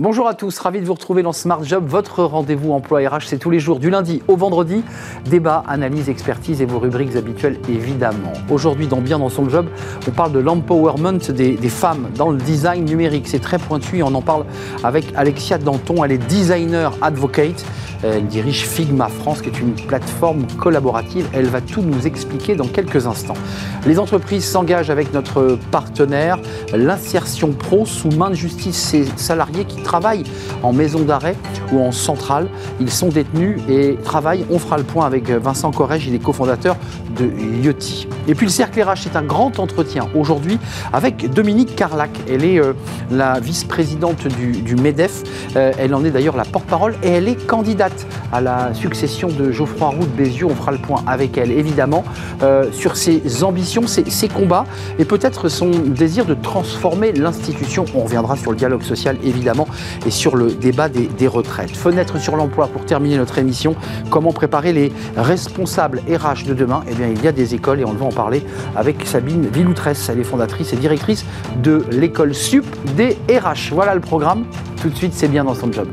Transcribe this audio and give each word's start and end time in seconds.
Bonjour 0.00 0.28
à 0.28 0.32
tous, 0.32 0.58
ravi 0.58 0.80
de 0.80 0.86
vous 0.86 0.94
retrouver 0.94 1.22
dans 1.22 1.34
Smart 1.34 1.62
Job, 1.62 1.84
votre 1.86 2.24
rendez-vous 2.24 2.72
emploi 2.72 3.06
RH, 3.06 3.26
c'est 3.26 3.36
tous 3.36 3.50
les 3.50 3.60
jours 3.60 3.78
du 3.78 3.90
lundi 3.90 4.22
au 4.28 4.36
vendredi. 4.36 4.82
Débat, 5.26 5.62
analyse, 5.68 6.08
expertise 6.08 6.62
et 6.62 6.64
vos 6.64 6.78
rubriques 6.78 7.16
habituelles 7.16 7.58
évidemment. 7.68 8.32
Aujourd'hui 8.48 8.86
dans 8.86 9.02
Bien 9.02 9.18
dans 9.18 9.28
son 9.28 9.46
job, 9.50 9.66
on 10.08 10.10
parle 10.10 10.32
de 10.32 10.38
l'empowerment 10.38 11.18
des, 11.28 11.56
femmes 11.68 12.08
dans 12.14 12.30
le 12.30 12.38
design 12.38 12.86
numérique. 12.86 13.28
C'est 13.28 13.40
très 13.40 13.58
pointu 13.58 13.98
et 13.98 14.02
on 14.02 14.14
en 14.14 14.22
parle 14.22 14.46
avec 14.84 15.04
Alexia 15.16 15.58
Danton, 15.58 16.02
elle 16.02 16.12
est 16.12 16.26
designer 16.28 16.94
advocate. 17.02 17.62
Elle 18.02 18.26
dirige 18.28 18.66
Figma 18.66 19.08
France, 19.08 19.42
qui 19.42 19.50
est 19.50 19.60
une 19.60 19.74
plateforme 19.74 20.46
collaborative. 20.58 21.28
Elle 21.34 21.48
va 21.48 21.60
tout 21.60 21.82
nous 21.82 22.06
expliquer 22.06 22.54
dans 22.54 22.66
quelques 22.66 23.06
instants. 23.06 23.36
Les 23.84 23.98
entreprises 23.98 24.46
s'engagent 24.46 24.88
avec 24.88 25.12
notre 25.12 25.58
partenaire, 25.70 26.38
l'insertion 26.72 27.52
pro 27.52 27.84
sous 27.84 28.08
main 28.10 28.30
de 28.30 28.34
justice. 28.34 28.76
Ces 28.76 29.04
salariés 29.16 29.66
qui 29.66 29.82
travaillent 29.90 30.22
en 30.62 30.72
maison 30.72 31.00
d'arrêt 31.00 31.34
ou 31.72 31.80
en 31.80 31.90
centrale, 31.90 32.46
ils 32.78 32.92
sont 32.92 33.08
détenus 33.08 33.60
et 33.68 33.96
travaillent. 34.04 34.46
On 34.48 34.60
fera 34.60 34.78
le 34.78 34.84
point 34.84 35.04
avec 35.04 35.30
Vincent 35.30 35.72
Corrège, 35.72 36.06
il 36.06 36.14
est 36.14 36.22
cofondateur 36.22 36.76
de 37.18 37.28
Yoti. 37.64 38.06
Et 38.28 38.36
puis 38.36 38.46
le 38.46 38.52
cercle 38.52 38.80
RH, 38.80 39.00
c'est 39.02 39.16
un 39.16 39.22
grand 39.22 39.58
entretien 39.58 40.06
aujourd'hui 40.14 40.60
avec 40.92 41.32
Dominique 41.32 41.74
Carlac. 41.74 42.10
Elle 42.28 42.44
est 42.44 42.60
euh, 42.60 42.72
la 43.10 43.40
vice-présidente 43.40 44.28
du, 44.28 44.76
MEDEF. 44.76 45.24
Euh, 45.56 45.72
elle 45.76 45.92
en 45.94 46.04
est 46.04 46.10
d'ailleurs 46.10 46.36
la 46.36 46.44
porte-parole 46.44 46.94
et 47.02 47.08
elle 47.08 47.26
est 47.26 47.46
candidate 47.46 48.06
à 48.32 48.40
la 48.40 48.72
succession 48.74 49.28
de 49.28 49.50
Geoffroy 49.50 49.88
Roux 49.88 50.06
de 50.06 50.22
Bézieux. 50.22 50.46
On 50.46 50.54
fera 50.54 50.70
le 50.70 50.78
point 50.78 51.02
avec 51.08 51.36
elle, 51.36 51.50
évidemment, 51.50 52.04
euh, 52.42 52.70
sur 52.70 52.96
ses 52.96 53.42
ambitions, 53.42 53.88
ses 53.88 54.28
combats 54.28 54.66
et 55.00 55.04
peut-être 55.04 55.48
son 55.48 55.70
désir 55.70 56.26
de 56.26 56.34
transformer 56.34 57.12
l'institution. 57.12 57.84
On 57.96 58.04
reviendra 58.04 58.36
sur 58.36 58.52
le 58.52 58.56
dialogue 58.56 58.82
social, 58.82 59.16
évidemment, 59.24 59.66
et 60.06 60.10
sur 60.10 60.36
le 60.36 60.50
débat 60.52 60.88
des, 60.88 61.28
retraites. 61.28 61.76
Fenêtre 61.76 62.18
sur 62.18 62.36
l'emploi 62.36 62.66
pour 62.66 62.84
terminer 62.84 63.16
notre 63.16 63.38
émission. 63.38 63.76
Comment 64.10 64.32
préparer 64.32 64.72
les 64.72 64.92
responsables 65.16 66.02
RH 66.08 66.46
de 66.46 66.54
demain? 66.54 66.82
Eh 66.90 66.94
bien, 66.94 67.08
il 67.08 67.22
y 67.22 67.28
a 67.28 67.32
des 67.32 67.54
écoles 67.54 67.80
et 67.80 67.84
on 67.84 67.92
va 67.92 68.06
en 68.06 68.12
parler 68.12 68.42
avec 68.74 69.06
Sabine 69.06 69.46
Villoutresse. 69.46 70.08
Elle 70.08 70.20
est 70.20 70.24
fondatrice 70.24 70.72
et 70.72 70.76
directrice 70.76 71.24
de 71.62 71.84
l'école 71.90 72.34
SUP 72.34 72.64
des 72.96 73.18
RH. 73.28 73.72
Voilà 73.72 73.94
le 73.94 74.00
programme. 74.00 74.44
Tout 74.80 74.88
de 74.88 74.96
suite, 74.96 75.12
c'est 75.14 75.28
bien 75.28 75.44
dans 75.44 75.54
son 75.54 75.70
job. 75.70 75.88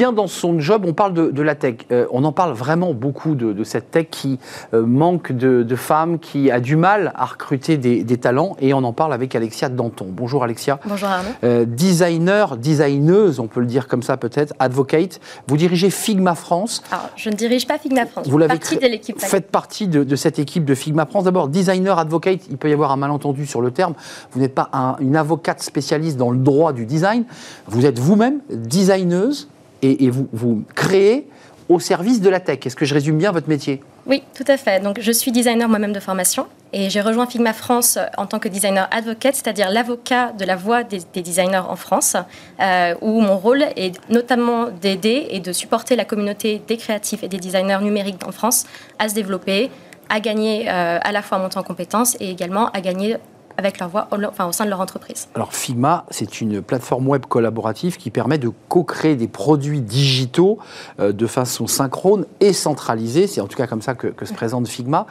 Bien 0.00 0.12
dans 0.14 0.28
son 0.28 0.58
job. 0.58 0.84
On 0.86 0.94
parle 0.94 1.12
de, 1.12 1.30
de 1.30 1.42
la 1.42 1.54
tech. 1.54 1.74
Euh, 1.92 2.06
on 2.10 2.24
en 2.24 2.32
parle 2.32 2.54
vraiment 2.54 2.94
beaucoup 2.94 3.34
de, 3.34 3.52
de 3.52 3.64
cette 3.64 3.90
tech 3.90 4.06
qui 4.10 4.38
euh, 4.72 4.86
manque 4.86 5.30
de, 5.30 5.62
de, 5.62 5.76
femmes, 5.76 6.18
qui 6.18 6.50
a 6.50 6.58
du 6.58 6.74
mal 6.74 7.12
à 7.16 7.26
recruter 7.26 7.76
des, 7.76 8.02
des, 8.02 8.16
talents. 8.16 8.56
Et 8.62 8.72
on 8.72 8.82
en 8.82 8.94
parle 8.94 9.12
avec 9.12 9.34
Alexia 9.34 9.68
Danton. 9.68 10.06
Bonjour 10.08 10.42
Alexia. 10.42 10.80
Bonjour 10.86 11.10
Arnaud. 11.10 11.28
Euh, 11.44 11.66
designer, 11.66 12.56
designeuse, 12.56 13.40
on 13.40 13.46
peut 13.46 13.60
le 13.60 13.66
dire 13.66 13.88
comme 13.88 14.02
ça 14.02 14.16
peut-être, 14.16 14.54
advocate. 14.58 15.20
Vous 15.48 15.58
dirigez 15.58 15.90
Figma 15.90 16.34
France. 16.34 16.82
Alors, 16.90 17.10
je 17.16 17.28
ne 17.28 17.34
dirige 17.34 17.66
pas 17.66 17.76
Figma 17.76 18.06
France. 18.06 18.26
Vous 18.26 18.38
l'avez 18.38 18.58
partie 18.58 18.78
de 18.78 18.86
l'équipe. 18.86 19.20
Faites 19.20 19.50
partie 19.50 19.86
de, 19.86 20.16
cette 20.16 20.38
équipe 20.38 20.64
de 20.64 20.74
Figma 20.74 21.04
France. 21.04 21.24
D'abord, 21.24 21.48
designer, 21.48 21.98
advocate, 21.98 22.40
il 22.48 22.56
peut 22.56 22.70
y 22.70 22.72
avoir 22.72 22.90
un 22.90 22.96
malentendu 22.96 23.44
sur 23.44 23.60
le 23.60 23.70
terme. 23.70 23.92
Vous 24.32 24.40
n'êtes 24.40 24.54
pas 24.54 24.70
un, 24.72 24.96
une 25.00 25.16
avocate 25.16 25.60
spécialiste 25.60 26.16
dans 26.16 26.30
le 26.30 26.38
droit 26.38 26.72
du 26.72 26.86
design. 26.86 27.24
Vous 27.66 27.84
êtes 27.84 27.98
vous-même 27.98 28.40
designeuse 28.48 29.46
et, 29.82 30.10
vous, 30.10 30.28
vous, 30.32 30.64
créez 30.74 31.26
au 31.68 31.78
service 31.78 32.20
de 32.20 32.28
la 32.28 32.40
tech. 32.40 32.58
Est-ce 32.64 32.76
que 32.76 32.84
je 32.84 32.94
résume 32.94 33.16
bien 33.16 33.30
votre 33.30 33.48
métier? 33.48 33.80
Oui, 34.06 34.22
tout 34.34 34.44
à 34.48 34.56
fait. 34.56 34.82
Donc, 34.82 34.98
je 35.00 35.12
suis 35.12 35.30
designer 35.30 35.68
moi-même 35.68 35.92
de 35.92 36.00
formation 36.00 36.46
et 36.72 36.90
j'ai 36.90 37.00
rejoint 37.00 37.26
Figma 37.26 37.52
France 37.52 37.98
en 38.16 38.26
tant 38.26 38.38
que 38.38 38.48
designer 38.48 38.88
advocate, 38.90 39.36
c'est-à-dire 39.36 39.70
l'avocat 39.70 40.32
de 40.32 40.44
la 40.44 40.56
voix 40.56 40.82
des, 40.82 41.00
des, 41.12 41.22
designers 41.22 41.62
en 41.68 41.76
France, 41.76 42.16
euh, 42.60 42.94
où 43.00 43.20
mon 43.20 43.36
rôle 43.36 43.62
est 43.76 43.98
notamment 44.10 44.66
d'aider 44.68 45.28
et 45.30 45.40
de 45.40 45.52
supporter 45.52 45.94
la 45.96 46.04
communauté 46.04 46.60
des 46.66 46.76
créatifs 46.76 47.22
et 47.22 47.28
des 47.28 47.38
designers 47.38 47.80
numériques 47.82 48.26
en 48.26 48.32
France 48.32 48.64
à 48.98 49.08
se 49.08 49.14
développer, 49.14 49.70
à 50.08 50.18
gagner 50.18 50.68
euh, 50.68 50.98
à 51.00 51.12
la 51.12 51.22
fois 51.22 51.38
à 51.38 51.40
monter 51.40 51.58
en 51.58 51.62
compétences 51.62 52.16
et 52.20 52.30
également 52.30 52.70
à 52.70 52.80
gagner 52.80 53.16
avec 53.60 53.78
leur 53.78 53.88
voix 53.90 54.08
au 54.10 54.52
sein 54.52 54.64
de 54.64 54.70
leur 54.70 54.80
entreprise. 54.80 55.28
Alors 55.34 55.52
Figma, 55.52 56.06
c'est 56.10 56.40
une 56.40 56.62
plateforme 56.62 57.06
web 57.08 57.26
collaborative 57.26 57.98
qui 57.98 58.10
permet 58.10 58.38
de 58.38 58.50
co-créer 58.68 59.16
des 59.16 59.28
produits 59.28 59.82
digitaux 59.82 60.58
euh, 60.98 61.12
de 61.12 61.26
façon 61.26 61.66
synchrone 61.66 62.24
et 62.40 62.54
centralisée. 62.54 63.26
C'est 63.26 63.42
en 63.42 63.46
tout 63.46 63.56
cas 63.56 63.66
comme 63.66 63.82
ça 63.82 63.94
que, 63.94 64.06
que 64.06 64.24
se 64.24 64.32
présente 64.32 64.66
Figma. 64.66 65.06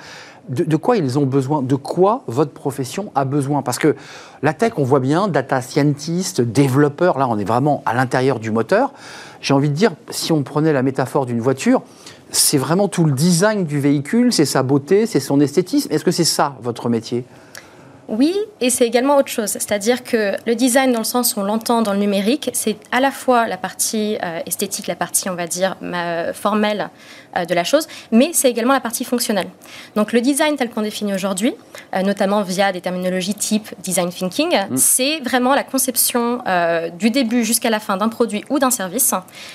De, 0.49 0.63
de, 0.63 0.75
quoi 0.77 0.97
ils 0.97 1.19
ont 1.19 1.27
besoin 1.27 1.61
De 1.61 1.75
quoi 1.75 2.23
votre 2.25 2.51
profession 2.51 3.11
a 3.13 3.23
besoin? 3.23 3.61
Parce 3.61 3.77
que 3.77 3.95
la 4.41 4.53
tech, 4.53 4.73
on 4.77 4.83
voit 4.83 4.99
bien, 4.99 5.27
data 5.27 5.61
scientist, 5.61 6.41
développeur, 6.41 7.19
là 7.19 7.27
on 7.29 7.37
est 7.37 7.43
vraiment 7.43 7.83
à 7.85 7.93
l'intérieur 7.93 8.39
du 8.39 8.49
moteur. 8.49 8.91
J'ai 9.41 9.53
envie 9.53 9.69
de 9.69 9.75
dire, 9.75 9.91
si 10.09 10.31
on 10.31 10.41
prenait 10.41 10.73
la 10.73 10.81
métaphore 10.81 11.27
d'une 11.27 11.39
voiture, 11.39 11.83
c'est 12.31 12.57
vraiment 12.57 12.87
tout 12.87 13.05
le 13.05 13.11
design 13.11 13.65
du 13.65 13.79
véhicule, 13.79 14.33
c'est 14.33 14.45
sa 14.45 14.63
beauté, 14.63 15.05
c'est 15.05 15.19
son 15.19 15.39
esthétisme. 15.39 15.91
Est-ce 15.91 16.03
que 16.03 16.11
c'est 16.11 16.23
ça 16.23 16.55
votre 16.61 16.89
métier? 16.89 17.25
Oui, 18.09 18.35
et 18.59 18.69
c'est 18.69 18.85
également 18.85 19.17
autre 19.17 19.29
chose. 19.29 19.49
C'est-à-dire 19.49 20.03
que 20.03 20.33
le 20.47 20.55
design, 20.55 20.91
dans 20.91 20.99
le 20.99 21.03
sens 21.05 21.35
où 21.35 21.39
on 21.39 21.43
l'entend 21.43 21.81
dans 21.81 21.93
le 21.93 21.99
numérique, 21.99 22.49
c'est 22.53 22.75
à 22.91 22.99
la 22.99 23.11
fois 23.11 23.47
la 23.47 23.57
partie 23.57 24.17
euh, 24.23 24.39
esthétique, 24.45 24.87
la 24.87 24.95
partie, 24.95 25.29
on 25.29 25.35
va 25.35 25.47
dire, 25.47 25.75
formelle 26.33 26.89
de 27.35 27.53
la 27.53 27.63
chose, 27.63 27.87
mais 28.11 28.31
c'est 28.33 28.49
également 28.49 28.73
la 28.73 28.79
partie 28.79 29.03
fonctionnelle. 29.03 29.47
Donc 29.95 30.13
le 30.13 30.21
design 30.21 30.55
tel 30.55 30.69
qu'on 30.69 30.81
définit 30.81 31.13
aujourd'hui, 31.13 31.53
euh, 31.95 32.01
notamment 32.01 32.41
via 32.41 32.71
des 32.71 32.81
terminologies 32.81 33.35
type 33.35 33.69
design 33.83 34.09
thinking, 34.09 34.49
mmh. 34.49 34.77
c'est 34.77 35.19
vraiment 35.19 35.53
la 35.53 35.63
conception 35.63 36.41
euh, 36.47 36.89
du 36.89 37.09
début 37.09 37.43
jusqu'à 37.43 37.69
la 37.69 37.79
fin 37.79 37.97
d'un 37.97 38.09
produit 38.09 38.43
ou 38.49 38.59
d'un 38.59 38.71
service 38.71 39.13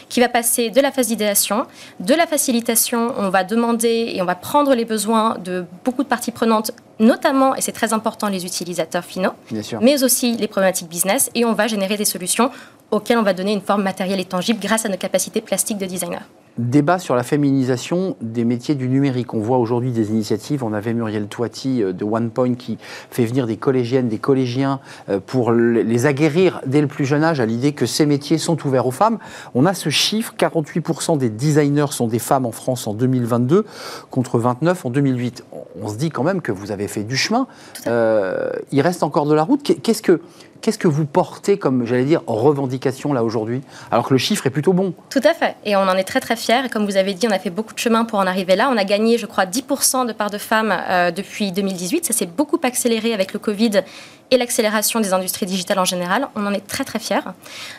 qui 0.08 0.20
va 0.20 0.28
passer 0.28 0.70
de 0.70 0.80
la 0.80 0.92
phase 0.92 1.08
d'idéation, 1.08 1.66
de 2.00 2.14
la 2.14 2.26
facilitation, 2.26 3.12
on 3.18 3.28
va 3.28 3.44
demander 3.44 4.12
et 4.14 4.22
on 4.22 4.24
va 4.24 4.34
prendre 4.34 4.74
les 4.74 4.84
besoins 4.84 5.36
de 5.44 5.64
beaucoup 5.84 6.02
de 6.02 6.08
parties 6.08 6.32
prenantes 6.32 6.72
notamment, 7.00 7.56
et 7.56 7.60
c'est 7.60 7.72
très 7.72 7.92
important, 7.92 8.28
les 8.28 8.46
utilisateurs 8.46 9.04
finaux, 9.04 9.32
mais 9.80 10.04
aussi 10.04 10.36
les 10.36 10.46
problématiques 10.46 10.88
business, 10.88 11.28
et 11.34 11.44
on 11.44 11.52
va 11.52 11.66
générer 11.66 11.96
des 11.96 12.04
solutions 12.04 12.52
auxquelles 12.92 13.18
on 13.18 13.22
va 13.22 13.34
donner 13.34 13.52
une 13.52 13.60
forme 13.60 13.82
matérielle 13.82 14.20
et 14.20 14.24
tangible 14.24 14.60
grâce 14.60 14.86
à 14.86 14.88
nos 14.88 14.96
capacités 14.96 15.40
plastiques 15.40 15.78
de 15.78 15.86
designer 15.86 16.22
débat 16.58 16.98
sur 16.98 17.14
la 17.16 17.22
féminisation 17.22 18.16
des 18.20 18.44
métiers 18.44 18.74
du 18.74 18.88
numérique. 18.88 19.34
On 19.34 19.40
voit 19.40 19.58
aujourd'hui 19.58 19.92
des 19.92 20.10
initiatives. 20.10 20.62
On 20.64 20.72
avait 20.72 20.94
Muriel 20.94 21.26
Toiti 21.26 21.82
de 21.82 22.04
OnePoint 22.04 22.54
qui 22.54 22.78
fait 23.10 23.24
venir 23.24 23.46
des 23.46 23.56
collégiennes, 23.56 24.08
des 24.08 24.18
collégiens 24.18 24.80
pour 25.26 25.52
les 25.52 26.06
aguerrir 26.06 26.60
dès 26.66 26.80
le 26.80 26.86
plus 26.86 27.04
jeune 27.04 27.24
âge 27.24 27.40
à 27.40 27.46
l'idée 27.46 27.72
que 27.72 27.86
ces 27.86 28.06
métiers 28.06 28.38
sont 28.38 28.64
ouverts 28.66 28.86
aux 28.86 28.92
femmes. 28.92 29.18
On 29.54 29.66
a 29.66 29.74
ce 29.74 29.88
chiffre 29.88 30.34
48% 30.38 31.18
des 31.18 31.30
designers 31.30 31.90
sont 31.90 32.06
des 32.06 32.18
femmes 32.18 32.46
en 32.46 32.52
France 32.52 32.86
en 32.86 32.94
2022 32.94 33.64
contre 34.10 34.38
29 34.38 34.86
en 34.86 34.90
2008. 34.90 35.44
On 35.82 35.88
se 35.88 35.96
dit 35.96 36.10
quand 36.10 36.22
même 36.22 36.40
que 36.40 36.52
vous 36.52 36.70
avez 36.70 36.88
fait 36.88 37.04
du 37.04 37.16
chemin. 37.16 37.46
Euh, 37.86 38.50
il 38.72 38.80
reste 38.80 39.02
encore 39.02 39.26
de 39.26 39.34
la 39.34 39.42
route. 39.42 39.62
Qu'est-ce 39.82 40.02
que 40.02 40.20
Qu'est-ce 40.64 40.78
que 40.78 40.88
vous 40.88 41.04
portez 41.04 41.58
comme, 41.58 41.84
j'allais 41.84 42.06
dire, 42.06 42.22
revendication 42.26 43.12
là 43.12 43.22
aujourd'hui 43.22 43.60
Alors 43.90 44.08
que 44.08 44.14
le 44.14 44.18
chiffre 44.18 44.46
est 44.46 44.50
plutôt 44.50 44.72
bon? 44.72 44.94
Tout 45.10 45.20
à 45.22 45.34
fait. 45.34 45.56
Et 45.66 45.76
on 45.76 45.80
en 45.80 45.94
est 45.94 46.04
très 46.04 46.20
très 46.20 46.36
fiers. 46.36 46.64
Et 46.64 46.70
comme 46.70 46.86
vous 46.86 46.96
avez 46.96 47.12
dit, 47.12 47.28
on 47.28 47.32
a 47.32 47.38
fait 47.38 47.50
beaucoup 47.50 47.74
de 47.74 47.78
chemin 47.78 48.06
pour 48.06 48.18
en 48.18 48.26
arriver 48.26 48.56
là. 48.56 48.70
On 48.72 48.78
a 48.78 48.84
gagné, 48.84 49.18
je 49.18 49.26
crois, 49.26 49.44
10% 49.44 50.06
de 50.06 50.14
part 50.14 50.30
de 50.30 50.38
femmes 50.38 50.74
euh, 50.88 51.10
depuis 51.10 51.52
2018. 51.52 52.06
Ça 52.06 52.14
s'est 52.14 52.24
beaucoup 52.24 52.58
accéléré 52.62 53.12
avec 53.12 53.34
le 53.34 53.40
Covid 53.40 53.82
et 54.30 54.38
l'accélération 54.38 55.00
des 55.00 55.12
industries 55.12 55.44
digitales 55.44 55.78
en 55.78 55.84
général. 55.84 56.28
On 56.34 56.46
en 56.46 56.52
est 56.54 56.66
très 56.66 56.84
très 56.84 56.98
fiers. 56.98 57.20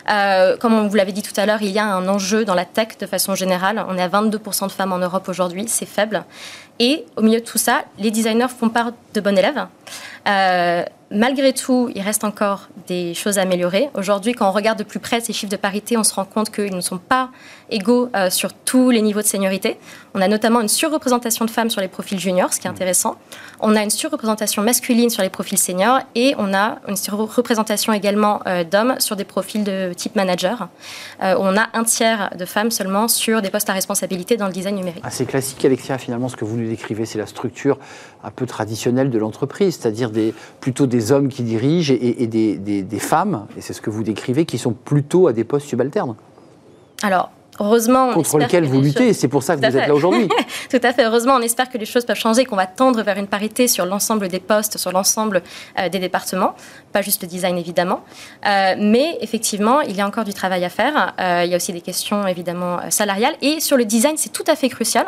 Euh, 0.08 0.56
comme 0.56 0.86
vous 0.86 0.94
l'avait 0.94 1.10
dit 1.10 1.22
tout 1.22 1.38
à 1.40 1.44
l'heure, 1.44 1.62
il 1.62 1.70
y 1.70 1.80
a 1.80 1.84
un 1.84 2.06
enjeu 2.06 2.44
dans 2.44 2.54
la 2.54 2.64
tech 2.64 2.98
de 3.00 3.06
façon 3.06 3.34
générale. 3.34 3.84
On 3.88 3.98
est 3.98 4.02
à 4.02 4.08
22% 4.08 4.68
de 4.68 4.72
femmes 4.72 4.92
en 4.92 4.98
Europe 4.98 5.28
aujourd'hui. 5.28 5.64
C'est 5.66 5.86
faible. 5.86 6.24
Et 6.78 7.04
au 7.16 7.22
milieu 7.22 7.40
de 7.40 7.44
tout 7.44 7.58
ça, 7.58 7.84
les 7.98 8.10
designers 8.10 8.48
font 8.48 8.68
part 8.68 8.92
de 9.14 9.20
bons 9.20 9.36
élèves. 9.36 9.66
Euh, 10.28 10.84
malgré 11.10 11.52
tout, 11.52 11.90
il 11.94 12.02
reste 12.02 12.24
encore 12.24 12.68
des 12.86 13.14
choses 13.14 13.38
à 13.38 13.42
améliorer. 13.42 13.88
Aujourd'hui, 13.94 14.32
quand 14.32 14.48
on 14.48 14.52
regarde 14.52 14.78
de 14.78 14.84
plus 14.84 14.98
près 14.98 15.20
ces 15.20 15.32
chiffres 15.32 15.50
de 15.50 15.56
parité, 15.56 15.96
on 15.96 16.04
se 16.04 16.14
rend 16.14 16.24
compte 16.24 16.50
qu'ils 16.50 16.74
ne 16.74 16.80
sont 16.80 16.98
pas 16.98 17.30
égaux 17.70 18.08
euh, 18.14 18.30
sur 18.30 18.52
tous 18.52 18.90
les 18.90 19.02
niveaux 19.02 19.22
de 19.22 19.26
seniorité. 19.26 19.78
On 20.14 20.20
a 20.20 20.28
notamment 20.28 20.60
une 20.60 20.68
surreprésentation 20.68 21.44
de 21.44 21.50
femmes 21.50 21.70
sur 21.70 21.80
les 21.80 21.88
profils 21.88 22.18
juniors, 22.18 22.52
ce 22.52 22.60
qui 22.60 22.66
est 22.66 22.70
intéressant. 22.70 23.16
On 23.60 23.76
a 23.76 23.82
une 23.82 23.90
surreprésentation 23.90 24.62
masculine 24.62 25.10
sur 25.10 25.22
les 25.22 25.30
profils 25.30 25.58
seniors 25.58 26.00
et 26.14 26.34
on 26.38 26.54
a 26.54 26.78
une 26.88 26.96
surreprésentation 26.96 27.92
également 27.92 28.40
euh, 28.46 28.64
d'hommes 28.64 28.96
sur 28.98 29.16
des 29.16 29.24
profils 29.24 29.64
de 29.64 29.92
type 29.94 30.16
manager. 30.16 30.68
Euh, 31.22 31.34
on 31.38 31.56
a 31.56 31.66
un 31.74 31.84
tiers 31.84 32.30
de 32.38 32.44
femmes 32.44 32.70
seulement 32.70 33.08
sur 33.08 33.42
des 33.42 33.50
postes 33.50 33.68
à 33.68 33.72
responsabilité 33.72 34.36
dans 34.36 34.46
le 34.46 34.52
design 34.52 34.76
numérique. 34.76 35.04
C'est 35.10 35.26
classique, 35.26 35.64
Alexia, 35.64 35.98
finalement, 35.98 36.28
ce 36.28 36.36
que 36.36 36.44
vous 36.44 36.56
nous 36.56 36.68
décrivez, 36.68 37.04
c'est 37.04 37.18
la 37.18 37.26
structure 37.26 37.78
un 38.24 38.30
peu 38.30 38.46
traditionnelle 38.46 39.10
de 39.10 39.18
l'entreprise, 39.18 39.78
c'est-à-dire 39.78 40.10
des, 40.10 40.34
plutôt 40.60 40.86
des 40.86 41.12
hommes 41.12 41.28
qui 41.28 41.42
dirigent 41.42 41.92
et, 41.92 42.22
et 42.22 42.26
des, 42.26 42.56
des, 42.56 42.82
des 42.82 42.98
femmes, 42.98 43.46
et 43.56 43.60
c'est 43.60 43.72
ce 43.72 43.80
que 43.80 43.90
vous 43.90 44.02
décrivez, 44.02 44.46
qui 44.46 44.58
sont 44.58 44.72
plutôt 44.72 45.28
à 45.28 45.32
des 45.32 45.44
postes 45.44 45.66
subalternes. 45.66 46.16
Alors, 47.02 47.30
heureusement. 47.60 48.12
Contre 48.12 48.38
lequel 48.38 48.64
vous 48.64 48.80
luttez, 48.80 49.12
c'est 49.12 49.28
pour 49.28 49.42
ça 49.42 49.56
que 49.56 49.60
vous 49.60 49.76
êtes 49.76 49.88
là 49.88 49.94
aujourd'hui. 49.94 50.28
Tout 50.70 50.80
à 50.82 50.92
fait. 50.92 51.04
Heureusement, 51.04 51.34
on 51.34 51.40
espère 51.40 51.68
que 51.68 51.78
les 51.78 51.86
choses 51.86 52.04
peuvent 52.04 52.16
changer, 52.16 52.44
qu'on 52.44 52.56
va 52.56 52.66
tendre 52.66 53.02
vers 53.02 53.16
une 53.18 53.26
parité 53.26 53.68
sur 53.68 53.86
l'ensemble 53.86 54.28
des 54.28 54.40
postes, 54.40 54.78
sur 54.78 54.92
l'ensemble 54.92 55.42
euh, 55.78 55.88
des 55.88 55.98
départements. 55.98 56.54
Pas 56.92 57.02
juste 57.02 57.22
le 57.22 57.28
design, 57.28 57.58
évidemment. 57.58 58.00
Euh, 58.46 58.74
mais 58.78 59.18
effectivement, 59.20 59.80
il 59.80 59.96
y 59.96 60.00
a 60.00 60.06
encore 60.06 60.24
du 60.24 60.34
travail 60.34 60.64
à 60.64 60.68
faire. 60.68 61.14
Euh, 61.20 61.42
il 61.44 61.50
y 61.50 61.54
a 61.54 61.56
aussi 61.56 61.72
des 61.72 61.80
questions, 61.80 62.26
évidemment, 62.26 62.78
salariales. 62.90 63.34
Et 63.42 63.60
sur 63.60 63.76
le 63.76 63.84
design, 63.84 64.16
c'est 64.16 64.32
tout 64.32 64.44
à 64.46 64.56
fait 64.56 64.68
crucial. 64.68 65.06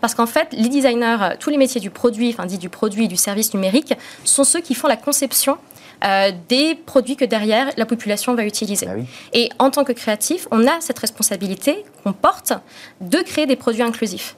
Parce 0.00 0.14
qu'en 0.14 0.26
fait, 0.26 0.48
les 0.52 0.68
designers, 0.68 1.36
tous 1.38 1.50
les 1.50 1.58
métiers 1.58 1.80
du 1.80 1.90
produit, 1.90 2.30
enfin, 2.30 2.46
dit 2.46 2.58
du 2.58 2.68
produit 2.68 3.08
du 3.08 3.16
service 3.16 3.54
numérique, 3.54 3.94
sont 4.24 4.44
ceux 4.44 4.60
qui 4.60 4.74
font 4.74 4.88
la 4.88 4.96
conception 4.96 5.58
euh, 6.04 6.32
des 6.48 6.74
produits 6.74 7.16
que 7.16 7.24
derrière 7.24 7.70
la 7.76 7.86
population 7.86 8.34
va 8.34 8.44
utiliser. 8.44 8.86
Ah 8.88 8.94
Et 9.32 9.50
en 9.58 9.70
tant 9.70 9.84
que 9.84 9.92
créatif, 9.92 10.48
on 10.50 10.66
a 10.66 10.80
cette 10.80 10.98
responsabilité 10.98 11.84
qu'on 12.02 12.12
porte 12.12 12.52
de 13.00 13.18
créer 13.18 13.46
des 13.46 13.56
produits 13.56 13.82
inclusifs 13.82 14.36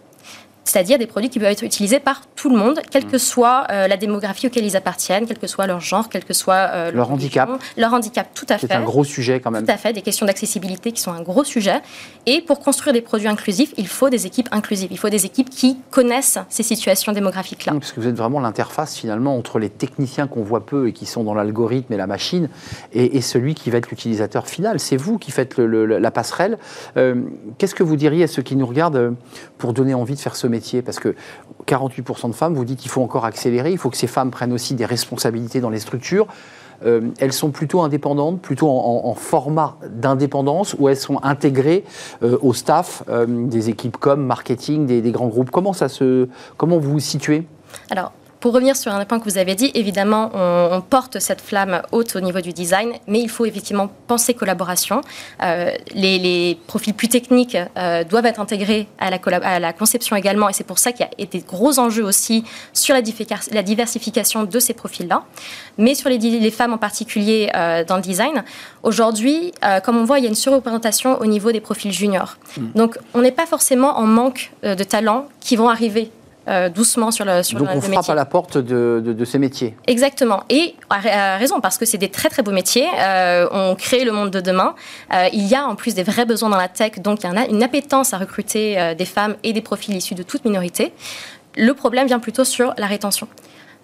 c'est-à-dire 0.65 0.99
des 0.99 1.07
produits 1.07 1.31
qui 1.31 1.39
peuvent 1.39 1.51
être 1.51 1.65
utilisés 1.65 1.99
par 1.99 2.23
tout 2.37 2.49
le 2.49 2.57
monde, 2.57 2.81
quelle 2.91 3.07
que 3.07 3.19
soit 3.19 3.67
euh, 3.71 3.89
la 3.89 3.97
démographie 3.97 4.47
auquel 4.47 4.65
ils 4.65 4.77
appartiennent, 4.77 5.27
quel 5.27 5.39
que 5.39 5.47
soit 5.47 5.67
leur 5.67 5.81
genre, 5.81 6.09
quel 6.09 6.25
que 6.25 6.35
soit 6.35 6.71
euh, 6.73 6.93
leur, 6.93 7.11
handicap. 7.11 7.51
Leur 7.77 7.93
handicap, 7.93 8.29
tout 8.35 8.47
à 8.49 8.59
fait. 8.59 8.69
C'est 8.69 8.75
un 8.75 8.83
gros 8.83 9.05
sujet 9.05 9.41
quand 9.41 9.51
même. 9.51 9.65
Tout 9.65 9.73
à 9.73 9.77
fait, 9.77 9.93
des 9.93 10.03
questions 10.03 10.27
d'accessibilité 10.27 10.93
qui 10.93 11.01
sont 11.01 11.13
un 11.13 11.23
gros 11.23 11.45
sujet. 11.45 11.81
Et 12.27 12.41
pour 12.41 12.61
construire 12.61 12.93
des 12.93 13.01
produits 13.01 13.29
inclusifs, 13.29 13.73
il 13.77 13.89
faut 13.89 14.11
des 14.11 14.27
équipes 14.27 14.49
inclusives. 14.53 14.89
Il 14.91 14.99
faut 14.99 15.09
des 15.09 15.27
équipes 15.27 15.51
qui 15.51 15.79
connaissent 15.91 16.39
ces 16.49 16.63
situations 16.63 17.13
démographiques-là. 17.13 17.73
Parce 17.73 17.93
que 17.93 18.01
vous 18.01 18.07
êtes 18.07 18.17
vraiment 18.17 18.41
l'interface 18.41 18.97
finalement 18.97 19.37
entre 19.37 19.59
les 19.59 19.71
techniciens 19.71 20.27
qu'on 20.27 20.43
voit 20.43 20.65
peu 20.65 20.89
et 20.89 20.93
qui 20.93 21.07
sont 21.07 21.25
dans 21.25 21.35
l'algorithme 21.35 21.93
et 21.93 21.97
la 21.97 22.07
machine 22.07 22.49
et, 22.93 23.21
celui 23.23 23.55
qui 23.55 23.71
va 23.71 23.79
être 23.79 23.91
l'utilisateur 23.91 24.49
final. 24.49 24.81
C'est 24.81 24.97
vous 24.97 25.17
qui 25.17 25.31
faites 25.31 25.59
la 25.59 26.11
passerelle. 26.11 26.59
Euh, 26.97 27.23
qu'est-ce 27.59 27.75
que 27.75 27.83
vous 27.83 27.97
diriez 27.97 28.25
à 28.25 28.27
ceux 28.27 28.43
qui 28.43 28.57
nous 28.57 28.67
regardent 28.67 29.15
pour 29.59 29.73
donner 29.73 29.95
envie 29.95 30.15
de 30.15 30.21
faire 30.21 30.35
ce 30.35 30.47
métier 30.53 30.83
Parce 30.83 31.01
que 31.01 31.15
48% 31.67 32.29
de 32.29 32.35
femmes, 32.35 32.55
vous 32.55 32.65
dites 32.65 32.79
qu'il 32.79 32.91
faut 32.91 33.03
encore 33.03 33.25
accélérer, 33.25 33.73
il 33.73 33.79
faut 33.79 33.91
que 33.91 33.97
ces 33.97 34.07
femmes 34.07 34.31
prennent 34.31 34.53
aussi 34.53 34.75
des 34.75 34.87
responsabilités 34.87 35.61
dans 35.61 35.71
les 35.71 35.81
structures. 35.81 36.29
Euh, 36.85 37.01
elles 37.19 37.33
sont 37.33 37.51
plutôt 37.51 37.81
indépendantes, 37.83 38.41
plutôt 38.41 38.69
en, 38.69 39.15
format 39.15 39.77
d'indépendance, 39.89 40.75
ou 40.79 40.89
elles 40.89 40.97
sont 40.97 41.19
intégrées 41.23 41.85
euh, 42.23 42.39
au 42.43 42.53
staff 42.53 43.03
euh, 43.09 43.27
des 43.29 43.69
équipes 43.69 43.97
comme 43.97 44.25
marketing, 44.25 44.87
des, 44.87 45.01
des, 45.01 45.13
grands 45.13 45.29
groupes. 45.29 45.51
Comment 45.51 45.73
ça 45.73 45.89
se, 45.89 46.29
comment 46.57 46.79
vous 46.79 46.93
vous 46.93 47.01
situez? 47.01 47.47
Alors, 47.91 48.13
pour 48.43 48.53
revenir 48.53 48.75
sur 48.77 48.93
un 48.93 49.05
point 49.05 49.21
que 49.21 49.25
vous 49.25 49.39
avez 49.39 49.55
dit, 49.55 49.71
évidemment, 49.75 50.33
on, 50.35 50.81
porte 50.81 51.21
cette 51.21 51.41
flamme 51.41 51.81
haute 51.93 52.17
au 52.17 52.21
niveau 52.21 52.41
du 52.41 52.53
design, 52.53 52.91
mais 53.07 53.21
il 53.21 53.29
faut 53.29 53.47
effectivement 53.47 53.89
penser 54.09 54.35
collaboration. 54.35 55.01
Euh, 55.43 55.71
les, 55.95 56.59
profils 56.67 56.93
plus 56.93 57.09
techniques 57.09 57.57
euh, 57.57 58.03
doivent 58.03 58.27
être 58.27 58.41
intégrés 58.41 58.89
à 58.99 59.11
la, 59.11 59.19
à 59.45 59.61
la 59.61 59.73
conception 59.73 60.17
également, 60.17 60.49
et 60.49 60.53
c'est 60.53 60.67
pour 60.67 60.81
ça 60.81 60.91
qu'il 60.91 61.07
y 61.17 61.23
a 61.23 61.27
des 61.27 61.39
gros 61.39 61.79
enjeux 61.79 62.03
aussi 62.03 62.43
sur 62.73 62.97
la, 62.97 63.01
la 63.53 63.63
diversification 63.63 64.43
de 64.43 64.59
ces 64.59 64.75
profils-là. 64.75 65.23
Mais 65.79 65.95
sur 65.95 66.11
les, 66.11 66.19
les, 66.19 66.51
femmes 66.51 66.73
en 66.73 66.79
particulier 66.79 67.49
euh, 67.55 67.85
dans 67.85 67.97
le 67.97 68.03
design, 68.03 68.43
aujourd'hui, 68.83 69.53
comme 69.85 69.97
on 69.97 70.05
voit, 70.05 70.19
il 70.19 70.23
y 70.23 70.27
a 70.27 70.29
une 70.29 70.35
surreprésentation 70.35 71.21
au 71.21 71.27
niveau 71.27 71.53
des 71.53 71.61
profils 71.61 71.93
juniors. 71.93 72.39
Hmm. 72.57 72.73
Donc, 72.75 72.99
on 73.15 73.21
n'est 73.21 73.31
pas 73.31 73.47
forcément 73.47 73.99
en 74.01 74.07
manque 74.07 74.51
de 74.65 74.83
talents 74.83 75.29
qui 75.39 75.55
vont 75.55 75.69
arriver 75.69 76.11
euh, 76.49 76.69
doucement 76.69 77.11
sur 77.11 77.25
le 77.25 77.43
sur 77.43 77.59
Donc 77.59 77.69
on 77.73 77.81
frappe 77.81 78.09
à 78.09 78.15
la 78.15 78.25
porte 78.25 78.59
de, 78.59 79.01
de, 79.05 79.25
ces 79.25 79.39
métiers. 79.39 79.77
Exactement. 79.87 80.43
Et 80.51 80.75
à, 80.91 81.37
raison, 81.37 81.61
parce 81.61 81.79
que 81.79 81.85
c'est 81.85 81.99
des 81.99 82.09
très 82.09 82.29
très 82.29 82.43
beaux 82.43 82.53
métiers. 82.53 82.89
Euh, 82.99 83.49
on 83.53 83.75
crée 83.77 84.05
le 84.05 84.13
monde 84.13 84.31
de 84.31 84.41
demain. 84.41 84.75
Euh, 85.13 85.29
il 85.33 85.47
y 85.47 85.55
a 85.55 85.67
en 85.67 85.77
plus 85.77 85.95
des 85.95 86.03
vrais 86.03 86.27
besoins 86.27 86.51
dans 86.51 86.57
la 86.57 86.69
tech, 86.69 86.99
donc 86.99 87.23
il 87.23 87.31
y 87.31 87.37
a 87.37 87.47
une 87.49 87.63
appétence 87.63 88.13
à 88.13 88.19
recruter 88.19 88.95
des 88.97 89.05
femmes 89.05 89.37
et 89.45 89.53
des 89.53 89.61
profils 89.61 89.95
issus 89.95 90.15
de 90.15 90.23
toute 90.23 90.45
minorité. 90.45 90.93
Le 91.57 91.75
problème 91.75 92.07
vient 92.07 92.19
plutôt 92.19 92.45
sur 92.45 92.75
la 92.77 92.87
rétention. 92.87 93.29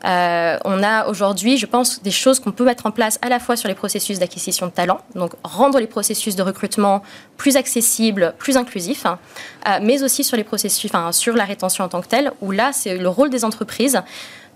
Euh, 0.05 0.59
on 0.65 0.83
a 0.83 1.06
aujourd'hui, 1.06 1.56
je 1.56 1.67
pense, 1.67 2.03
des 2.03 2.11
choses 2.11 2.39
qu'on 2.41 2.53
peut 2.53 2.65
mettre 2.65 2.87
en 2.87 2.91
place 2.91 3.19
à 3.23 3.29
la 3.29 3.41
fois 3.41 3.56
sur 3.56 3.69
les 3.69 3.75
processus 3.75 4.19
d'acquisition 4.19 4.67
de 4.67 4.73
talent, 4.73 5.00
donc 5.15 5.33
rendre 5.43 5.79
les 5.81 5.87
processus 5.87 6.37
de 6.37 6.43
recrutement 6.43 7.03
plus 7.37 7.56
accessibles, 7.56 8.35
plus 8.39 8.56
inclusifs, 8.56 9.06
hein, 9.06 9.19
euh, 9.69 9.79
mais 9.83 10.03
aussi 10.03 10.23
sur 10.23 10.37
les 10.37 10.45
processus, 10.45 10.91
enfin, 10.93 11.12
sur 11.12 11.35
la 11.35 11.45
rétention 11.45 11.85
en 11.85 11.89
tant 11.89 12.00
que 12.00 12.06
telle, 12.06 12.33
où 12.41 12.53
là, 12.53 12.71
c'est 12.73 12.97
le 12.97 13.09
rôle 13.09 13.31
des 13.31 13.45
entreprises 13.45 14.00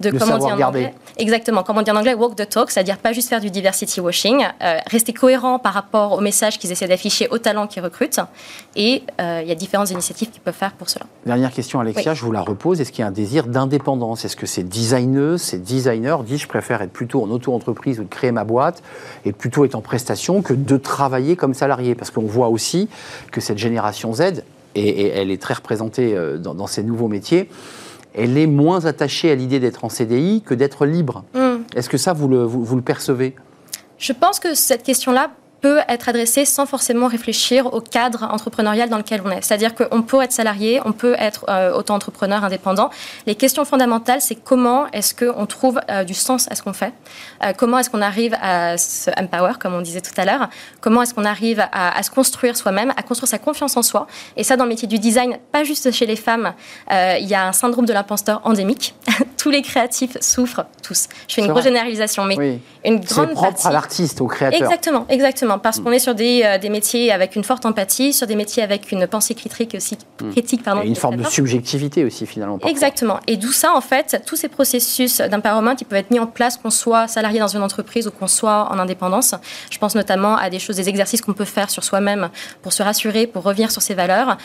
de 0.01 0.11
comment 0.11 0.39
dire 0.39 0.57
en 0.57 0.69
anglais. 0.69 0.95
Exactement, 1.19 1.63
comment 1.63 1.83
dire 1.83 1.95
en 1.95 1.99
anglais, 1.99 2.15
walk 2.15 2.37
the 2.37 2.49
talk, 2.49 2.71
c'est-à-dire 2.71 2.99
pas 2.99 3.13
juste 3.13 3.29
faire 3.29 3.41
du 3.41 3.51
diversity 3.51 4.01
washing, 4.01 4.45
euh, 4.63 4.79
rester 4.87 5.13
cohérent 5.13 5.59
par 5.59 5.75
rapport 5.75 6.13
au 6.13 6.21
message 6.21 6.59
qu'ils 6.59 6.73
essaient 6.73 6.89
d'afficher 6.89 7.29
aux 7.31 7.39
talents 7.39 7.67
qu'ils 7.67 7.83
recrutent. 7.83 8.21
Et 8.77 9.03
euh, 9.21 9.41
il 9.43 9.49
y 9.49 9.53
a 9.53 9.55
différentes 9.55 9.91
initiatives 9.91 10.31
qu'ils 10.31 10.41
peuvent 10.41 10.55
faire 10.55 10.73
pour 10.73 10.89
cela. 10.89 11.07
Dernière 11.27 11.53
question, 11.53 11.81
Alexia, 11.81 12.15
je 12.15 12.25
vous 12.25 12.33
la 12.33 12.41
repose. 12.41 12.81
Est-ce 12.81 12.93
qu'il 12.93 13.03
y 13.03 13.05
a 13.05 13.09
un 13.09 13.13
désir 13.13 13.47
d'indépendance? 13.47 14.25
Est-ce 14.25 14.37
que 14.37 14.47
ces 14.47 14.63
designers, 14.63 15.39
ces 15.39 15.59
designers 15.59 16.19
disent 16.25 16.43
je 16.43 16.49
préfère 16.49 16.83
être 16.83 16.93
plutôt 16.93 17.23
en 17.23 17.31
auto-entreprise 17.31 18.01
ou 18.01 18.05
de 18.05 18.09
créer 18.09 18.33
ma 18.33 18.45
boîte 18.45 18.83
et 19.25 19.33
plutôt 19.33 19.65
être 19.65 19.75
en 19.75 19.81
prestation 19.81 20.43
que 20.43 20.55
de 20.55 20.77
travailler 20.77 21.37
comme 21.37 21.55
salarié? 21.55 21.95
Parce 21.95 22.11
qu'on 22.11 22.27
voit 22.27 22.49
aussi 22.49 22.89
que 23.31 23.41
cette 23.41 23.59
génération 23.59 24.13
Z, 24.13 24.43
et, 24.75 25.09
elle 25.09 25.31
est 25.31 25.41
très 25.41 25.55
représentée 25.55 26.17
euh, 26.17 26.39
dans, 26.39 26.55
dans 26.55 26.67
ces 26.67 26.83
nouveaux 26.83 27.09
métiers, 27.09 27.49
elle 28.15 28.37
est 28.39 28.47
moins 28.47 28.85
attachée 28.85 29.31
à 29.31 29.35
l'idée 29.35 29.61
d'être 29.61 29.85
en 29.85 29.89
CDI 29.89 30.43
que 30.43 30.55
d'être 30.55 30.87
libre. 30.87 31.25
Mm. 31.35 31.63
Est-ce 31.75 31.89
que 31.89 31.99
ça, 31.99 32.13
vous 32.13 32.29
le, 32.29 32.45
vous 32.45 32.77
le 32.77 32.83
percevez? 32.83 33.35
Je 33.99 34.13
pense 34.13 34.41
que 34.41 34.55
cette 34.55 34.83
question-là 34.83 35.31
peut 35.63 35.79
être 35.89 36.09
adressé 36.09 36.45
sans 36.45 36.67
forcément 36.67 37.07
réfléchir 37.07 37.73
au 37.73 37.81
cadre 37.81 38.25
entrepreneurial 38.25 38.91
dans 38.91 38.99
lequel 38.99 39.23
on 39.25 39.31
est. 39.31 39.43
C'est-à-dire 39.43 39.75
qu'on 39.75 40.03
peut 40.03 40.21
être 40.21 40.33
salarié, 40.33 40.81
on 40.85 40.93
peut 40.93 41.15
être 41.19 41.47
euh, 41.49 41.73
auto-entrepreneur 41.73 42.45
indépendant. 42.45 42.91
Les 43.27 43.37
questions 43.37 43.65
fondamentales, 43.65 44.21
c'est 44.21 44.35
comment 44.35 44.89
est-ce 44.93 45.15
qu'on 45.15 45.47
trouve 45.47 45.81
euh, 45.89 46.03
du 46.03 46.15
sens 46.15 46.49
à 46.51 46.57
ce 46.57 46.63
qu'on 46.63 46.73
fait? 46.73 46.93
Euh, 47.45 47.53
Comment 47.57 47.79
est-ce 47.79 47.91
qu'on 47.91 48.03
arrive 48.03 48.37
à 48.43 48.77
se 48.77 49.09
empower, 49.17 49.53
comme 49.61 49.75
on 49.75 49.81
disait 49.81 50.01
tout 50.01 50.21
à 50.21 50.25
l'heure? 50.25 50.49
Comment 50.81 51.03
est-ce 51.03 51.15
qu'on 51.15 51.25
arrive 51.25 51.61
à, 51.61 51.97
à, 51.97 52.03
se 52.03 52.11
construire 52.11 52.57
soi-même, 52.57 52.93
à 52.97 53.03
construire 53.03 53.29
sa 53.29 53.39
confiance 53.39 53.77
en 53.77 53.83
soi? 53.83 54.09
Et 54.37 54.43
ça, 54.43 54.57
dans 54.57 54.65
le 54.65 54.71
métier 54.71 54.89
du 54.89 54.99
design, 54.99 55.39
pas 55.53 55.63
juste 55.63 55.93
chez 55.93 56.07
les 56.07 56.17
femmes, 56.17 56.55
il 56.91 57.27
y 57.27 57.35
a 57.35 57.47
un 57.47 57.53
syndrome 57.53 57.87
de 57.87 57.93
l'imposteur 57.93 58.41
endémique. 58.45 58.97
tous 59.37 59.51
les 59.51 59.63
créatifs 59.63 60.17
souffrent, 60.21 60.65
tous. 60.83 61.09
Je 61.29 61.35
fais 61.35 61.43
une 61.43 61.49
grosse 61.49 61.65
généralisation, 61.65 62.25
mais 62.25 62.61
une 62.85 63.01
grande 63.01 63.29
C'est 63.29 63.35
propre 63.35 63.67
à 63.67 63.71
l'artiste, 63.71 64.21
au 64.21 64.27
créateur. 64.27 64.61
Exactement, 64.61 65.07
exactement 65.09 65.52
parce 65.59 65.79
mm. 65.79 65.83
qu'on 65.83 65.93
est 65.93 65.99
sur 65.99 66.15
des, 66.15 66.43
euh, 66.45 66.59
des, 66.59 66.69
métiers 66.69 67.13
avec 67.13 67.37
une 67.37 67.45
forte 67.45 67.67
empathie, 67.67 68.13
sur 68.13 68.27
des 68.27 68.37
métiers 68.37 68.63
avec 68.63 68.93
une 68.93 69.07
pensée 69.07 69.35
critique 69.35 69.75
aussi, 69.75 69.97
mm. 70.21 70.31
critique, 70.31 70.63
pardon. 70.63 70.83
Et 70.83 70.89
une 70.89 70.97
forme 70.97 71.17
de 71.17 71.25
subjectivité 71.25 72.05
aussi, 72.05 72.27
finalement. 72.27 72.59
Exactement. 72.67 73.21
Et 73.27 73.37
d'où 73.37 73.53
ça, 73.53 73.75
en 73.75 73.81
fait, 73.81 74.23
tous 74.27 74.37
ces 74.37 74.49
processus 74.49 75.21
d'empowerment 75.21 75.75
qui 75.77 75.85
peuvent 75.85 75.99
être 75.99 76.11
mis 76.11 76.19
en 76.19 76.27
place, 76.27 76.57
qu'on 76.57 76.71
soit 76.71 77.09
salarié 77.09 77.41
dans 77.41 77.49
une 77.49 77.63
entreprise 77.63 78.07
ou 78.07 78.11
qu'on 78.11 78.27
soit 78.27 78.69
en 78.71 78.79
indépendance. 78.79 79.35
Je 79.71 79.79
pense 79.79 79.95
notamment 79.95 80.37
à 80.37 80.51
des 80.51 80.59
choses, 80.59 80.77
des 80.77 80.89
exercices 80.89 81.21
qu'on 81.21 81.35
peut 81.35 81.45
faire 81.45 81.71
sur 81.71 81.85
soi-même 81.85 82.31
pour 82.63 82.73
se 82.73 82.83
rassurer, 82.83 83.27
pour 83.27 83.43
revenir 83.43 83.71
sur 83.71 83.83
ses 83.83 83.95
valeurs 83.95 84.37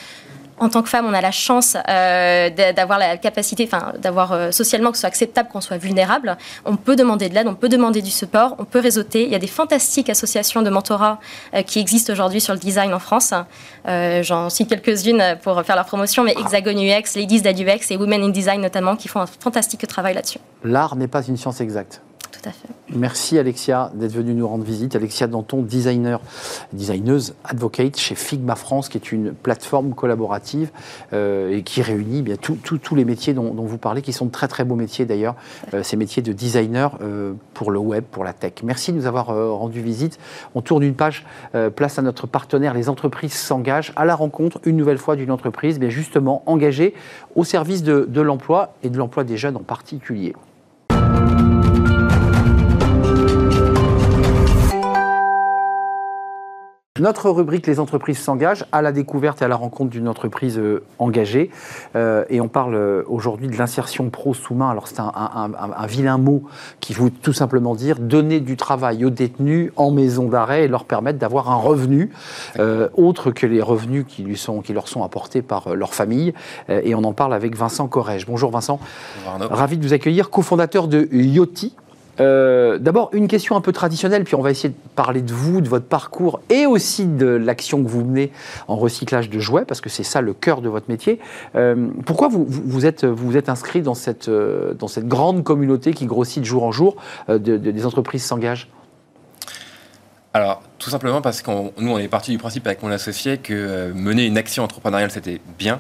en 0.60 0.70
tant 0.70 0.82
que 0.82 0.90
femme, 0.90 1.06
on 1.06 1.14
a 1.14 1.22
la 1.22 1.32
chance 1.32 1.78
euh, 1.88 2.50
d'avoir 2.50 3.00
la 3.00 3.18
capacité, 3.18 3.70
enfin, 3.72 3.94
d'avoir 4.00 4.32
euh, 4.32 4.52
socialement 4.52 4.92
que 4.92 4.98
ce 4.98 5.02
soit 5.02 5.08
acceptable 5.08 5.50
qu'on 5.50 5.62
soit 5.62 5.78
vulnérable. 5.78 6.38
On 6.66 6.78
peut 6.78 6.96
demander 6.96 7.30
de 7.30 7.36
l'aide, 7.36 7.48
on 7.48 7.56
peut 7.56 7.70
demander 7.70 8.02
du 8.02 8.12
support, 8.12 8.56
on 8.58 8.66
peut 8.66 8.80
réseauter. 8.80 9.24
Il 9.24 9.32
y 9.32 9.36
a 9.36 9.40
des 9.40 9.48
fantastiques 9.48 10.10
associations 10.10 10.62
de 10.62 10.70
mentorat 10.70 11.20
euh, 11.54 11.62
qui 11.62 11.80
existent 11.80 12.12
aujourd'hui 12.12 12.42
sur 12.42 12.54
le 12.54 12.60
design 12.60 12.94
en 12.94 13.00
France. 13.00 13.34
J'en 13.86 14.50
cite 14.50 14.70
quelques-unes 14.70 15.38
pour 15.42 15.62
faire 15.64 15.76
leur 15.76 15.86
promotion, 15.86 16.24
mais 16.24 16.34
Hexagon 16.34 16.78
UX, 16.78 17.16
Ladies 17.16 17.44
That 17.44 17.54
UX 17.54 17.90
et 17.92 17.98
Women 17.98 18.24
in 18.24 18.30
Design 18.30 18.62
notamment, 18.62 18.96
qui 18.96 19.08
font 19.08 19.22
un 19.22 19.26
fantastique 19.26 19.88
travail 19.88 20.14
là-dessus. 20.14 20.40
L'art 20.64 20.96
n'est 20.96 21.08
pas 21.08 21.24
une 21.24 21.38
science 21.38 21.62
exacte. 21.62 22.02
Tout 22.48 22.50
à 22.50 22.52
fait. 22.52 22.68
Merci 22.96 23.38
Alexia 23.38 23.92
d'être 23.94 24.14
venue 24.14 24.34
nous 24.34 24.48
rendre 24.48 24.64
visite. 24.64 24.96
Alexia 24.96 25.28
Danton, 25.28 25.62
designer, 25.62 26.22
designeuse, 26.72 27.36
advocate 27.44 27.98
chez 27.98 28.16
Figma 28.16 28.56
France, 28.56 28.88
qui 28.88 28.98
est 28.98 29.12
une 29.12 29.34
plateforme 29.34 29.94
collaborative 29.94 30.72
euh, 31.12 31.56
et 31.56 31.64
qui 31.64 31.82
réunit 31.82 32.22
bien 32.22 32.38
tous 32.38 32.96
les 32.96 33.04
métiers 33.04 33.34
dont, 33.34 33.52
vous 33.54 33.78
parlez, 33.78 34.02
qui 34.02 34.14
sont 34.14 34.26
de 34.26 34.32
très 34.32 34.48
très 34.48 34.64
beaux 34.64 34.76
métiers 34.76 35.06
d'ailleurs, 35.06 35.36
euh, 35.74 35.84
ces 35.84 35.98
métiers 35.98 36.22
de 36.22 36.32
designer 36.32 36.98
euh, 37.02 37.34
pour 37.54 37.72
le 37.72 37.80
web, 37.80 38.06
pour 38.06 38.24
la 38.24 38.32
tech. 38.32 38.54
Merci 38.64 38.94
de 38.94 38.98
nous 38.98 39.06
avoir 39.06 39.28
rendu 39.28 39.82
visite. 39.82 40.18
On 40.56 40.62
tourne 40.62 40.84
une 40.84 40.96
page, 40.96 41.26
place 41.76 42.00
à 42.00 42.02
notre 42.02 42.28
partenaire. 42.28 42.74
Les 42.74 42.88
entreprises 42.88 43.34
s'engagent 43.34 43.92
à 43.96 44.06
la 44.06 44.16
rencontre 44.16 44.60
une 44.64 44.78
nouvelle 44.78 44.98
fois 44.98 45.16
d'une 45.16 45.32
entreprise, 45.32 45.80
bien 45.80 45.90
justement 45.90 46.44
engagée 46.46 46.94
au 47.36 47.44
service 47.44 47.84
de 47.84 48.22
l'emploi 48.22 48.74
et 48.84 48.90
de 48.90 48.98
l'emploi 48.98 49.24
des 49.24 49.38
jeunes 49.38 49.58
en 49.58 49.64
particulier. 49.64 50.34
Notre 57.00 57.30
rubrique 57.30 57.68
Les 57.68 57.80
entreprises 57.80 58.20
s'engagent 58.20 58.66
à 58.72 58.82
la 58.82 58.92
découverte 58.92 59.42
et 59.42 59.46
à 59.46 59.48
la 59.48 59.56
rencontre 59.56 59.92
d'une 59.92 60.08
entreprise 60.08 60.58
euh, 60.58 60.84
engagée. 61.00 61.52
Euh, 61.96 62.26
et 62.30 62.42
on 62.42 62.48
parle 62.48 62.76
euh, 62.76 63.04
aujourd'hui 63.08 63.48
de 63.48 63.56
l'insertion 63.56 64.10
pro 64.10 64.34
sous 64.34 64.56
main. 64.56 64.70
Alors 64.70 64.88
c'est 64.88 65.00
un, 65.00 65.88
vilain 65.88 66.18
mot 66.18 66.44
qui 66.80 66.94
veut 66.94 67.10
tout 67.10 67.34
simplement 67.34 67.76
dire 67.76 68.00
donner 68.00 68.40
du 68.40 68.58
travail 68.58 69.06
aux 69.06 69.10
détenus 69.10 69.72
en 69.76 69.92
maison 69.92 70.28
d'arrêt 70.28 70.64
et 70.64 70.68
leur 70.68 70.86
permettre 70.86 71.20
d'avoir 71.20 71.50
un 71.50 71.56
revenu 71.56 72.12
autre 72.96 73.32
que 73.32 73.46
les 73.46 73.62
revenus 73.62 74.06
qui, 74.08 74.24
lui 74.24 74.38
sont, 74.38 74.62
qui 74.62 74.74
leur 74.74 74.88
sont 74.88 75.04
apportés 75.04 75.42
par 75.42 75.76
leur 75.76 75.94
famille. 75.94 76.34
et 76.70 76.94
on 76.96 77.04
en 77.04 77.14
parle 77.14 77.34
avec 77.34 77.56
Vincent 77.56 77.88
Corrège. 77.88 78.26
Bonjour 78.26 78.52
Vincent. 78.52 78.80
Bonjour 79.26 79.52
Ravi 79.52 79.78
de 79.78 79.86
vous 79.86 79.94
accueillir, 79.94 80.30
cofondateur 80.30 80.88
de 80.88 81.08
Yoti. 81.12 81.76
Euh, 82.20 82.78
d'abord, 82.78 83.10
une 83.14 83.28
question 83.28 83.56
un 83.56 83.62
peu 83.62 83.72
traditionnelle, 83.72 84.24
puis 84.24 84.36
on 84.36 84.42
va 84.42 84.52
essayer 84.52 84.70
de 84.70 84.90
parler 84.96 85.22
de 85.22 85.34
vous, 85.34 85.62
de 85.62 85.70
votre 85.70 85.86
parcours 85.86 86.42
et 86.50 86.66
aussi 86.66 87.06
de 87.06 87.28
l'action 87.28 87.84
que 87.84 87.88
vous 87.88 88.04
menez 88.04 88.32
en 88.68 88.76
recyclage 88.76 89.30
de 89.30 89.40
jouets, 89.40 89.66
parce 89.66 89.82
que 89.82 89.90
c'est 89.90 90.04
ça 90.04 90.22
le 90.22 90.34
cœur 90.34 90.62
de 90.62 90.70
votre 90.70 90.90
métier. 90.90 91.20
Euh, 91.56 91.88
pourquoi 92.06 92.28
vous, 92.28 92.46
vous, 92.48 92.86
êtes, 92.86 93.06
vous 93.06 93.38
êtes 93.38 93.50
inscrit 93.50 93.82
dans 93.82 93.94
cette, 93.94 94.30
euh, 94.30 94.74
dans 94.74 94.88
cette 94.88 95.08
grande 95.08 95.44
communauté 95.44 95.94
qui 95.94 96.06
grossit 96.06 96.42
de 96.42 96.48
jour 96.48 96.64
en 96.64 96.72
jour, 96.72 96.96
des 97.30 97.86
entreprises 97.86 98.24
s'engagent? 98.24 98.70
Alors, 100.34 100.62
tout 100.78 100.90
simplement 100.90 101.22
parce 101.22 101.42
que 101.42 101.50
nous, 101.82 101.92
on 101.92 101.98
est 101.98 102.08
parti 102.08 102.32
du 102.32 102.38
principe 102.38 102.68
avec 102.68 102.84
mon 102.84 102.92
associé 102.92 103.38
que 103.38 103.92
mener 103.94 104.26
une 104.26 104.38
action 104.38 104.64
entrepreneuriale, 104.64 105.10
c'était 105.10 105.42
bien, 105.58 105.80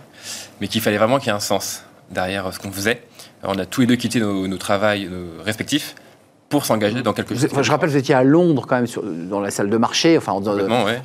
mais 0.59 0.67
qu'il 0.67 0.81
fallait 0.81 0.97
vraiment 0.97 1.19
qu'il 1.19 1.27
y 1.27 1.29
ait 1.29 1.35
un 1.35 1.39
sens 1.39 1.83
derrière 2.09 2.51
ce 2.53 2.59
qu'on 2.59 2.71
faisait. 2.71 3.03
on 3.43 3.57
a 3.59 3.65
tous 3.65 3.81
les 3.81 3.87
deux 3.87 3.95
quitté 3.95 4.19
nos, 4.19 4.47
nos 4.47 4.57
travails 4.57 5.09
respectifs 5.43 5.95
pour 6.49 6.65
s'engager 6.65 7.01
dans 7.01 7.13
quelque 7.13 7.35
chose. 7.35 7.49
je 7.61 7.71
rappelle, 7.71 7.89
vous 7.89 7.97
étiez 7.97 8.15
à 8.15 8.23
Londres 8.23 8.65
quand 8.67 8.77
même, 8.77 8.87
sur, 8.87 9.03
dans 9.03 9.39
la 9.41 9.51
salle 9.51 9.69
de 9.69 9.77
marché, 9.77 10.17
enfin 10.17 10.39
dans, 10.39 10.55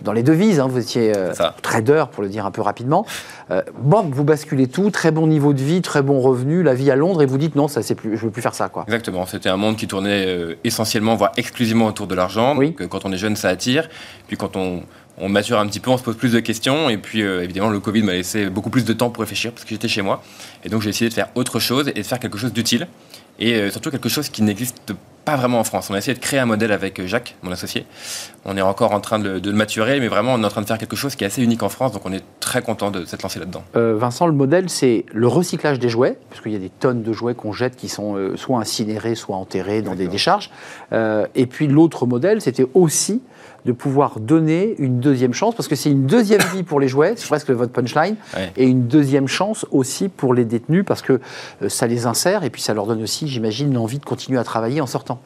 dans 0.02 0.12
les 0.12 0.22
devises, 0.22 0.60
hein, 0.60 0.68
vous 0.68 0.78
étiez 0.78 1.12
euh, 1.16 1.32
trader 1.62 2.04
pour 2.12 2.22
le 2.22 2.28
dire 2.28 2.46
un 2.46 2.52
peu 2.52 2.62
rapidement. 2.62 3.04
Euh, 3.50 3.62
bon, 3.76 4.02
vous 4.02 4.22
basculez 4.24 4.68
tout, 4.68 4.90
très 4.90 5.10
bon 5.10 5.26
niveau 5.26 5.52
de 5.52 5.60
vie, 5.60 5.82
très 5.82 6.02
bon 6.02 6.20
revenu, 6.20 6.62
la 6.62 6.74
vie 6.74 6.90
à 6.90 6.96
Londres, 6.96 7.22
et 7.22 7.26
vous 7.26 7.38
dites 7.38 7.56
non, 7.56 7.66
ça 7.66 7.82
c'est 7.82 7.96
plus, 7.96 8.16
je 8.16 8.24
veux 8.24 8.30
plus 8.30 8.42
faire 8.42 8.54
ça 8.54 8.68
quoi. 8.68 8.84
Exactement, 8.86 9.26
c'était 9.26 9.48
un 9.48 9.56
monde 9.56 9.76
qui 9.76 9.88
tournait 9.88 10.26
euh, 10.26 10.54
essentiellement, 10.62 11.16
voire 11.16 11.32
exclusivement 11.36 11.86
autour 11.86 12.06
de 12.06 12.14
l'argent. 12.14 12.56
Oui. 12.56 12.74
quand 12.74 13.04
on 13.04 13.12
est 13.12 13.16
jeune, 13.18 13.34
ça 13.34 13.48
attire. 13.48 13.88
Puis 14.28 14.36
quand 14.36 14.56
on, 14.56 14.82
on 15.18 15.28
mature 15.28 15.58
un 15.58 15.66
petit 15.66 15.80
peu, 15.80 15.90
on 15.90 15.98
se 15.98 16.04
pose 16.04 16.16
plus 16.16 16.32
de 16.32 16.40
questions. 16.40 16.88
Et 16.88 16.98
puis, 16.98 17.20
évidemment, 17.20 17.68
le 17.70 17.80
Covid 17.80 18.02
m'a 18.02 18.12
laissé 18.12 18.48
beaucoup 18.48 18.70
plus 18.70 18.84
de 18.84 18.92
temps 18.92 19.10
pour 19.10 19.20
réfléchir 19.20 19.52
parce 19.52 19.64
que 19.64 19.70
j'étais 19.70 19.88
chez 19.88 20.02
moi. 20.02 20.22
Et 20.64 20.68
donc, 20.68 20.82
j'ai 20.82 20.90
décidé 20.90 21.10
de 21.10 21.14
faire 21.14 21.28
autre 21.34 21.58
chose 21.58 21.88
et 21.88 22.00
de 22.00 22.06
faire 22.06 22.18
quelque 22.18 22.38
chose 22.38 22.52
d'utile. 22.52 22.86
Et 23.38 23.70
surtout 23.70 23.90
quelque 23.90 24.08
chose 24.08 24.28
qui 24.28 24.42
n'existe 24.42 24.94
pas 25.24 25.36
vraiment 25.36 25.60
en 25.60 25.64
France. 25.64 25.88
On 25.90 25.94
a 25.94 25.98
essayé 25.98 26.14
de 26.14 26.20
créer 26.20 26.40
un 26.40 26.46
modèle 26.46 26.72
avec 26.72 27.04
Jacques, 27.06 27.36
mon 27.42 27.52
associé. 27.52 27.86
On 28.44 28.56
est 28.56 28.62
encore 28.62 28.92
en 28.92 29.00
train 29.00 29.18
de, 29.18 29.40
le 29.44 29.52
maturer, 29.52 30.00
mais 30.00 30.08
vraiment, 30.08 30.34
on 30.34 30.42
est 30.42 30.44
en 30.44 30.50
train 30.50 30.62
de 30.62 30.66
faire 30.66 30.78
quelque 30.78 30.96
chose 30.96 31.14
qui 31.14 31.24
est 31.24 31.26
assez 31.26 31.42
unique 31.42 31.62
en 31.62 31.68
France, 31.68 31.92
donc 31.92 32.02
on 32.04 32.12
est 32.12 32.24
très 32.40 32.62
content 32.62 32.90
de 32.90 33.04
s'être 33.04 33.22
lancé 33.22 33.38
là-dedans. 33.38 33.62
Euh, 33.76 33.94
Vincent, 33.96 34.26
le 34.26 34.32
modèle, 34.32 34.68
c'est 34.68 35.04
le 35.12 35.28
recyclage 35.28 35.78
des 35.78 35.88
jouets, 35.88 36.18
parce 36.28 36.40
qu'il 36.40 36.52
y 36.52 36.56
a 36.56 36.58
des 36.60 36.70
tonnes 36.70 37.02
de 37.02 37.12
jouets 37.12 37.34
qu'on 37.34 37.52
jette 37.52 37.76
qui 37.76 37.88
sont 37.88 38.16
euh, 38.16 38.36
soit 38.36 38.58
incinérés, 38.58 39.14
soit 39.14 39.36
enterrés 39.36 39.82
dans 39.82 39.94
des 39.94 40.08
décharges. 40.08 40.50
Euh, 40.92 41.26
et 41.34 41.46
puis 41.46 41.68
l'autre 41.68 42.06
modèle, 42.06 42.40
c'était 42.40 42.66
aussi 42.74 43.22
de 43.64 43.72
pouvoir 43.72 44.18
donner 44.18 44.74
une 44.78 44.98
deuxième 45.00 45.34
chance, 45.34 45.54
parce 45.54 45.68
que 45.68 45.76
c'est 45.76 45.90
une 45.90 46.06
deuxième 46.06 46.42
vie 46.54 46.62
pour 46.62 46.80
les 46.80 46.88
jouets, 46.88 47.14
c'est 47.16 47.28
presque 47.28 47.50
votre 47.50 47.72
punchline, 47.72 48.16
et 48.56 48.66
une 48.66 48.88
deuxième 48.88 49.28
chance 49.28 49.64
aussi 49.70 50.08
pour 50.08 50.34
les 50.34 50.44
détenus, 50.44 50.84
parce 50.86 51.02
que 51.02 51.20
euh, 51.62 51.68
ça 51.68 51.86
les 51.86 52.06
insère, 52.06 52.44
et 52.44 52.50
puis 52.50 52.60
ça 52.60 52.74
leur 52.74 52.86
donne 52.86 53.02
aussi, 53.02 53.28
j'imagine, 53.28 53.72
l'envie 53.72 53.98
de 53.98 54.04
continuer 54.04 54.38
à 54.38 54.44
travailler 54.44 54.80
en 54.80 54.86
sortant. 54.86 55.20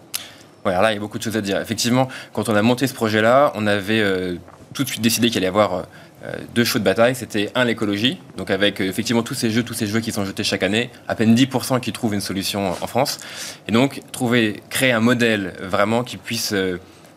Ouais, 0.65 0.73
alors 0.73 0.83
là, 0.83 0.93
il 0.93 0.97
y 0.97 0.99
a 0.99 1.01
beaucoup 1.01 1.19
de 1.19 1.23
choses 1.23 1.37
à 1.37 1.41
dire. 1.41 1.61
Effectivement, 1.61 2.09
quand 2.33 2.49
on 2.49 2.57
a 2.57 2.63
monté 2.63 2.87
ce 2.87 2.95
projet-là, 2.95 3.53
on 3.55 3.67
avait 3.67 4.01
euh, 4.01 4.35
tout 4.75 4.83
de 4.83 4.89
suite 4.89 5.01
décidé 5.01 5.29
qu'il 5.29 5.39
allait 5.39 5.47
y 5.47 5.49
avoir 5.49 5.85
euh, 6.25 6.33
deux 6.55 6.65
shows 6.65 6.81
de 6.81 6.85
bataille. 6.85 7.15
C'était 7.15 7.51
un, 7.55 7.65
l'écologie, 7.65 8.19
donc 8.37 8.51
avec 8.51 8.81
effectivement 8.81 9.23
tous 9.23 9.35
ces 9.35 9.51
jeux, 9.51 9.63
tous 9.63 9.75
ces 9.75 9.87
jeux 9.87 10.01
qui 10.01 10.11
sont 10.11 10.25
jetés 10.25 10.43
chaque 10.43 10.65
année, 10.65 10.91
à 11.07 11.15
peine 11.15 11.35
10% 11.35 11.81
qui 11.81 11.93
trouvent 11.93 12.15
une 12.15 12.21
solution 12.21 12.73
en 12.73 12.87
France. 12.87 13.21
Et 13.69 13.73
donc, 13.73 14.03
trouver, 14.11 14.61
créer 14.69 14.91
un 14.91 15.01
modèle 15.01 15.55
vraiment 15.63 16.03
qui 16.03 16.17
puisse 16.17 16.53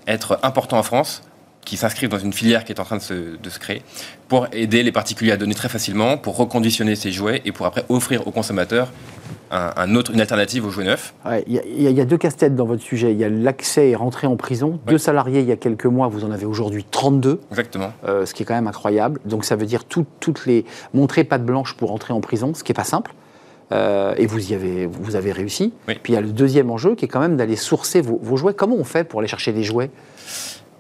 être 0.10 0.40
important 0.44 0.78
en 0.78 0.84
France, 0.84 1.24
qui 1.66 1.78
s'inscrivent 1.78 2.10
dans 2.10 2.20
une 2.20 2.34
filière 2.34 2.66
qui 2.66 2.72
est 2.72 2.80
en 2.80 2.84
train 2.84 2.98
de 2.98 3.02
se, 3.02 3.60
créer, 3.60 3.84
pour 4.28 4.48
aider 4.52 4.82
les 4.82 4.92
particuliers 4.92 5.32
à 5.32 5.38
donner 5.38 5.54
très 5.54 5.70
facilement, 5.70 6.18
pour 6.18 6.36
reconditionner 6.36 6.96
ces 6.96 7.12
jouets 7.12 7.42
et 7.46 7.52
pour 7.52 7.66
après 7.66 7.86
offrir 7.90 8.28
aux 8.28 8.32
consommateurs 8.32 8.92
un, 9.52 9.96
autre, 9.96 10.12
une 10.12 10.22
alternative 10.22 10.66
aux 10.66 10.70
jouets 10.70 10.86
neufs. 10.86 11.14
Il 11.48 11.82
y, 11.82 12.02
a 12.02 12.06
deux 12.06 12.18
casse-têtes 12.18 12.56
dans 12.56 12.66
votre 12.66 12.84
sujet. 12.84 13.12
Il 13.12 13.18
y 13.18 13.24
a 13.24 13.30
l'accès 13.30 13.90
et 13.90 13.96
rentrer 13.96 14.28
en 14.28 14.36
prison. 14.36 14.80
Deux 14.88 14.98
salariés 14.98 15.42
il 15.42 15.48
y 15.48 15.52
a 15.52 15.56
quelques 15.56 15.86
mois, 15.86 16.08
vous 16.08 16.24
en 16.24 16.32
avez 16.32 16.46
aujourd'hui 16.46 16.86
32. 16.90 17.42
Exactement. 17.50 17.92
Euh, 18.08 18.26
ce 18.26 18.34
qui 18.34 18.44
est 18.44 18.46
quand 18.46 18.54
même 18.54 18.68
incroyable. 18.68 19.20
Donc 19.26 19.46
ça 19.46 19.56
veut 19.56 19.66
dire 19.66 19.86
toutes 19.86 20.46
les 20.46 20.66
montrer 20.94 21.24
patte 21.24 21.44
blanche 21.44 21.76
pour 21.76 21.92
entrer 21.92 22.14
en 22.14 22.22
prison, 22.22 22.54
ce 22.54 22.64
qui 22.64 22.72
n'est 22.72 22.76
pas 22.76 22.84
simple. 22.84 23.12
Euh, 23.72 24.16
et 24.18 24.26
vous 24.26 24.52
y 24.52 24.56
avez, 24.56 24.88
vous 24.88 25.16
avez 25.16 25.32
réussi. 25.32 25.74
Puis 25.86 26.00
il 26.10 26.14
y 26.14 26.18
a 26.18 26.22
le 26.22 26.32
deuxième 26.32 26.72
enjeu 26.72 26.96
qui 26.96 27.06
est 27.06 27.08
quand 27.08 27.20
même 27.20 27.38
d'aller 27.38 27.56
sourcer 27.56 28.02
vos, 28.02 28.38
jouets. 28.38 28.54
Comment 28.54 28.76
on 28.76 28.84
fait 28.84 29.04
pour 29.04 29.20
aller 29.20 29.28
chercher 29.28 29.54
des 29.54 29.64
jouets? 29.64 29.92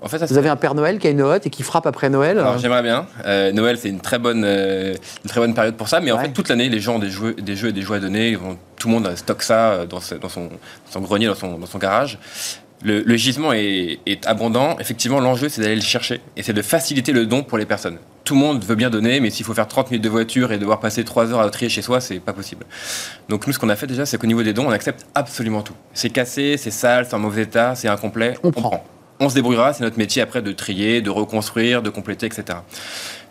En 0.01 0.07
fait, 0.07 0.23
vous 0.23 0.37
avez 0.37 0.47
un 0.47 0.55
Père 0.55 0.75
Noël 0.75 0.97
qui 0.97 1.07
a 1.07 1.09
une 1.09 1.21
hotte 1.21 1.45
et 1.45 1.49
qui 1.49 1.61
frappe 1.61 1.85
après 1.85 2.09
Noël 2.09 2.39
Alors 2.39 2.57
j'aimerais 2.57 2.81
bien. 2.81 3.05
Euh, 3.25 3.51
Noël, 3.51 3.77
c'est 3.77 3.89
une 3.89 3.99
très 3.99 4.17
bonne, 4.17 4.43
euh, 4.45 4.95
une 5.25 5.29
très 5.29 5.41
bonne 5.41 5.53
période 5.53 5.75
pour 5.75 5.89
ça. 5.89 5.99
Mais 5.99 6.11
en 6.11 6.19
fait, 6.19 6.29
toute 6.29 6.47
l'année, 6.47 6.69
les 6.69 6.79
gens 6.79 6.95
ont 6.95 6.99
des 6.99 7.09
jeux, 7.09 7.33
des 7.33 7.55
jeux 7.55 7.69
et 7.69 7.73
des 7.73 7.81
jouets 7.81 7.97
à 7.97 7.99
donner. 7.99 8.37
tout 8.77 8.87
le 8.87 8.93
monde 8.93 9.13
stocke 9.15 9.43
ça 9.43 9.85
dans, 9.85 9.99
dans, 10.21 10.29
son, 10.29 10.49
son, 10.89 11.01
grenier, 11.01 11.27
dans 11.27 11.35
son, 11.35 11.57
dans 11.57 11.65
son 11.65 11.79
garage. 11.79 12.17
Le, 12.83 13.01
le 13.01 13.15
gisement 13.17 13.51
est, 13.51 13.99
est, 14.05 14.25
abondant. 14.25 14.77
Effectivement, 14.79 15.19
l'enjeu, 15.19 15.49
c'est 15.49 15.61
d'aller 15.61 15.75
le 15.75 15.81
chercher 15.81 16.21
et 16.37 16.43
c'est 16.43 16.53
de 16.53 16.61
faciliter 16.61 17.11
le 17.11 17.25
don 17.25 17.43
pour 17.43 17.57
les 17.57 17.65
personnes 17.65 17.97
tout 18.29 18.35
le 18.35 18.41
monde 18.41 18.63
veut 18.63 18.75
bien 18.75 18.91
donner, 18.91 19.19
mais 19.21 19.31
s'il 19.31 19.43
faut 19.43 19.55
faire 19.55 19.67
30 19.67 19.89
minutes 19.89 20.03
de 20.03 20.09
voiture 20.09 20.51
et 20.51 20.59
devoir 20.59 20.79
passer 20.79 21.03
3 21.03 21.33
heures 21.33 21.39
à 21.39 21.49
trier 21.49 21.67
chez 21.67 21.81
soi, 21.81 21.99
c'est 21.99 22.19
pas 22.19 22.31
possible. 22.31 22.63
Donc 23.27 23.47
nous, 23.47 23.53
ce 23.53 23.57
qu'on 23.57 23.69
a 23.69 23.75
fait 23.75 23.87
déjà, 23.87 24.05
c'est 24.05 24.19
qu'au 24.19 24.27
niveau 24.27 24.43
des 24.43 24.53
dons, 24.53 24.67
on 24.67 24.71
accepte 24.71 25.07
absolument 25.15 25.63
tout. 25.63 25.73
C'est 25.95 26.11
cassé, 26.11 26.55
c'est 26.55 26.69
sale, 26.69 27.07
c'est 27.09 27.15
en 27.15 27.19
mauvais 27.19 27.41
état, 27.41 27.73
c'est 27.73 27.87
incomplet, 27.87 28.35
on, 28.43 28.51
prend. 28.51 28.85
On 29.19 29.29
se 29.29 29.33
débrouillera, 29.33 29.73
c'est 29.73 29.83
notre 29.83 29.97
métier 29.97 30.21
après 30.21 30.43
de 30.43 30.51
trier, 30.51 31.01
de 31.01 31.09
reconstruire, 31.09 31.81
de 31.81 31.89
compléter, 31.89 32.27
etc. 32.27 32.59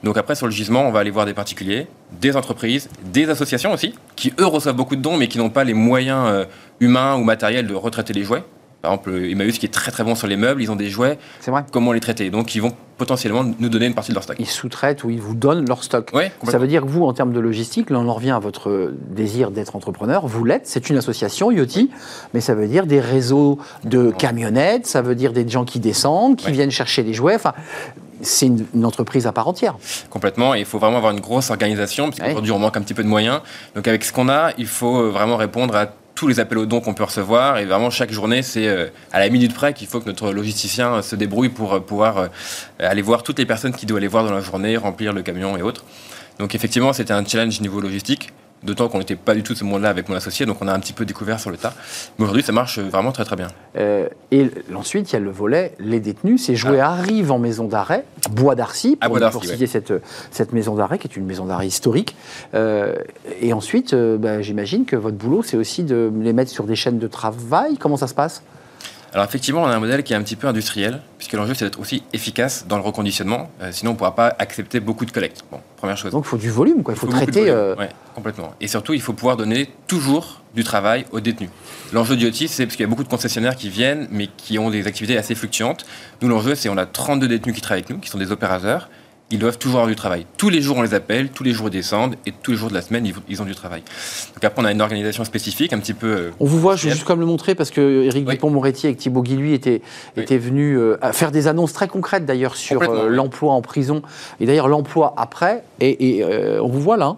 Donc 0.02 0.16
après, 0.16 0.34
sur 0.34 0.46
le 0.46 0.52
gisement, 0.52 0.82
on 0.88 0.90
va 0.90 0.98
aller 0.98 1.12
voir 1.12 1.26
des 1.26 1.34
particuliers, 1.34 1.86
des 2.20 2.34
entreprises, 2.36 2.88
des 3.04 3.30
associations 3.30 3.72
aussi, 3.72 3.94
qui 4.16 4.34
eux 4.40 4.46
reçoivent 4.46 4.74
beaucoup 4.74 4.96
de 4.96 5.00
dons, 5.00 5.16
mais 5.16 5.28
qui 5.28 5.38
n'ont 5.38 5.50
pas 5.50 5.62
les 5.62 5.74
moyens 5.74 6.24
euh, 6.26 6.44
humains 6.80 7.14
ou 7.14 7.22
matériels 7.22 7.68
de 7.68 7.74
retraiter 7.74 8.14
les 8.14 8.24
jouets. 8.24 8.42
Par 8.82 8.92
exemple, 8.92 9.10
Emmaüs 9.10 9.58
qui 9.58 9.66
est 9.66 9.70
très 9.72 9.90
très 9.90 10.04
bon 10.04 10.14
sur 10.14 10.26
les 10.28 10.36
meubles, 10.36 10.62
ils 10.62 10.70
ont 10.70 10.76
des 10.76 10.88
jouets. 10.88 11.18
C'est 11.40 11.50
vrai. 11.50 11.64
Comment 11.72 11.92
les 11.92 12.00
traiter? 12.00 12.30
Donc 12.30 12.54
ils 12.54 12.62
vont 12.62 12.72
potentiellement 12.96 13.44
nous 13.58 13.68
donner 13.68 13.86
une 13.86 13.94
partie 13.94 14.10
de 14.10 14.14
leur 14.14 14.24
stock. 14.24 14.36
Ils 14.38 14.46
sous-traitent 14.46 15.04
ou 15.04 15.10
ils 15.10 15.20
vous 15.20 15.34
donnent 15.34 15.66
leur 15.66 15.82
stock. 15.82 16.10
Oui, 16.12 16.24
Ça 16.44 16.58
veut 16.58 16.66
dire 16.66 16.82
que 16.82 16.88
vous, 16.88 17.04
en 17.04 17.12
termes 17.12 17.32
de 17.32 17.40
logistique, 17.40 17.90
là 17.90 17.98
on 17.98 18.08
en 18.08 18.14
revient 18.14 18.32
à 18.32 18.38
votre 18.38 18.92
désir 19.10 19.50
d'être 19.50 19.74
entrepreneur, 19.76 20.26
vous 20.26 20.44
l'êtes, 20.44 20.66
c'est 20.66 20.90
une 20.90 20.96
association, 20.96 21.50
Yoti, 21.50 21.90
mais 22.34 22.40
ça 22.40 22.54
veut 22.54 22.66
dire 22.66 22.86
des 22.86 23.00
réseaux 23.00 23.58
de 23.84 24.10
camionnettes, 24.10 24.86
ça 24.86 25.00
veut 25.00 25.14
dire 25.14 25.32
des 25.32 25.48
gens 25.48 25.64
qui 25.64 25.78
descendent, 25.78 26.36
qui 26.36 26.50
viennent 26.50 26.72
chercher 26.72 27.02
les 27.02 27.14
jouets. 27.14 27.36
Enfin, 27.36 27.54
c'est 28.20 28.46
une, 28.46 28.84
entreprise 28.84 29.26
à 29.26 29.32
part 29.32 29.46
entière. 29.46 29.76
Complètement, 30.10 30.54
et 30.54 30.60
il 30.60 30.64
faut 30.64 30.78
vraiment 30.78 30.96
avoir 30.96 31.12
une 31.12 31.20
grosse 31.20 31.50
organisation, 31.50 32.10
parce 32.10 32.20
qu'aujourd'hui 32.20 32.52
on 32.52 32.58
manque 32.58 32.76
un 32.76 32.82
petit 32.82 32.94
peu 32.94 33.04
de 33.04 33.08
moyens. 33.08 33.40
Donc 33.76 33.86
avec 33.86 34.04
ce 34.04 34.12
qu'on 34.12 34.28
a, 34.28 34.52
il 34.58 34.66
faut 34.66 34.98
euh, 34.98 35.10
vraiment 35.10 35.36
répondre 35.36 35.76
à 35.76 35.86
tous 36.18 36.26
les 36.26 36.40
appels 36.40 36.58
aux 36.58 36.66
dons 36.66 36.80
qu'on 36.80 36.94
peut 36.94 37.04
recevoir. 37.04 37.58
Et 37.58 37.64
vraiment, 37.64 37.90
chaque 37.90 38.10
journée, 38.10 38.42
c'est 38.42 38.66
euh, 38.66 38.88
à 39.12 39.20
la 39.20 39.28
minute 39.28 39.54
près 39.54 39.72
qu'il 39.72 39.86
faut 39.86 40.00
que 40.00 40.06
notre 40.06 40.32
logisticien 40.32 40.94
euh, 40.94 41.02
se 41.02 41.14
débrouille 41.14 41.48
pour 41.48 41.74
euh, 41.74 41.80
pouvoir 41.80 42.30
aller 42.80 43.02
voir 43.02 43.22
toutes 43.22 43.38
les 43.38 43.46
personnes 43.46 43.72
qui 43.72 43.86
doivent 43.86 43.98
aller 43.98 44.08
voir 44.08 44.24
dans 44.24 44.32
la 44.32 44.40
journée, 44.40 44.76
remplir 44.76 45.12
le 45.12 45.22
camion 45.22 45.56
et 45.56 45.62
autres. 45.62 45.84
Donc 46.40 46.56
effectivement, 46.56 46.92
c'était 46.92 47.12
un 47.12 47.24
challenge 47.24 47.60
niveau 47.60 47.80
logistique. 47.80 48.32
D'autant 48.62 48.88
qu'on 48.88 48.98
n'était 48.98 49.16
pas 49.16 49.34
du 49.34 49.42
tout 49.42 49.52
de 49.52 49.58
ce 49.58 49.64
monde-là 49.64 49.88
avec 49.88 50.08
mon 50.08 50.16
associé, 50.16 50.44
donc 50.44 50.58
on 50.60 50.68
a 50.68 50.72
un 50.72 50.80
petit 50.80 50.92
peu 50.92 51.04
découvert 51.04 51.38
sur 51.38 51.50
le 51.50 51.56
tas. 51.56 51.74
Mais 52.18 52.24
aujourd'hui, 52.24 52.42
ça 52.42 52.52
marche 52.52 52.78
vraiment 52.78 53.12
très 53.12 53.24
très 53.24 53.36
bien. 53.36 53.48
Euh, 53.76 54.08
et 54.32 54.50
ensuite, 54.74 55.10
il 55.10 55.12
y 55.12 55.16
a 55.16 55.20
le 55.20 55.30
volet 55.30 55.74
les 55.78 56.00
détenus. 56.00 56.42
Ces 56.42 56.56
jouets 56.56 56.80
ah. 56.80 56.90
arrivent 56.90 57.30
en 57.30 57.38
maison 57.38 57.68
d'arrêt, 57.68 58.04
Bois 58.30 58.56
d'Arcy, 58.56 58.96
pour, 58.96 59.18
pour 59.30 59.44
citer 59.44 59.66
cette, 59.66 59.92
cette 60.30 60.52
maison 60.52 60.74
d'arrêt, 60.74 60.98
qui 60.98 61.06
est 61.06 61.16
une 61.16 61.26
maison 61.26 61.46
d'arrêt 61.46 61.68
historique. 61.68 62.16
Euh, 62.54 62.94
et 63.40 63.52
ensuite, 63.52 63.94
euh, 63.94 64.18
bah, 64.18 64.42
j'imagine 64.42 64.84
que 64.84 64.96
votre 64.96 65.16
boulot, 65.16 65.42
c'est 65.42 65.56
aussi 65.56 65.84
de 65.84 66.10
les 66.20 66.32
mettre 66.32 66.50
sur 66.50 66.64
des 66.64 66.76
chaînes 66.76 66.98
de 66.98 67.08
travail. 67.08 67.78
Comment 67.78 67.96
ça 67.96 68.08
se 68.08 68.14
passe? 68.14 68.42
Alors 69.12 69.24
effectivement, 69.24 69.62
on 69.62 69.66
a 69.66 69.74
un 69.74 69.80
modèle 69.80 70.02
qui 70.02 70.12
est 70.12 70.16
un 70.16 70.22
petit 70.22 70.36
peu 70.36 70.46
industriel, 70.48 71.00
puisque 71.16 71.32
l'enjeu 71.32 71.54
c'est 71.54 71.64
d'être 71.64 71.80
aussi 71.80 72.02
efficace 72.12 72.66
dans 72.68 72.76
le 72.76 72.82
reconditionnement, 72.82 73.50
euh, 73.62 73.70
sinon 73.72 73.92
on 73.92 73.94
ne 73.94 73.98
pourra 73.98 74.14
pas 74.14 74.34
accepter 74.38 74.80
beaucoup 74.80 75.06
de 75.06 75.10
collectes. 75.10 75.44
Bon, 75.50 75.60
première 75.76 75.96
chose. 75.96 76.12
Donc 76.12 76.24
il 76.26 76.28
faut 76.28 76.36
du 76.36 76.50
volume, 76.50 76.82
quoi. 76.82 76.94
Il 76.94 77.00
faut, 77.00 77.06
traiter. 77.06 77.48
Euh... 77.48 77.74
complètement. 78.14 78.54
Et 78.60 78.68
surtout, 78.68 78.92
il 78.92 79.00
faut 79.00 79.14
pouvoir 79.14 79.36
donner 79.36 79.70
toujours 79.86 80.42
du 80.54 80.62
travail 80.62 81.06
aux 81.12 81.20
détenus. 81.20 81.50
L'enjeu 81.92 82.16
du 82.16 82.26
OTI, 82.26 82.48
c'est 82.48 82.66
parce 82.66 82.76
qu'il 82.76 82.84
y 82.84 82.86
a 82.86 82.88
beaucoup 82.88 83.04
de 83.04 83.08
concessionnaires 83.08 83.56
qui 83.56 83.70
viennent, 83.70 84.08
mais 84.10 84.28
qui 84.36 84.58
ont 84.58 84.70
des 84.70 84.86
activités 84.86 85.16
assez 85.16 85.34
fluctuantes. 85.34 85.86
Nous, 86.20 86.28
l'enjeu, 86.28 86.54
c'est 86.54 86.68
on 86.68 86.76
a 86.76 86.84
32 86.84 87.28
détenus 87.28 87.54
qui 87.54 87.62
travaillent 87.62 87.82
avec 87.84 87.90
nous, 87.90 87.98
qui 87.98 88.10
sont 88.10 88.18
des 88.18 88.30
opérateurs, 88.30 88.90
ils 89.30 89.38
doivent 89.38 89.58
toujours 89.58 89.80
avoir 89.80 89.88
du 89.88 89.96
travail. 89.96 90.24
Tous 90.36 90.48
les 90.48 90.62
jours, 90.62 90.78
on 90.78 90.82
les 90.82 90.94
appelle, 90.94 91.28
tous 91.28 91.44
les 91.44 91.52
jours, 91.52 91.68
ils 91.68 91.72
descendent, 91.72 92.16
et 92.24 92.32
tous 92.32 92.52
les 92.52 92.56
jours 92.56 92.70
de 92.70 92.74
la 92.74 92.80
semaine, 92.80 93.10
ils 93.28 93.42
ont 93.42 93.44
du 93.44 93.54
travail. 93.54 93.82
Donc 94.34 94.44
après, 94.44 94.62
on 94.62 94.64
a 94.64 94.72
une 94.72 94.80
organisation 94.80 95.24
spécifique, 95.24 95.72
un 95.72 95.78
petit 95.78 95.92
peu... 95.92 96.06
Euh, 96.06 96.30
on 96.40 96.46
vous 96.46 96.58
voit, 96.58 96.76
je 96.76 96.84
vais 96.84 96.92
juste 96.92 97.04
comme 97.04 97.20
le 97.20 97.26
montrer, 97.26 97.54
parce 97.54 97.70
que 97.70 98.04
Eric 98.04 98.24
Dupont-Moretti 98.24 98.86
avec 98.86 98.98
Thibaut 98.98 99.22
Guilluy 99.22 99.52
étaient, 99.52 99.82
était 100.16 100.38
venus 100.38 100.78
euh, 100.78 100.96
faire 101.12 101.30
des 101.30 101.46
annonces 101.46 101.74
très 101.74 101.88
concrètes, 101.88 102.24
d'ailleurs, 102.24 102.56
sur 102.56 102.82
euh, 102.82 103.08
l'emploi 103.08 103.52
en 103.52 103.60
prison, 103.60 104.02
et 104.40 104.46
d'ailleurs 104.46 104.68
l'emploi 104.68 105.14
après, 105.16 105.62
et, 105.80 106.24
on 106.60 106.68
vous 106.68 106.80
voit 106.80 106.96
là. 106.96 107.06
Hein. 107.06 107.16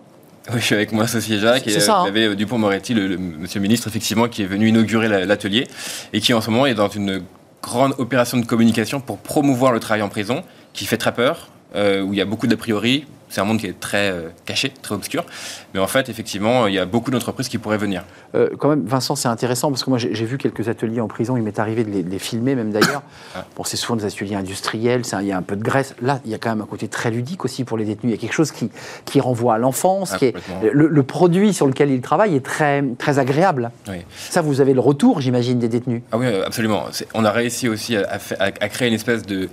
Oui, 0.53 0.59
je 0.59 0.65
suis 0.65 0.75
avec 0.75 0.91
mon 0.91 1.03
associé 1.03 1.39
Jacques 1.39 1.67
et 1.69 1.79
ça, 1.79 2.01
hein. 2.01 2.07
y 2.07 2.09
avait 2.09 2.35
Dupont-Moretti, 2.35 2.95
le, 2.95 3.17
monsieur 3.19 3.61
le 3.61 3.63
ministre, 3.63 3.87
effectivement, 3.87 4.27
qui 4.27 4.43
est 4.43 4.47
venu 4.47 4.69
inaugurer 4.69 5.09
l'atelier, 5.27 5.69
et 6.13 6.21
qui 6.21 6.35
en 6.35 6.41
ce 6.41 6.51
moment 6.51 6.67
est 6.67 6.75
dans 6.75 6.89
une 6.89 7.23
grande 7.63 7.95
opération 7.99 8.39
de 8.39 8.47
communication 8.47 9.01
pour 9.01 9.19
promouvoir 9.19 9.73
le 9.73 9.79
travail 9.79 10.03
en 10.03 10.09
prison, 10.09 10.43
qui 10.73 10.87
fait 10.87 10.97
très 10.97 11.13
peur, 11.13 11.49
euh, 11.75 12.03
où 12.03 12.13
il 12.13 12.19
y 12.19 12.23
a 12.23 12.25
beaucoup 12.25 12.47
d'a 12.47 12.57
priori. 12.57 13.07
C'est 13.31 13.41
un 13.41 13.45
monde 13.45 13.61
qui 13.61 13.67
est 13.67 13.79
très 13.79 14.11
euh, 14.11 14.29
caché, 14.45 14.73
très 14.83 14.93
obscur. 14.93 15.25
Mais 15.73 15.79
en 15.79 15.87
fait, 15.87 16.09
effectivement, 16.09 16.67
il 16.67 16.75
y 16.75 16.81
a 16.81 16.85
beaucoup 16.85 17.13
d'entreprises 17.13 17.49
qui 17.49 17.59
pourraient 17.59 17.79
venir. 17.79 18.03
Euh, 18.35 18.49
quand 18.59 18.69
même, 18.69 18.85
Vincent, 18.85 19.15
c'est 19.15 19.29
intéressant 19.29 19.71
parce 19.71 19.85
que 19.85 19.91
moi, 19.91 20.01
j'ai 20.01 20.25
vu 20.25 20.37
quelques 20.37 20.69
ateliers 20.69 21.01
en 21.01 21.07
prison. 21.07 21.37
Il 21.37 21.45
m'est 21.45 21.61
arrivé 21.61 21.85
de 21.85 22.11
les, 22.11 22.19
filmer, 22.19 22.55
même 22.55 22.73
d'ailleurs. 22.73 23.03
Ah. 23.33 23.45
Bon, 23.57 23.63
c'est 23.63 23.77
souvent 23.77 23.95
des 23.95 24.05
ateliers 24.05 24.35
industriels. 24.35 25.03
il 25.21 25.27
y 25.27 25.31
a 25.31 25.37
un 25.37 25.43
peu 25.43 25.55
de 25.55 25.63
graisse. 25.63 25.95
Là, 26.03 26.21
il 26.25 26.33
y 26.33 26.35
a 26.35 26.39
quand 26.39 26.49
même 26.49 26.63
un 26.63 26.67
côté 26.67 26.89
très 26.89 27.13
ludique 27.13 27.45
aussi 27.45 27.63
pour 27.63 27.79
les 27.79 27.85
détenus. 27.85 28.13
Il 28.13 28.17
y 28.17 28.19
a 28.19 28.21
quelque 28.21 28.35
chose 28.35 28.51
qui, 28.51 28.71
qui 29.05 29.21
renvoie 29.21 29.55
à 29.55 29.59
l'enfance. 29.59 30.15
Ah, 30.21 30.27
le, 30.73 31.03
produit 31.05 31.55
sur 31.55 31.69
lequel 31.69 31.91
ils 31.91 32.01
travaillent 32.01 32.35
est 32.35 32.45
très, 32.45 32.83
très 32.99 33.21
agréable. 33.21 33.71
Ça, 34.17 34.43
vous 34.43 34.61
avez 34.61 34.75
le 34.75 34.81
retour, 34.81 35.21
j'imagine, 35.21 35.61
des 35.61 35.69
détenus. 35.69 36.03
Ah 36.11 36.19
oui, 36.19 36.27
absolument. 36.45 36.87
On 37.15 37.25
a 37.25 37.31
réussi 37.31 37.69
aussi 37.69 37.95
à, 37.95 38.19
à 38.41 38.69
créer 38.69 38.89
une 38.89 38.95
espèce 38.95 39.25
de 39.25 39.49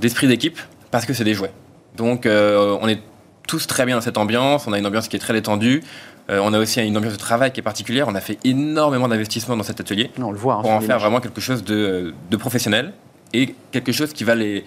d'esprit 0.00 0.28
d'équipe 0.28 0.58
parce 0.90 1.06
que 1.06 1.12
c'est 1.12 1.24
des 1.24 1.34
jouets. 1.34 1.52
Donc 1.96 2.26
euh, 2.26 2.76
on 2.80 2.88
est 2.88 3.00
tous 3.46 3.66
très 3.66 3.86
bien 3.86 3.96
dans 3.96 4.02
cette 4.02 4.18
ambiance, 4.18 4.66
on 4.66 4.72
a 4.72 4.78
une 4.78 4.86
ambiance 4.86 5.08
qui 5.08 5.16
est 5.16 5.20
très 5.20 5.32
détendue. 5.32 5.82
Euh, 6.30 6.40
on 6.42 6.52
a 6.52 6.58
aussi 6.58 6.80
une 6.80 6.96
ambiance 6.96 7.14
de 7.14 7.18
travail 7.18 7.52
qui 7.52 7.60
est 7.60 7.62
particulière. 7.62 8.06
On 8.08 8.14
a 8.14 8.20
fait 8.20 8.38
énormément 8.44 9.08
d'investissements 9.08 9.56
dans 9.56 9.62
cet 9.62 9.80
atelier 9.80 10.10
on 10.18 10.30
le 10.30 10.36
voit, 10.36 10.54
hein, 10.54 10.62
pour 10.62 10.70
en 10.70 10.80
faire 10.80 10.98
vraiment 10.98 11.20
quelque 11.20 11.40
chose 11.40 11.64
de, 11.64 12.14
de 12.30 12.36
professionnel 12.36 12.92
et 13.32 13.54
quelque 13.72 13.92
chose 13.92 14.12
qui 14.12 14.24
va 14.24 14.34
les, 14.34 14.64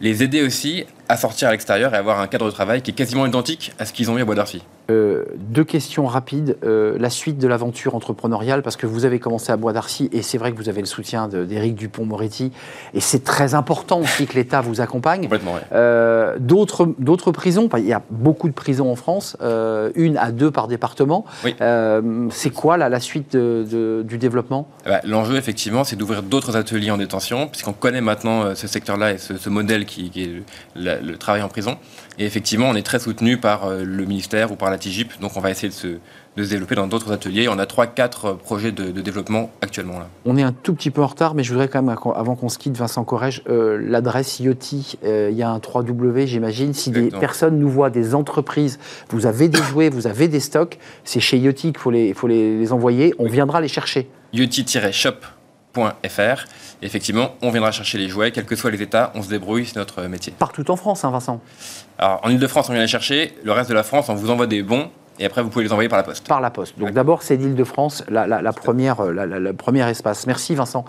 les 0.00 0.22
aider 0.22 0.42
aussi 0.42 0.84
à 1.10 1.16
sortir 1.16 1.48
à 1.48 1.50
l'extérieur 1.50 1.92
et 1.92 1.96
avoir 1.96 2.20
un 2.20 2.28
cadre 2.28 2.46
de 2.46 2.52
travail 2.52 2.82
qui 2.82 2.92
est 2.92 2.94
quasiment 2.94 3.26
identique 3.26 3.72
à 3.80 3.84
ce 3.84 3.92
qu'ils 3.92 4.12
ont 4.12 4.16
eu 4.16 4.22
à 4.22 4.24
Bois 4.24 4.36
d'Arcy. 4.36 4.62
Euh, 4.90 5.24
deux 5.36 5.64
questions 5.64 6.06
rapides. 6.06 6.56
Euh, 6.64 6.96
la 6.98 7.10
suite 7.10 7.38
de 7.38 7.48
l'aventure 7.48 7.96
entrepreneuriale, 7.96 8.62
parce 8.62 8.76
que 8.76 8.86
vous 8.86 9.04
avez 9.04 9.18
commencé 9.18 9.50
à 9.50 9.56
Bois 9.56 9.72
d'Arcy 9.72 10.08
et 10.12 10.22
c'est 10.22 10.38
vrai 10.38 10.52
que 10.52 10.56
vous 10.56 10.68
avez 10.68 10.80
le 10.80 10.86
soutien 10.86 11.26
d'Éric 11.26 11.74
Dupont-Moretti 11.74 12.52
et 12.94 13.00
c'est 13.00 13.24
très 13.24 13.54
important 13.54 14.00
aussi 14.00 14.26
que 14.26 14.34
l'État 14.34 14.60
vous 14.60 14.80
accompagne. 14.80 15.22
Complètement, 15.22 15.56
euh, 15.72 16.36
D'autres 16.38 17.32
prisons, 17.32 17.68
il 17.76 17.86
y 17.86 17.92
a 17.92 18.02
beaucoup 18.10 18.48
de 18.48 18.54
prisons 18.54 18.90
en 18.90 18.96
France, 18.96 19.36
une 19.94 20.16
à 20.16 20.30
deux 20.30 20.50
par 20.52 20.68
département. 20.68 21.24
c'est 21.42 22.50
quoi 22.50 22.76
la 22.76 23.00
suite 23.00 23.36
du 23.36 24.18
développement? 24.18 24.68
Eh 24.86 24.90
ben, 24.90 25.00
L'enjeu, 25.04 25.36
effectivement, 25.36 25.82
c'est 25.82 25.96
d'ouvrir 25.96 26.22
d'autres 26.22 26.56
ateliers 26.56 26.92
en 26.92 26.98
détention, 26.98 27.48
puisqu'on 27.48 27.72
connaît 27.72 28.00
maintenant 28.00 28.54
ce 28.54 28.66
secteur-là 28.66 29.12
et 29.12 29.18
ce, 29.18 29.48
modèle 29.48 29.86
qui, 29.86 30.10
est 30.16 30.99
le 31.02 31.16
travail 31.16 31.42
en 31.42 31.48
prison. 31.48 31.76
Et 32.18 32.24
effectivement, 32.26 32.68
on 32.68 32.74
est 32.74 32.82
très 32.82 32.98
soutenu 32.98 33.38
par 33.38 33.64
euh, 33.64 33.82
le 33.84 34.04
ministère 34.04 34.52
ou 34.52 34.56
par 34.56 34.70
la 34.70 34.78
TIGIP, 34.78 35.20
donc 35.20 35.36
on 35.36 35.40
va 35.40 35.50
essayer 35.50 35.68
de 35.68 35.74
se, 35.74 35.98
développer 36.36 36.74
dans 36.74 36.86
d'autres 36.86 37.12
ateliers. 37.12 37.48
On 37.48 37.58
a 37.58 37.64
3-4 37.64 38.36
projets 38.36 38.72
de, 38.72 38.90
développement 39.00 39.50
actuellement 39.60 39.98
là. 39.98 40.08
On 40.24 40.36
est 40.36 40.42
un 40.42 40.52
tout 40.52 40.74
petit 40.74 40.90
peu 40.90 41.02
en 41.02 41.06
retard, 41.06 41.34
mais 41.34 41.42
je 41.42 41.52
voudrais 41.52 41.68
quand 41.68 41.82
même, 41.82 41.96
avant 42.14 42.36
qu'on 42.36 42.48
se 42.48 42.58
quitte, 42.58 42.76
Vincent 42.76 43.04
Corrège, 43.04 43.42
euh, 43.48 43.78
l'adresse 43.82 44.40
euh, 44.40 45.28
il 45.30 45.36
y 45.36 45.42
a 45.42 45.50
un 45.50 45.58
3W, 45.58 46.26
j'imagine. 46.26 46.72
Si 46.72 46.90
des 46.90 47.10
personnes 47.10 47.58
nous 47.58 47.68
voient, 47.68 47.90
des 47.90 48.14
entreprises, 48.14 48.78
vous 49.10 49.26
avez 49.26 49.48
des 49.48 49.62
jouets, 49.62 49.90
vous 49.90 50.06
avez 50.06 50.28
des 50.28 50.40
stocks, 50.40 50.78
c'est 51.04 51.20
chez 51.20 51.38
Yoti 51.38 51.72
qu'il 51.72 51.78
faut, 51.78 51.90
les, 51.90 52.14
faut 52.14 52.26
les, 52.26 52.72
envoyer, 52.72 53.14
on 53.18 53.26
viendra 53.26 53.60
les 53.60 53.68
chercher. 53.68 54.08
Yoti-shop 54.32 55.39
.fr. 55.74 56.44
effectivement, 56.82 57.34
on 57.42 57.50
viendra 57.50 57.70
chercher 57.70 57.98
les 57.98 58.08
jouets, 58.08 58.30
quels 58.32 58.46
que 58.46 58.56
soient 58.56 58.70
les 58.70 58.82
états, 58.82 59.12
on 59.14 59.22
se 59.22 59.28
débrouille, 59.28 59.66
c'est 59.66 59.76
notre 59.76 60.02
métier. 60.02 60.32
Partout 60.38 60.70
en 60.70 60.76
France, 60.76 61.04
hein, 61.04 61.10
Vincent 61.10 61.40
Alors, 61.98 62.20
en 62.22 62.30
Ile-de-France, 62.30 62.68
on 62.68 62.72
vient 62.72 62.82
les 62.82 62.88
chercher. 62.88 63.34
Le 63.44 63.52
reste 63.52 63.70
de 63.70 63.74
la 63.74 63.82
France, 63.82 64.08
on 64.08 64.14
vous 64.14 64.30
envoie 64.30 64.46
des 64.46 64.62
bons. 64.62 64.90
Et 65.20 65.26
après, 65.26 65.42
vous 65.42 65.50
pouvez 65.50 65.66
les 65.66 65.72
envoyer 65.72 65.90
par 65.90 65.98
la 65.98 66.02
poste. 66.02 66.26
Par 66.26 66.40
la 66.40 66.48
poste. 66.48 66.78
Donc 66.78 66.92
d'abord, 66.92 67.22
c'est 67.22 67.36
l'Île-de-France, 67.36 68.04
la, 68.08 68.52
première, 68.54 69.00
euh, 69.00 69.12
la, 69.12 69.52
première 69.52 69.86
espace. 69.86 70.26
Merci 70.26 70.54
Vincent 70.54 70.86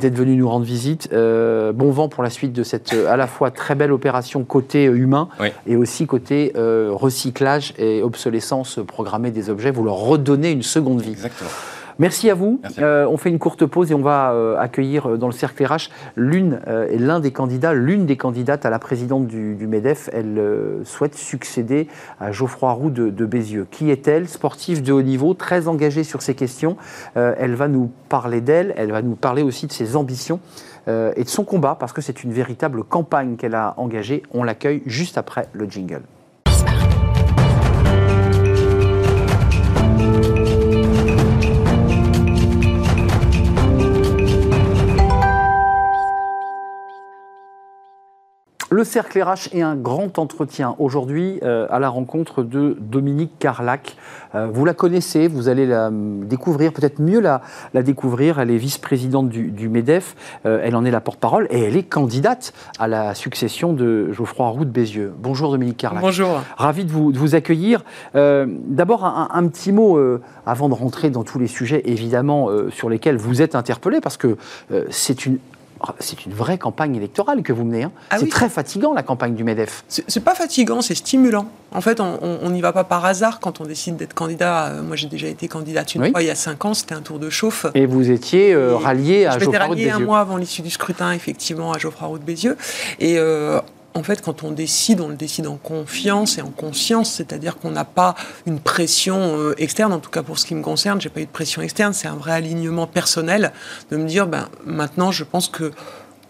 d'être 0.00 0.16
venu 0.16 0.34
nous 0.34 0.48
rendre 0.48 0.66
visite. 0.66 1.08
Euh, 1.12 1.72
bon 1.72 1.92
vent 1.92 2.08
pour 2.08 2.24
la 2.24 2.30
suite 2.30 2.52
de 2.52 2.64
cette 2.64 2.92
euh, 2.92 3.08
à 3.08 3.16
la 3.16 3.28
fois 3.28 3.52
très 3.52 3.76
belle 3.76 3.92
opération 3.92 4.42
côté 4.42 4.84
humain 4.84 5.28
et 5.66 5.76
aussi 5.76 6.06
côté 6.06 6.52
recyclage 6.56 7.72
et 7.78 8.02
obsolescence 8.02 8.80
programmée 8.84 9.30
des 9.30 9.48
objets. 9.48 9.70
Vous 9.70 9.84
leur 9.84 9.94
redonnez 9.94 10.50
une 10.50 10.64
seconde 10.64 11.00
vie. 11.00 11.12
Exactement. 11.12 11.50
Merci 11.98 12.30
à 12.30 12.34
vous. 12.34 12.60
Euh, 12.78 13.06
on 13.10 13.16
fait 13.16 13.28
une 13.28 13.40
courte 13.40 13.66
pause 13.66 13.90
et 13.90 13.94
on 13.94 14.02
va 14.02 14.30
euh, 14.30 14.56
accueillir 14.56 15.06
euh, 15.06 15.16
dans 15.16 15.26
le 15.26 15.32
cercle 15.32 15.64
RH 15.64 15.90
l'une 16.16 16.60
et 16.90 16.98
l'un 16.98 17.18
des 17.18 17.32
candidats, 17.32 17.74
l'une 17.74 18.06
des 18.06 18.16
candidates 18.16 18.64
à 18.64 18.70
la 18.70 18.78
présidente 18.78 19.26
du, 19.26 19.66
MEDEF. 19.66 20.08
Elle 20.12 20.40
souhaite 20.84 21.16
succéder 21.16 21.88
à 22.20 22.30
Geoffroy 22.30 22.70
Roux 22.72 22.90
de, 22.90 23.10
de 23.10 23.26
Bézieux. 23.26 23.66
Qui 23.70 23.90
est-elle? 23.90 24.28
Sportive 24.28 24.82
de 24.82 24.92
haut 24.92 25.02
niveau, 25.02 25.34
très 25.34 25.66
engagée 25.66 26.04
sur 26.04 26.22
ces 26.22 26.34
questions. 26.34 26.76
elle 27.14 27.54
va 27.54 27.68
nous 27.68 27.90
parler 28.08 28.40
d'elle, 28.40 28.74
elle 28.76 28.92
va 28.92 29.02
nous 29.02 29.16
parler 29.16 29.42
aussi 29.42 29.66
de 29.66 29.72
ses 29.72 29.96
ambitions 29.96 30.40
et 30.86 31.24
de 31.24 31.28
son 31.28 31.44
combat, 31.44 31.76
parce 31.78 31.92
que 31.92 32.00
c'est 32.00 32.24
une 32.24 32.32
véritable 32.32 32.84
campagne 32.84 33.36
qu'elle 33.36 33.54
a 33.54 33.74
engagée. 33.76 34.22
On 34.32 34.42
l'accueille 34.44 34.82
juste 34.86 35.18
après 35.18 35.48
le 35.52 35.66
jingle. 35.66 36.02
Le 48.70 48.84
cercle 48.84 49.22
RH 49.22 49.54
est 49.54 49.62
un 49.62 49.76
grand 49.76 50.18
entretien 50.18 50.76
aujourd'hui 50.78 51.38
euh, 51.42 51.66
à 51.70 51.78
la 51.78 51.88
rencontre 51.88 52.42
de 52.42 52.76
Dominique 52.78 53.32
Carlac. 53.38 53.96
Euh, 54.34 54.46
vous 54.52 54.66
la 54.66 54.74
connaissez, 54.74 55.26
vous 55.26 55.48
allez 55.48 55.64
la 55.64 55.88
découvrir, 55.90 56.74
peut-être 56.74 57.00
mieux 57.00 57.20
la, 57.20 57.40
découvrir. 57.82 58.38
Elle 58.38 58.50
est 58.50 58.58
vice-présidente 58.58 59.30
du, 59.30 59.68
MEDEF, 59.70 60.16
euh, 60.44 60.60
elle 60.62 60.76
en 60.76 60.84
est 60.84 60.90
la 60.90 61.00
porte-parole 61.00 61.46
et 61.48 61.62
elle 61.62 61.78
est 61.78 61.82
candidate 61.82 62.52
à 62.78 62.88
la 62.88 63.14
succession 63.14 63.72
de 63.72 64.12
Geoffroy 64.12 64.46
Roux 64.48 64.66
de 64.66 64.70
Bézieux. 64.70 65.14
Bonjour 65.18 65.50
Dominique 65.50 65.78
Carlac. 65.78 66.02
Bonjour. 66.02 66.42
Ravi 66.58 66.84
de 66.84 66.92
vous, 66.92 67.10
de 67.10 67.18
vous 67.18 67.34
accueillir. 67.34 67.84
D'abord, 68.12 69.06
un, 69.06 69.48
petit 69.48 69.72
mot 69.72 69.98
avant 70.44 70.68
de 70.68 70.74
rentrer 70.74 71.08
dans 71.08 71.24
tous 71.24 71.38
les 71.38 71.46
sujets, 71.46 71.82
évidemment, 71.86 72.48
sur 72.68 72.90
lesquels 72.90 73.16
vous 73.16 73.40
êtes 73.40 73.54
interpellé, 73.54 74.00
parce 74.02 74.18
que 74.18 74.36
c'est 74.90 75.24
une 75.24 75.38
c'est 75.98 76.26
une 76.26 76.32
vraie 76.32 76.58
campagne 76.58 76.96
électorale 76.96 77.42
que 77.42 77.52
vous 77.52 77.64
menez. 77.64 77.84
Hein. 77.84 77.92
Ah 78.10 78.18
c'est 78.18 78.28
très 78.28 78.48
fatigant 78.48 78.94
la 78.94 79.02
campagne 79.02 79.34
du 79.34 79.44
MEDEF. 79.44 79.84
C'est 79.88 80.24
pas 80.24 80.34
fatigant, 80.34 80.80
c'est 80.80 80.94
stimulant. 80.94 81.48
En 81.72 81.80
fait, 81.80 82.00
on 82.00 82.50
n'y 82.50 82.60
va 82.60 82.72
pas 82.72 82.84
par 82.84 83.04
hasard 83.04 83.40
quand 83.40 83.60
on 83.60 83.64
décide 83.64 83.96
d'être 83.96 84.14
candidat. 84.14 84.66
Euh, 84.66 84.82
moi, 84.82 84.96
j'ai 84.96 85.08
déjà 85.08 85.28
été 85.28 85.48
candidate 85.48 85.94
une 85.94 86.10
fois 86.10 86.22
il 86.22 86.26
y 86.26 86.30
a 86.30 86.34
cinq 86.34 86.64
ans, 86.64 86.74
c'était 86.74 86.94
un 86.94 87.00
tour 87.00 87.18
de 87.18 87.30
chauffe. 87.30 87.66
Et 87.74 87.86
vous 87.86 88.10
étiez 88.10 88.52
euh, 88.52 88.76
rallié 88.76 89.26
à 89.26 89.38
Geoffroy 89.38 89.66
Roux 89.66 89.74
de 89.74 89.80
Bézieux. 89.80 89.92
un 89.92 89.98
mois 90.00 90.20
avant 90.20 90.36
l'issue 90.36 90.62
du 90.62 90.70
scrutin, 90.70 91.12
effectivement, 91.12 91.72
à 91.72 91.78
Geoffroy 91.78 92.08
Roux 92.08 92.18
de 92.18 92.24
Bézieux. 92.24 92.56
Et 92.98 93.18
euh, 93.18 93.60
en 93.98 94.02
fait, 94.04 94.22
quand 94.22 94.44
on 94.44 94.52
décide, 94.52 95.00
on 95.00 95.08
le 95.08 95.16
décide 95.16 95.46
en 95.48 95.56
confiance 95.56 96.38
et 96.38 96.42
en 96.42 96.50
conscience, 96.50 97.10
c'est-à-dire 97.10 97.58
qu'on 97.58 97.72
n'a 97.72 97.84
pas 97.84 98.14
une 98.46 98.60
pression 98.60 99.16
euh, 99.38 99.54
externe, 99.58 99.92
en 99.92 99.98
tout 99.98 100.10
cas 100.10 100.22
pour 100.22 100.38
ce 100.38 100.46
qui 100.46 100.54
me 100.54 100.62
concerne, 100.62 101.00
j'ai 101.00 101.08
pas 101.08 101.20
eu 101.20 101.26
de 101.26 101.30
pression 101.30 101.62
externe, 101.62 101.92
c'est 101.92 102.08
un 102.08 102.14
vrai 102.14 102.32
alignement 102.32 102.86
personnel 102.86 103.52
de 103.90 103.96
me 103.96 104.06
dire, 104.06 104.28
ben, 104.28 104.48
maintenant, 104.64 105.10
je 105.10 105.24
pense 105.24 105.48
que 105.48 105.72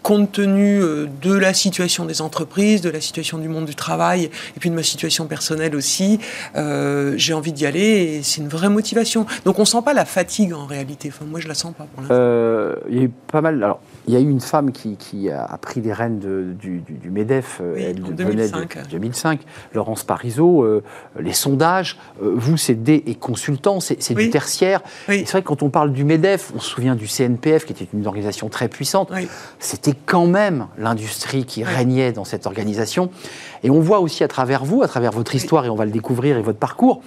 compte 0.02 0.32
tenu 0.32 0.80
euh, 0.80 1.06
de 1.22 1.34
la 1.34 1.52
situation 1.52 2.04
des 2.04 2.22
entreprises, 2.22 2.80
de 2.80 2.90
la 2.90 3.00
situation 3.00 3.38
du 3.38 3.48
monde 3.48 3.66
du 3.66 3.74
travail, 3.74 4.24
et 4.24 4.60
puis 4.60 4.70
de 4.70 4.74
ma 4.74 4.82
situation 4.82 5.26
personnelle 5.26 5.74
aussi, 5.74 6.20
euh, 6.56 7.14
j'ai 7.16 7.34
envie 7.34 7.52
d'y 7.52 7.66
aller 7.66 7.80
et 7.80 8.22
c'est 8.22 8.40
une 8.40 8.48
vraie 8.48 8.68
motivation. 8.68 9.26
Donc 9.44 9.58
on 9.58 9.64
sent 9.64 9.82
pas 9.84 9.92
la 9.92 10.04
fatigue 10.04 10.52
en 10.52 10.66
réalité. 10.66 11.10
Enfin, 11.12 11.24
moi, 11.24 11.40
je 11.40 11.48
la 11.48 11.54
sens 11.54 11.74
pas 11.74 11.84
pour 11.84 12.02
l'instant. 12.02 12.14
Euh, 12.14 12.76
il 12.88 12.96
y 12.96 13.00
a 13.00 13.02
eu 13.04 13.10
pas 13.30 13.40
mal. 13.40 13.62
Alors, 13.62 13.80
il 14.06 14.14
y 14.14 14.16
a 14.16 14.20
eu 14.20 14.28
une 14.28 14.40
femme 14.40 14.72
qui, 14.72 15.30
a 15.30 15.58
pris 15.58 15.80
les 15.80 15.92
rênes 15.92 16.18
du, 16.18 16.82
MEDEF. 17.10 17.60
elle 17.76 18.02
en 18.04 18.10
2005. 18.10 18.84
De 18.84 18.90
2005. 18.90 19.40
Laurence 19.74 20.04
Parisot. 20.04 20.82
les 21.18 21.32
sondages. 21.34 21.98
vous, 22.20 22.56
c'est 22.56 22.74
D 22.74 23.02
et 23.06 23.14
consultant, 23.14 23.80
c'est 23.80 24.14
du 24.14 24.30
tertiaire. 24.30 24.80
C'est 25.06 25.28
vrai 25.28 25.42
que 25.42 25.48
quand 25.48 25.62
on 25.62 25.68
parle 25.68 25.92
du 25.92 26.04
MEDEF, 26.04 26.52
on 26.56 26.60
se 26.60 26.70
souvient 26.70 26.94
du 26.94 27.06
CNPF, 27.06 27.66
qui 27.66 27.72
était 27.72 27.88
une 27.92 28.06
organisation 28.06 28.48
très 28.48 28.68
puissante. 28.68 29.12
C'était 29.58 29.87
quand 29.94 30.26
même 30.26 30.66
l'industrie 30.76 31.44
qui 31.44 31.64
régnait 31.64 32.12
dans 32.12 32.24
cette 32.24 32.46
organisation. 32.46 33.10
Et 33.62 33.70
on 33.70 33.80
voit 33.80 34.00
aussi 34.00 34.24
à 34.24 34.28
travers 34.28 34.64
vous, 34.64 34.82
à 34.82 34.88
travers 34.88 35.12
votre 35.12 35.34
histoire, 35.34 35.64
et 35.64 35.68
on 35.68 35.76
va 35.76 35.84
le 35.84 35.90
découvrir, 35.90 36.36
et 36.36 36.42
votre 36.42 36.58
parcours, 36.58 37.02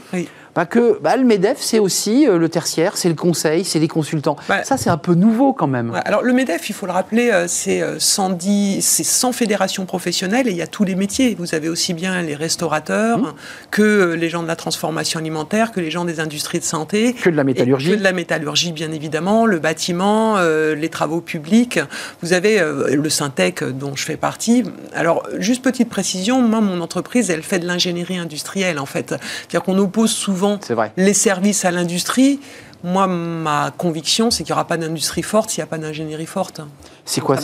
bah, 0.55 0.65
que 0.65 0.99
bah, 1.01 1.15
le 1.15 1.23
MEDEF, 1.23 1.57
c'est 1.59 1.79
aussi 1.79 2.27
euh, 2.27 2.37
le 2.37 2.49
tertiaire, 2.49 2.97
c'est 2.97 3.09
le 3.09 3.15
conseil, 3.15 3.63
c'est 3.63 3.79
les 3.79 3.87
consultants. 3.87 4.35
ça, 4.63 4.77
c'est 4.77 4.89
un 4.89 4.97
peu 4.97 5.13
nouveau 5.13 5.53
quand 5.53 5.67
même. 5.67 5.93
alors 6.05 6.23
le 6.23 6.33
MEDEF, 6.33 6.69
il 6.69 6.73
faut 6.73 6.85
le 6.85 6.91
rappeler, 6.91 7.31
euh, 7.31 7.45
c'est 7.47 7.81
110, 7.97 8.81
c'est 8.81 9.03
100 9.03 9.31
fédérations 9.31 9.85
professionnelles 9.85 10.47
et 10.47 10.51
il 10.51 10.57
y 10.57 10.61
a 10.61 10.67
tous 10.67 10.83
les 10.83 10.95
métiers. 10.95 11.35
Vous 11.39 11.55
avez 11.55 11.69
aussi 11.69 11.93
bien 11.93 12.21
les 12.21 12.35
restaurateurs 12.35 13.19
mmh. 13.19 13.33
que 13.71 14.13
les 14.13 14.29
gens 14.29 14.43
de 14.43 14.47
la 14.47 14.55
transformation 14.55 15.19
alimentaire, 15.19 15.71
que 15.71 15.79
les 15.79 15.91
gens 15.91 16.05
des 16.05 16.19
industries 16.19 16.59
de 16.59 16.65
santé. 16.65 17.13
Que 17.13 17.29
de 17.29 17.35
la 17.35 17.43
métallurgie. 17.43 17.91
Que 17.91 17.95
de 17.95 18.03
la 18.03 18.13
métallurgie, 18.13 18.73
bien 18.73 18.91
évidemment, 18.91 19.45
le 19.45 19.59
bâtiment, 19.59 20.37
les 20.39 20.89
travaux 20.89 21.21
publics. 21.21 21.79
Vous 22.21 22.33
avez 22.33 22.61
le 22.91 23.09
Syntec 23.09 23.63
dont 23.63 23.95
je 23.95 24.03
fais 24.03 24.17
partie. 24.17 24.63
Alors, 24.93 25.23
juste 25.37 25.63
petite 25.63 25.89
précision, 25.89 26.41
moi, 26.41 26.61
mon 26.61 26.81
entreprise, 26.81 27.29
elle 27.29 27.43
fait 27.43 27.59
de 27.59 27.67
l'ingénierie 27.67 28.17
industrielle, 28.17 28.79
en 28.79 28.85
fait. 28.85 29.09
C'est-à-dire 29.09 29.63
qu'on 29.63 29.77
oppose 29.77 30.11
souvent 30.11 30.40
les 30.97 31.13
services 31.13 31.65
à 31.65 31.71
l'industrie. 31.71 32.39
Moi, 32.84 33.06
ma 33.06 33.71
conviction, 33.77 34.32
c'est 34.32 34.43
qu'il 34.43 34.54
n'y 34.54 34.56
aura 34.56 34.65
pas 34.65 34.77
d'industrie 34.77 35.21
forte 35.21 35.51
s'il 35.51 35.62
n'y 35.62 35.65
a 35.65 35.67
pas 35.67 35.77
d'ingénierie 35.77 36.25
forte. 36.25 36.62
C'est 37.06 37.21
quoi 37.21 37.36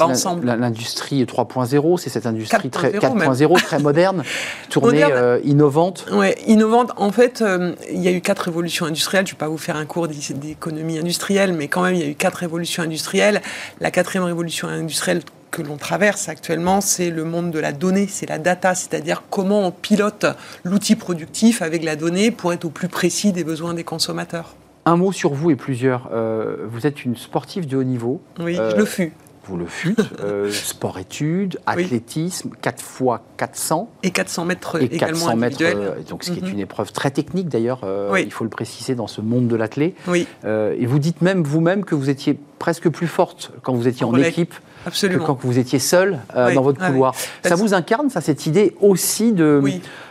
l'industrie 0.41 1.23
3.0 1.23 1.97
C'est 1.97 2.09
cette 2.09 2.25
industrie 2.25 2.69
4.0 2.69 3.61
très 3.61 3.79
moderne, 3.79 4.23
tournée 4.69 5.03
euh, 5.03 5.39
innovante 5.43 6.07
Oui, 6.11 6.29
innovante. 6.47 6.91
En 6.97 7.11
fait, 7.11 7.41
euh, 7.41 7.75
il 7.91 8.01
y 8.01 8.07
a 8.07 8.11
eu 8.11 8.21
quatre 8.21 8.45
révolutions 8.45 8.87
industrielles. 8.87 9.27
Je 9.27 9.33
ne 9.33 9.35
vais 9.35 9.39
pas 9.39 9.47
vous 9.47 9.59
faire 9.59 9.75
un 9.75 9.85
cours 9.85 10.07
d'économie 10.07 10.97
industrielle, 10.97 11.53
mais 11.53 11.67
quand 11.67 11.83
même, 11.83 11.93
il 11.93 12.01
y 12.01 12.05
a 12.05 12.07
eu 12.07 12.15
quatre 12.15 12.37
révolutions 12.37 12.81
industrielles. 12.81 13.41
La 13.79 13.91
quatrième 13.91 14.25
révolution 14.25 14.67
industrielle 14.67 15.21
que 15.51 15.61
l'on 15.61 15.77
traverse 15.77 16.29
actuellement, 16.29 16.81
c'est 16.81 17.09
le 17.09 17.23
monde 17.23 17.51
de 17.51 17.59
la 17.59 17.71
donnée, 17.71 18.07
c'est 18.07 18.27
la 18.27 18.39
data, 18.39 18.75
c'est-à-dire 18.75 19.23
comment 19.29 19.65
on 19.65 19.71
pilote 19.71 20.25
l'outil 20.63 20.95
productif 20.95 21.61
avec 21.61 21.83
la 21.83 21.95
donnée 21.95 22.31
pour 22.31 22.53
être 22.53 22.65
au 22.65 22.69
plus 22.69 22.87
précis 22.87 23.31
des 23.31 23.43
besoins 23.43 23.73
des 23.73 23.83
consommateurs. 23.83 24.55
Un 24.85 24.95
mot 24.95 25.11
sur 25.11 25.33
vous 25.33 25.51
et 25.51 25.57
plusieurs. 25.57 26.09
Euh, 26.13 26.65
vous 26.69 26.87
êtes 26.87 27.03
une 27.03 27.17
sportive 27.17 27.67
de 27.67 27.75
haut 27.75 27.83
niveau. 27.83 28.21
Oui, 28.39 28.55
je 28.55 28.77
le 28.77 28.85
fus. 28.85 29.11
Vous 29.43 29.57
le 29.57 29.65
fûtes. 29.65 29.99
Euh, 30.21 30.49
sport-études, 30.51 31.59
athlétisme, 31.65 32.51
4 32.61 32.81
fois 32.81 33.21
400. 33.35 33.91
Et 34.03 34.11
400 34.11 34.45
mètres 34.45 34.81
et 34.81 34.87
400 34.87 35.35
mètres, 35.35 35.57
euh, 35.61 35.95
donc 36.09 36.23
ce 36.23 36.31
qui 36.31 36.39
est 36.39 36.41
mhm. 36.41 36.53
une 36.53 36.59
épreuve 36.59 36.93
très 36.93 37.11
technique 37.11 37.49
d'ailleurs, 37.49 37.81
il 38.17 38.31
faut 38.31 38.45
le 38.45 38.49
préciser 38.49 38.95
dans 38.95 39.07
ce 39.07 39.19
monde 39.19 39.47
de 39.47 39.55
l'athlé. 39.57 39.93
Oui. 40.07 40.25
et 40.45 40.85
vous 40.85 40.99
dites 40.99 41.21
même 41.21 41.43
vous-même 41.43 41.83
que 41.83 41.95
vous 41.95 42.09
étiez 42.09 42.39
presque 42.59 42.89
plus 42.89 43.07
forte 43.07 43.51
quand 43.63 43.73
vous 43.73 43.89
étiez 43.89 44.05
en 44.05 44.15
équipe 44.15 44.53
Absolument. 44.87 45.21
que 45.21 45.27
quand 45.27 45.39
vous 45.43 45.59
étiez 45.59 45.79
seul 45.79 46.19
euh, 46.35 46.53
dans 46.53 46.61
votre 46.61 46.85
couloir. 46.85 47.13
Ça 47.43 47.55
vous 47.55 47.73
incarne, 47.73 48.09
ça, 48.09 48.21
cette 48.21 48.45
idée 48.45 48.75
aussi 48.81 49.33
de 49.33 49.61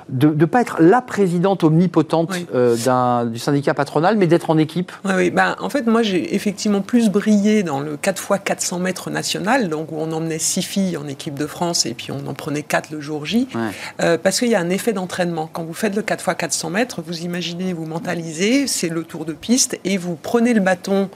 de 0.09 0.29
ne 0.29 0.45
pas 0.45 0.61
être 0.61 0.77
la 0.81 1.03
présidente 1.03 1.65
omnipotente 1.65 2.33
euh, 2.55 3.25
du 3.25 3.39
syndicat 3.39 3.75
patronal, 3.75 4.17
mais 4.17 4.27
d'être 4.27 4.51
en 4.51 4.59
équipe? 4.59 4.93
Oui, 5.05 5.13
oui. 5.17 5.31
Ben, 5.31 5.57
en 5.59 5.69
fait, 5.69 5.87
moi, 5.87 6.03
j'ai 6.03 6.35
effectivement 6.35 6.81
plus 6.81 7.11
brillé 7.11 7.63
dans 7.63 7.81
le 7.81 7.97
4 7.97 8.23
x 8.31 8.41
400 8.45 8.79
mètres 8.79 9.11
national, 9.11 9.69
donc 9.69 9.91
où 9.91 9.97
on 9.99 10.13
emmenait 10.13 10.39
six 10.39 10.63
filles 10.63 10.97
en 10.97 11.09
équipe 11.09 11.35
de 11.35 11.47
France 11.47 11.87
et 11.87 11.95
puis 11.95 12.13
on 12.13 12.27
en 12.29 12.35
prenait 12.35 12.63
quatre 12.63 12.91
le 12.91 13.01
jour 13.01 13.27
J, 13.27 13.49
euh, 14.01 14.17
parce 14.17 14.39
qu'il 14.39 14.49
y 14.49 14.55
a 14.55 14.61
un 14.61 14.71
effet 14.71 14.93
d'entraînement. 14.93 15.51
Quand 15.53 15.65
vous 15.65 15.75
faites 15.75 15.97
le 15.97 16.03
4 16.03 16.21
x 16.29 16.37
400 16.39 16.71
mètres, 16.71 17.03
vous 17.05 17.23
imaginez, 17.23 17.73
vous 17.73 17.87
mentalisez, 17.87 18.67
c'est 18.67 18.89
le 18.89 19.03
tour 19.03 19.25
de 19.25 19.33
piste, 19.33 19.79
et 19.85 19.97
vous 19.97 20.15
prenez 20.15 20.55
le 20.55 20.61
bâton 20.61 21.09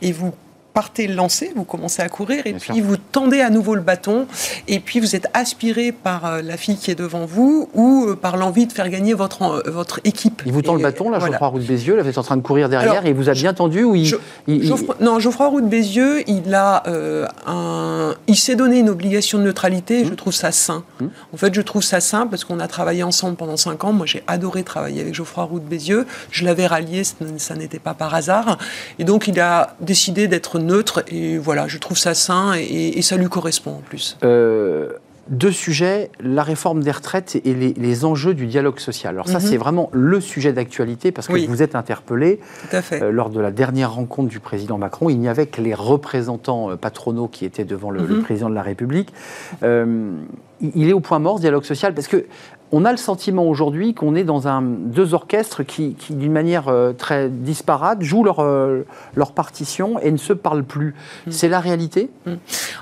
et 0.00 0.10
vous 0.12 0.32
partez 0.74 1.06
lancer, 1.06 1.52
vous 1.54 1.64
commencez 1.64 2.02
à 2.02 2.08
courir 2.08 2.46
et 2.46 2.54
puis 2.54 2.80
vous 2.80 2.96
tendez 2.96 3.40
à 3.40 3.50
nouveau 3.50 3.74
le 3.74 3.80
bâton 3.80 4.26
et 4.68 4.80
puis 4.80 5.00
vous 5.00 5.14
êtes 5.14 5.28
aspiré 5.34 5.92
par 5.92 6.26
euh, 6.26 6.42
la 6.42 6.56
fille 6.56 6.76
qui 6.76 6.90
est 6.90 6.94
devant 6.94 7.26
vous 7.26 7.68
ou 7.74 8.06
euh, 8.08 8.16
par 8.16 8.36
l'envie 8.36 8.66
de 8.66 8.72
faire 8.72 8.88
gagner 8.88 9.14
votre, 9.14 9.42
euh, 9.42 9.70
votre 9.70 10.00
équipe. 10.04 10.42
Il 10.46 10.52
vous 10.52 10.62
tend 10.62 10.74
le 10.74 10.82
bâton, 10.82 11.10
là, 11.10 11.18
Geoffroy 11.20 11.48
Roux 11.48 11.58
de 11.58 11.64
Bézieux, 11.64 11.96
là, 11.96 12.02
vous 12.02 12.08
êtes 12.08 12.18
en 12.18 12.22
train 12.22 12.36
de 12.36 12.42
courir 12.42 12.68
derrière 12.68 13.04
et 13.04 13.10
il 13.10 13.14
vous 13.14 13.28
a 13.28 13.32
bien 13.32 13.52
tendu 13.52 13.84
ou 13.84 13.94
il, 13.94 14.14
Non, 15.00 15.18
Geoffroy 15.18 15.48
Roux 15.48 15.60
de 15.60 15.68
Bézieux, 15.68 16.28
il 16.28 16.54
a 16.54 16.82
un... 17.46 18.14
Il 18.26 18.36
s'est 18.36 18.56
donné 18.56 18.78
une 18.78 18.88
obligation 18.88 19.38
de 19.38 19.44
neutralité 19.44 20.00
et 20.00 20.04
je 20.04 20.12
mmh. 20.12 20.16
trouve 20.16 20.32
ça 20.32 20.52
sain. 20.52 20.84
Mmh. 21.00 21.06
En 21.34 21.36
fait, 21.36 21.54
je 21.54 21.60
trouve 21.60 21.82
ça 21.82 22.00
sain 22.00 22.26
parce 22.26 22.44
qu'on 22.44 22.60
a 22.60 22.68
travaillé 22.68 23.02
ensemble 23.02 23.36
pendant 23.36 23.56
cinq 23.56 23.84
ans. 23.84 23.92
Moi, 23.92 24.06
j'ai 24.06 24.22
adoré 24.26 24.62
travailler 24.62 25.00
avec 25.00 25.14
Geoffroy 25.14 25.44
Roux 25.44 25.60
de 25.60 25.64
Bézieux. 25.64 26.06
Je 26.30 26.44
l'avais 26.44 26.66
rallié, 26.66 27.02
ça 27.36 27.54
n'était 27.54 27.78
pas 27.78 27.94
par 27.94 28.14
hasard. 28.14 28.58
Et 28.98 29.04
donc, 29.04 29.28
il 29.28 29.38
a 29.40 29.76
décidé 29.80 30.28
d'être 30.28 30.58
neutre. 30.62 31.04
Et 31.08 31.38
voilà, 31.38 31.68
je 31.68 31.78
trouve 31.78 31.98
ça 31.98 32.14
sain 32.14 32.54
et, 32.54 33.00
ça 33.02 33.16
lui 33.16 33.28
correspond 33.28 33.72
en 33.72 33.80
plus. 33.80 34.16
Euh, 34.22 34.92
deux 35.28 35.50
sujets, 35.52 36.10
la 36.20 36.42
réforme 36.42 36.82
des 36.82 36.90
retraites 36.90 37.36
et 37.44 37.54
les, 37.54 38.04
enjeux 38.04 38.34
du 38.34 38.46
dialogue 38.46 38.78
social. 38.78 39.14
Alors 39.14 39.28
ça, 39.28 39.38
mhm. 39.38 39.44
c'est 39.44 39.56
vraiment 39.56 39.90
le 39.92 40.20
sujet 40.20 40.52
d'actualité 40.52 41.12
parce 41.12 41.28
que 41.28 41.46
vous 41.46 41.62
êtes 41.62 41.74
interpellé. 41.74 42.40
Euh, 42.74 43.10
lors 43.10 43.30
de 43.30 43.40
la 43.40 43.50
dernière 43.50 43.94
rencontre 43.94 44.28
du 44.28 44.40
président 44.40 44.78
Macron, 44.78 45.10
il 45.10 45.18
n'y 45.18 45.28
avait 45.28 45.46
que 45.46 45.60
les 45.60 45.74
représentants 45.74 46.70
euh, 46.70 46.76
patronaux 46.76 47.28
qui 47.28 47.44
étaient 47.44 47.64
devant 47.64 47.90
le, 47.90 48.02
mhm. 48.02 48.22
président 48.22 48.50
de 48.50 48.54
la 48.54 48.62
République. 48.62 49.12
il 49.62 50.88
est 50.88 50.92
au 50.92 51.00
point 51.00 51.18
mort, 51.18 51.36
ce 51.36 51.42
dialogue 51.42 51.64
social, 51.64 51.94
parce 51.94 52.08
que 52.08 52.26
on 52.72 52.86
a 52.86 52.90
le 52.90 52.96
sentiment 52.96 53.44
aujourd'hui 53.44 53.94
qu'on 53.94 54.14
est 54.14 54.24
dans 54.24 54.48
un, 54.48 54.62
deux 54.62 55.12
orchestres 55.12 55.62
qui, 55.62 55.94
d'une 56.08 56.32
manière 56.32 56.68
euh, 56.68 56.92
très 56.92 57.28
disparate, 57.28 58.02
jouent 58.02 58.24
leur, 58.24 58.40
euh, 58.40 58.86
leur 59.14 59.32
partition 59.32 59.98
et 60.00 60.10
ne 60.10 60.16
se 60.16 60.32
parlent 60.32 60.64
plus. 60.64 60.94
Mm. 61.26 61.30
C'est 61.30 61.48
la 61.48 61.60
réalité? 61.60 62.10
Mm. 62.26 62.32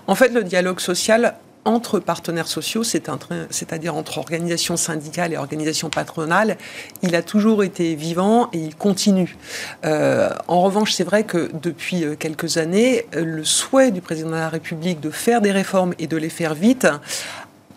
En 0.06 0.14
fait, 0.14 0.28
le 0.28 0.44
dialogue 0.44 0.78
social 0.78 1.34
entre 1.66 1.98
partenaires 1.98 2.46
sociaux, 2.46 2.82
c'est-à-dire 2.84 3.94
entre 3.94 4.16
organisations 4.16 4.78
syndicales 4.78 5.34
et 5.34 5.36
organisations 5.36 5.90
patronales, 5.90 6.56
il 7.02 7.14
a 7.14 7.22
toujours 7.22 7.62
été 7.62 7.94
vivant 7.96 8.48
et 8.54 8.58
il 8.58 8.74
continue. 8.74 9.36
Euh, 9.84 10.30
en 10.48 10.62
revanche, 10.62 10.92
c'est 10.92 11.04
vrai 11.04 11.24
que 11.24 11.50
depuis 11.60 12.04
quelques 12.18 12.56
années, 12.56 13.04
le 13.12 13.44
souhait 13.44 13.90
du 13.90 14.00
président 14.00 14.30
de 14.30 14.36
la 14.36 14.48
République 14.48 15.00
de 15.00 15.10
faire 15.10 15.42
des 15.42 15.52
réformes 15.52 15.92
et 15.98 16.06
de 16.06 16.16
les 16.16 16.30
faire 16.30 16.54
vite 16.54 16.86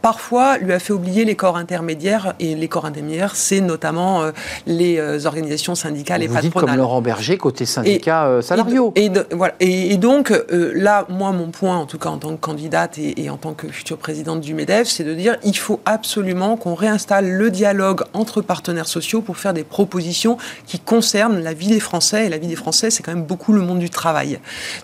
parfois 0.04 0.58
lui 0.58 0.74
a 0.74 0.80
fait 0.80 0.92
oublier 0.92 1.24
les 1.24 1.36
corps 1.36 1.56
intermédiaires. 1.56 2.36
Et 2.40 2.54
les 2.56 2.68
corps 2.68 2.86
intermédiaires, 2.86 3.36
c'est 3.36 3.62
notamment 3.62 4.22
euh, 4.22 4.32
les 4.68 5.00
euh, 5.00 5.26
organisations 5.26 5.76
syndicales 5.76 6.22
et 6.22 6.28
patronales. 6.28 6.52
comme 6.52 6.78
Laurent 6.78 7.02
Berger, 7.02 7.38
côté 7.38 7.66
syndicats 7.66 8.28
euh, 8.28 8.42
salariaux. 8.42 8.92
Et, 8.96 9.10
voilà. 9.32 9.56
et, 9.62 9.96
donc, 9.96 10.34
là, 10.52 11.06
moi, 11.08 11.32
mon 11.32 11.48
point, 11.52 11.78
en 11.78 11.86
tout 11.86 11.98
cas 11.98 12.10
en 12.10 12.18
tant 12.18 12.32
que 12.36 12.42
candidate 12.42 12.98
et, 12.98 13.30
en 13.30 13.38
tant 13.38 13.54
que 13.54 13.68
future 13.70 13.98
présidente 13.98 14.42
du 14.42 14.54
MEDEF, 14.54 14.90
c'est 14.90 15.06
de 15.06 15.14
dire 15.14 15.38
il 15.44 15.58
faut 15.58 15.80
absolument 15.86 16.58
qu'on 16.58 16.76
réinstalle 16.76 17.30
le 17.30 17.50
dialogue 17.50 18.04
entre 18.14 18.42
partenaires 18.42 18.88
sociaux 18.88 19.22
pour 19.22 19.38
faire 19.38 19.54
des 19.54 19.64
propositions 19.64 20.38
qui 20.68 20.80
concernent 20.80 21.42
la 21.42 21.54
vie 21.54 21.68
des 21.68 21.80
Français. 21.80 22.26
Et 22.26 22.30
la 22.30 22.38
vie 22.38 22.48
des 22.48 22.58
Français, 22.58 22.90
c'est 22.92 23.04
quand 23.04 23.14
même 23.14 23.24
beaucoup 23.24 23.54
le 23.54 23.62
monde 23.62 23.80
du 23.80 23.90
travail. 23.90 24.40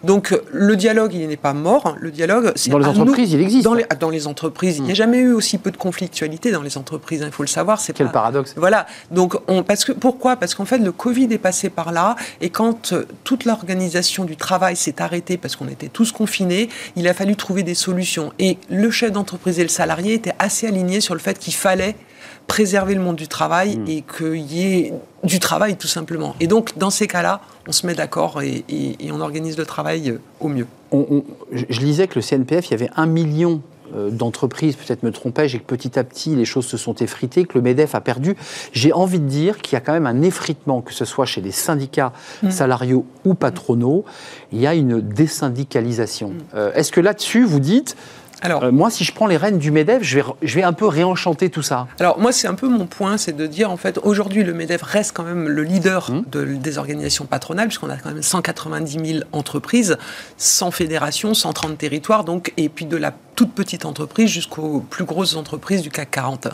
Donc, 0.05 0.33
le 0.53 0.77
dialogue, 0.77 1.13
il 1.13 1.27
n'est 1.27 1.35
pas 1.35 1.53
mort. 1.53 1.97
Le 1.99 2.09
dialogue, 2.09 2.53
c'est. 2.55 2.69
Dans 2.69 2.77
les 2.77 2.85
entreprises, 2.85 3.33
il 3.33 3.41
existe. 3.41 3.65
Dans 3.65 3.73
les, 3.73 3.85
dans 3.99 4.09
les 4.09 4.25
entreprises, 4.25 4.77
il 4.77 4.83
n'y 4.83 4.91
a 4.91 4.93
jamais 4.93 5.08
eu 5.17 5.33
aussi 5.33 5.57
peu 5.57 5.71
de 5.71 5.77
conflictualité 5.77 6.51
dans 6.51 6.61
les 6.61 6.77
entreprises, 6.77 7.23
hein, 7.23 7.27
il 7.27 7.31
faut 7.31 7.43
le 7.43 7.47
savoir. 7.47 7.79
C'est 7.79 7.93
Quel 7.93 8.11
paradoxe. 8.11 8.53
Voilà. 8.55 8.85
Donc, 9.11 9.35
on, 9.47 9.63
parce 9.63 9.85
que, 9.85 9.91
pourquoi? 9.91 10.35
Parce 10.35 10.55
qu'en 10.55 10.65
fait, 10.65 10.77
le 10.77 10.91
Covid 10.91 11.27
est 11.31 11.39
passé 11.39 11.69
par 11.69 11.91
là, 11.91 12.15
et 12.41 12.49
quand 12.49 12.93
euh, 12.93 13.05
toute 13.23 13.45
l'organisation 13.45 14.25
du 14.25 14.37
travail 14.37 14.75
s'est 14.75 15.01
arrêtée 15.01 15.37
parce 15.37 15.55
qu'on 15.55 15.67
était 15.67 15.89
tous 15.89 16.11
confinés, 16.11 16.69
il 16.95 17.07
a 17.07 17.13
fallu 17.13 17.35
trouver 17.35 17.63
des 17.63 17.75
solutions. 17.75 18.31
Et 18.39 18.57
le 18.69 18.91
chef 18.91 19.11
d'entreprise 19.11 19.59
et 19.59 19.63
le 19.63 19.69
salarié 19.69 20.13
étaient 20.13 20.35
assez 20.39 20.67
alignés 20.67 21.01
sur 21.01 21.13
le 21.13 21.19
fait 21.19 21.37
qu'il 21.39 21.53
fallait 21.53 21.95
préserver 22.47 22.95
le 22.95 23.01
monde 23.01 23.15
du 23.15 23.27
travail 23.27 23.77
mmh. 23.77 23.87
et 23.87 24.03
qu'il 24.17 24.51
y 24.51 24.61
ait 24.63 24.93
du 25.23 25.39
travail 25.39 25.77
tout 25.77 25.87
simplement. 25.87 26.35
Et 26.39 26.47
donc, 26.47 26.77
dans 26.77 26.89
ces 26.89 27.07
cas-là, 27.07 27.41
on 27.67 27.71
se 27.71 27.85
met 27.85 27.93
d'accord 27.93 28.41
et, 28.41 28.63
on 29.11 29.21
organise 29.21 29.57
le 29.57 29.65
travail 29.65 30.09
euh, 30.09 30.21
au 30.39 30.47
mieux. 30.49 30.67
je 31.51 31.79
lisais 31.79 32.07
que 32.07 32.15
le 32.15 32.21
CNPF, 32.21 32.67
il 32.67 32.71
y 32.71 32.73
avait 32.73 32.89
un 32.95 33.05
million 33.05 33.61
euh, 33.95 34.09
d'entreprise, 34.09 34.75
peut-être 34.75 35.03
me 35.03 35.11
trompais-je, 35.11 35.57
et 35.57 35.59
que 35.59 35.65
petit 35.65 35.97
à 35.97 36.03
petit 36.03 36.35
les 36.35 36.45
choses 36.45 36.65
se 36.65 36.77
sont 36.77 36.95
effritées, 36.95 37.45
que 37.45 37.57
le 37.57 37.61
MEDEF 37.61 37.95
a 37.95 38.01
perdu. 38.01 38.35
J'ai 38.71 38.93
envie 38.93 39.19
de 39.19 39.27
dire 39.27 39.57
qu'il 39.59 39.73
y 39.73 39.77
a 39.77 39.81
quand 39.81 39.93
même 39.93 40.07
un 40.07 40.21
effritement, 40.21 40.81
que 40.81 40.93
ce 40.93 41.05
soit 41.05 41.25
chez 41.25 41.41
les 41.41 41.51
syndicats 41.51 42.13
mm. 42.43 42.51
salariaux 42.51 43.05
ou 43.25 43.33
patronaux, 43.33 44.05
il 44.51 44.59
y 44.59 44.67
a 44.67 44.73
une 44.73 45.01
désyndicalisation. 45.01 46.29
Mm. 46.29 46.37
Euh, 46.55 46.73
est-ce 46.73 46.91
que 46.91 47.01
là-dessus, 47.01 47.43
vous 47.43 47.59
dites, 47.59 47.95
alors, 48.41 48.63
euh, 48.63 48.71
moi, 48.71 48.89
si 48.89 49.03
je 49.03 49.13
prends 49.13 49.27
les 49.27 49.37
rênes 49.37 49.57
du 49.57 49.71
MEDEF, 49.71 50.01
je 50.01 50.19
vais, 50.19 50.25
je 50.41 50.55
vais 50.55 50.63
un 50.63 50.73
peu 50.73 50.87
réenchanter 50.87 51.49
tout 51.49 51.61
ça. 51.61 51.87
Alors, 51.99 52.19
moi, 52.19 52.31
c'est 52.31 52.47
un 52.47 52.53
peu 52.53 52.67
mon 52.67 52.85
point, 52.85 53.17
c'est 53.17 53.35
de 53.35 53.47
dire, 53.47 53.69
en 53.71 53.77
fait, 53.77 53.99
aujourd'hui, 54.03 54.43
le 54.43 54.53
MEDEF 54.53 54.81
reste 54.81 55.11
quand 55.13 55.23
même 55.23 55.47
le 55.47 55.63
leader 55.63 56.11
mmh. 56.11 56.23
de, 56.31 56.45
des 56.45 56.77
organisations 56.77 57.25
patronales, 57.25 57.67
puisqu'on 57.67 57.89
a 57.89 57.97
quand 57.97 58.11
même 58.13 58.23
190 58.23 59.11
000 59.13 59.23
entreprises, 59.31 59.97
100 60.37 60.71
fédérations, 60.71 61.33
130 61.33 61.77
territoires, 61.77 62.23
donc, 62.23 62.53
et 62.57 62.69
puis 62.69 62.85
de 62.85 62.97
la 62.97 63.13
toute 63.35 63.53
petite 63.53 63.85
entreprise 63.85 64.29
jusqu'aux 64.29 64.81
plus 64.81 65.05
grosses 65.05 65.37
entreprises 65.37 65.81
du 65.81 65.89
CAC 65.89 66.11
40. 66.11 66.47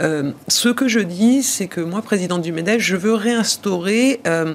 Euh, 0.00 0.30
ce 0.46 0.68
que 0.68 0.86
je 0.86 1.00
dis, 1.00 1.42
c'est 1.42 1.66
que 1.66 1.80
moi, 1.80 2.02
président 2.02 2.38
du 2.38 2.52
MEDEF, 2.52 2.80
je 2.80 2.94
veux 2.94 3.14
réinstaurer 3.14 4.20
euh, 4.28 4.54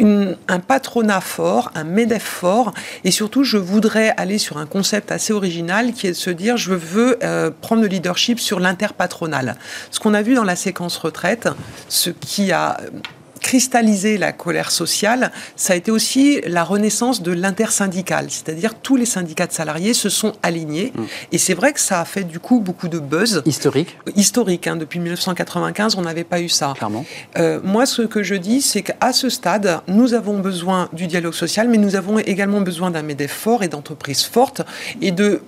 un 0.00 0.58
patronat 0.58 1.20
fort, 1.20 1.70
un 1.74 1.84
MEDEF 1.84 2.22
fort, 2.22 2.74
et 3.04 3.10
surtout 3.10 3.44
je 3.44 3.58
voudrais 3.58 4.12
aller 4.16 4.38
sur 4.38 4.58
un 4.58 4.66
concept 4.66 5.12
assez 5.12 5.32
original 5.32 5.92
qui 5.92 6.08
est 6.08 6.10
de 6.10 6.16
se 6.16 6.30
dire 6.30 6.56
je 6.56 6.74
veux 6.74 7.18
euh, 7.22 7.50
prendre 7.60 7.82
le 7.82 7.88
leadership 7.88 8.40
sur 8.40 8.58
l'interpatronal. 8.58 9.56
Ce 9.90 10.00
qu'on 10.00 10.14
a 10.14 10.22
vu 10.22 10.34
dans 10.34 10.44
la 10.44 10.56
séquence 10.56 10.96
retraite, 10.96 11.48
ce 11.88 12.10
qui 12.10 12.50
a 12.50 12.78
cristalliser 13.44 14.16
la 14.16 14.32
colère 14.32 14.70
sociale, 14.70 15.30
ça 15.54 15.74
a 15.74 15.76
été 15.76 15.90
aussi 15.90 16.40
la 16.46 16.64
renaissance 16.64 17.20
de 17.20 17.30
l'intersyndical, 17.30 18.26
c'est-à-dire 18.30 18.74
tous 18.74 18.96
les 18.96 19.04
syndicats 19.04 19.46
de 19.46 19.52
salariés 19.52 19.92
se 19.92 20.08
sont 20.08 20.32
alignés. 20.42 20.92
Mm. 20.94 21.02
Et 21.32 21.36
c'est 21.36 21.52
vrai 21.52 21.74
que 21.74 21.80
ça 21.80 22.00
a 22.00 22.06
fait 22.06 22.24
du 22.24 22.40
coup 22.40 22.60
beaucoup 22.60 22.88
de 22.88 22.98
buzz. 22.98 23.42
Historique 23.44 23.98
Historique, 24.16 24.66
hein, 24.66 24.76
depuis 24.76 24.98
1995, 24.98 25.96
on 25.96 26.02
n'avait 26.02 26.24
pas 26.24 26.40
eu 26.40 26.48
ça. 26.48 26.72
Clairement. 26.74 27.04
Euh, 27.36 27.60
moi, 27.62 27.84
ce 27.84 28.00
que 28.00 28.22
je 28.22 28.34
dis, 28.34 28.62
c'est 28.62 28.80
qu'à 28.80 29.12
ce 29.12 29.28
stade, 29.28 29.82
nous 29.88 30.14
avons 30.14 30.38
besoin 30.38 30.88
du 30.94 31.06
dialogue 31.06 31.34
social, 31.34 31.68
mais 31.68 31.76
nous 31.76 31.96
avons 31.96 32.18
également 32.18 32.62
besoin 32.62 32.90
d'un 32.90 33.02
MEDEF 33.02 33.30
fort 33.30 33.62
et 33.62 33.68
d'entreprises 33.68 34.22
fortes 34.22 34.62
et 35.02 35.10
de 35.10 35.42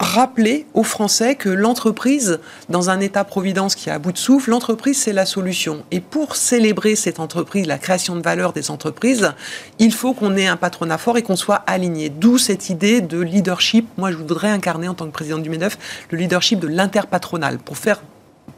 rappeler 0.00 0.66
aux 0.74 0.84
Français 0.84 1.34
que 1.34 1.48
l'entreprise, 1.48 2.38
dans 2.68 2.90
un 2.90 3.00
état-providence 3.00 3.74
qui 3.74 3.88
est 3.88 3.92
à 3.92 3.98
bout 3.98 4.12
de 4.12 4.18
souffle, 4.18 4.50
l'entreprise, 4.50 4.98
c'est 4.98 5.12
la 5.12 5.26
solution. 5.26 5.84
Et 5.90 6.00
pour 6.00 6.36
célébrer 6.36 6.94
cette 6.94 7.20
entreprise, 7.20 7.66
la 7.66 7.78
création 7.78 8.14
de 8.14 8.22
valeur 8.22 8.52
des 8.52 8.70
entreprises, 8.70 9.32
il 9.78 9.92
faut 9.92 10.14
qu'on 10.14 10.36
ait 10.36 10.46
un 10.46 10.56
patronat 10.56 10.98
fort 10.98 11.18
et 11.18 11.22
qu'on 11.22 11.36
soit 11.36 11.62
aligné. 11.66 12.10
D'où 12.10 12.38
cette 12.38 12.70
idée 12.70 13.00
de 13.00 13.20
leadership. 13.20 13.88
Moi, 13.96 14.12
je 14.12 14.16
voudrais 14.16 14.50
incarner, 14.50 14.88
en 14.88 14.94
tant 14.94 15.06
que 15.06 15.12
président 15.12 15.38
du 15.38 15.50
MEDEF, 15.50 15.78
le 16.10 16.18
leadership 16.18 16.60
de 16.60 16.68
l'interpatronal 16.68 17.58
pour 17.58 17.76
faire 17.76 18.00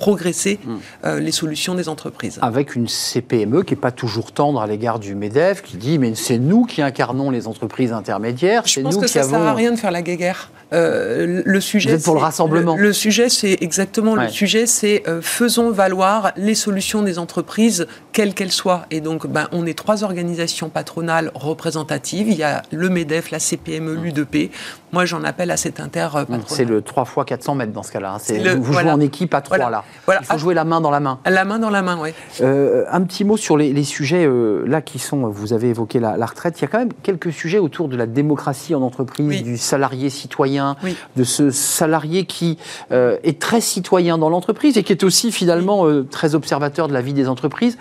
progresser 0.01 0.59
hmm. 0.65 0.77
euh, 1.05 1.21
les 1.21 1.31
solutions 1.31 1.75
des 1.75 1.91
entreprises. 1.91 2.39
Avec 2.41 2.75
une 2.75 2.89
CPME 2.89 3.65
qui 3.65 3.75
n'est 3.75 3.81
pas 3.81 3.93
toujours 3.93 4.33
tendre 4.33 4.63
à 4.63 4.67
l'égard 4.67 4.99
du 4.99 5.15
MEDEF, 5.15 5.63
qui 5.63 5.77
dit 5.77 5.99
mais 5.99 6.15
c'est 6.15 6.39
nous 6.39 6.65
qui 6.65 6.81
incarnons 6.81 7.31
les 7.31 7.47
entreprises 7.47 7.93
intermédiaires. 7.93 8.63
Je 8.65 8.81
pense 8.81 8.97
que 8.97 9.07
ça 9.07 9.25
ne 9.25 9.29
sert 9.29 9.43
à 9.43 9.53
rien 9.53 9.73
de 9.73 9.77
faire 9.77 9.91
la 9.91 10.01
guéguerre. 10.01 10.51
Euh, 10.73 11.43
le 11.45 11.61
sujet, 11.61 11.91
Vous 11.91 11.97
êtes 11.97 12.05
pour 12.05 12.15
le 12.15 12.21
rassemblement. 12.21 12.77
Le, 12.77 12.93
sujet, 12.93 13.29
c'est 13.29 13.59
exactement 13.61 14.15
le 14.15 14.29
sujet, 14.29 14.67
c'est 14.67 15.03
euh, 15.09 15.21
faisons 15.21 15.71
valoir 15.71 16.33
les 16.37 16.55
solutions 16.55 17.03
des 17.03 17.19
entreprises, 17.19 17.87
quelles 18.13 18.35
qu'elles 18.35 18.53
soient. 18.53 18.87
Et 18.91 19.01
donc, 19.01 19.27
ben, 19.27 19.49
on 19.53 19.67
est 19.67 19.77
trois 19.77 20.05
organisations 20.05 20.69
patronales 20.69 21.33
représentatives. 21.35 22.29
Il 22.29 22.37
y 22.37 22.45
a 22.45 22.63
le 22.71 22.89
Medef, 22.89 23.33
la 23.33 23.41
CPME, 23.41 23.97
mmh. 23.97 24.03
l'UDP. 24.03 24.53
Moi, 24.93 25.05
j'en 25.05 25.25
appelle 25.25 25.51
à 25.51 25.57
cet 25.57 25.81
inter 25.81 26.09
C'est 26.47 26.65
le 26.65 26.83
3 26.83 27.05
x 27.05 27.25
400 27.27 27.55
mètres 27.57 27.73
dans 27.73 27.83
ce 27.83 27.93
cas-là. 27.93 28.17
Hein. 28.17 28.57
Vous 28.61 28.73
jouez 28.73 28.91
en 28.91 29.01
équipe 29.01 29.35
à 29.35 29.41
trois 29.41 29.59
là. 29.59 29.85
Il 30.09 30.25
faut 30.25 30.39
jouer 30.39 30.55
la 30.55 30.65
main 30.65 30.81
dans 30.81 30.91
la 30.91 31.01
main. 31.01 31.19
La 31.27 31.45
main 31.45 31.59
dans 31.59 31.71
la 31.71 31.83
main, 31.83 31.99
oui. 32.01 32.11
Euh, 32.41 32.85
un 32.91 33.03
petit 33.03 33.25
mot 33.25 33.37
sur 33.37 33.57
les, 33.57 33.85
sujets 33.85 34.29
là 34.67 34.81
qui 34.83 34.99
sont. 34.99 35.29
Vous 35.29 35.53
avez 35.53 35.69
évoqué 35.69 36.01
la, 36.01 36.27
retraite. 36.27 36.59
Il 36.59 36.63
y 36.63 36.65
a 36.65 36.69
quand 36.69 36.79
même 36.79 36.93
quelques 37.03 37.33
sujets 37.33 37.59
autour 37.59 37.89
de 37.89 37.97
la 37.97 38.07
démocratie 38.07 38.75
en 38.75 38.83
entreprise, 38.83 39.43
du 39.43 39.57
salarié 39.57 40.11
citoyen 40.11 40.77
de 41.17 41.25
ce 41.25 41.51
salarié 41.51 42.25
qui 42.25 42.59
euh, 42.93 43.19
est 43.23 43.41
très 43.41 43.61
citoyen 43.61 44.19
dans 44.19 44.29
l'entreprise 44.29 44.77
et 44.79 44.83
qui 44.83 44.93
est 44.93 45.05
aussi 45.05 45.33
finalement 45.33 45.87
euh, 45.87 46.07
très 46.09 46.35
observateur 46.35 46.89
de 46.89 46.93
la 46.93 47.03
vie 47.03 47.15
des 47.15 47.29
entreprises 47.29 47.79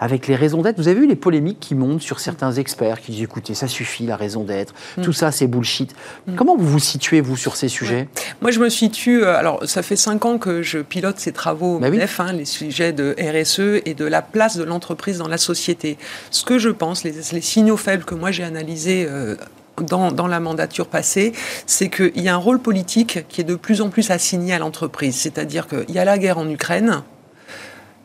avec 0.00 0.26
les 0.26 0.34
raisons 0.34 0.62
d'être. 0.62 0.78
Vous 0.78 0.88
avez 0.88 0.98
vu 0.98 1.06
les 1.06 1.14
polémiques 1.14 1.60
qui 1.60 1.74
montent 1.74 2.02
sur 2.02 2.18
certains 2.18 2.52
experts 2.52 3.00
qui 3.00 3.12
disent 3.12 3.22
écoutez, 3.22 3.54
ça 3.54 3.68
suffit, 3.68 4.06
la 4.06 4.16
raison 4.16 4.42
d'être, 4.42 4.74
mm. 4.96 5.02
tout 5.02 5.12
ça 5.12 5.30
c'est 5.30 5.46
bullshit. 5.46 5.94
Mm. 6.26 6.34
Comment 6.34 6.56
vous 6.56 6.66
vous 6.66 6.78
situez, 6.78 7.20
vous, 7.20 7.36
sur 7.36 7.56
ces 7.56 7.68
sujets? 7.68 8.08
Moi, 8.40 8.50
je 8.50 8.58
me 8.58 8.68
situe. 8.68 9.22
Euh, 9.22 9.36
alors, 9.36 9.60
ça 9.68 9.82
fait 9.82 9.96
cinq 9.96 10.24
ans 10.24 10.38
que 10.38 10.62
je 10.62 10.78
pilote 10.78 11.18
ces 11.18 11.32
travaux 11.32 11.76
au 11.76 11.78
bah 11.78 11.88
hein, 12.18 12.32
les 12.32 12.44
sujets 12.44 12.92
de 12.92 13.14
RSE 13.20 13.82
et 13.84 13.94
de 13.94 14.04
la 14.04 14.22
place 14.22 14.56
de 14.56 14.64
l'entreprise 14.64 15.18
dans 15.18 15.28
la 15.28 15.38
société. 15.38 15.98
Ce 16.30 16.44
que 16.44 16.58
je 16.58 16.70
pense, 16.70 17.04
les, 17.04 17.12
signaux 17.40 17.76
faibles 17.76 18.04
que 18.04 18.14
moi 18.14 18.30
j'ai 18.30 18.44
analysés 18.44 19.06
dans, 19.82 20.26
la 20.26 20.40
mandature 20.40 20.86
passée, 20.86 21.32
c'est 21.66 21.88
qu'il 21.88 22.20
y 22.20 22.28
a 22.28 22.34
un 22.34 22.38
rôle 22.38 22.60
politique 22.60 23.26
qui 23.28 23.40
est 23.40 23.44
de 23.44 23.54
plus 23.54 23.80
en 23.80 23.88
plus 23.88 24.10
assigné 24.10 24.54
à 24.54 24.58
l'entreprise. 24.58 25.16
C'est-à-dire 25.16 25.66
qu'il 25.66 25.90
y 25.90 25.98
a 25.98 26.04
la 26.04 26.18
guerre 26.18 26.38
en 26.38 26.48
Ukraine, 26.48 27.02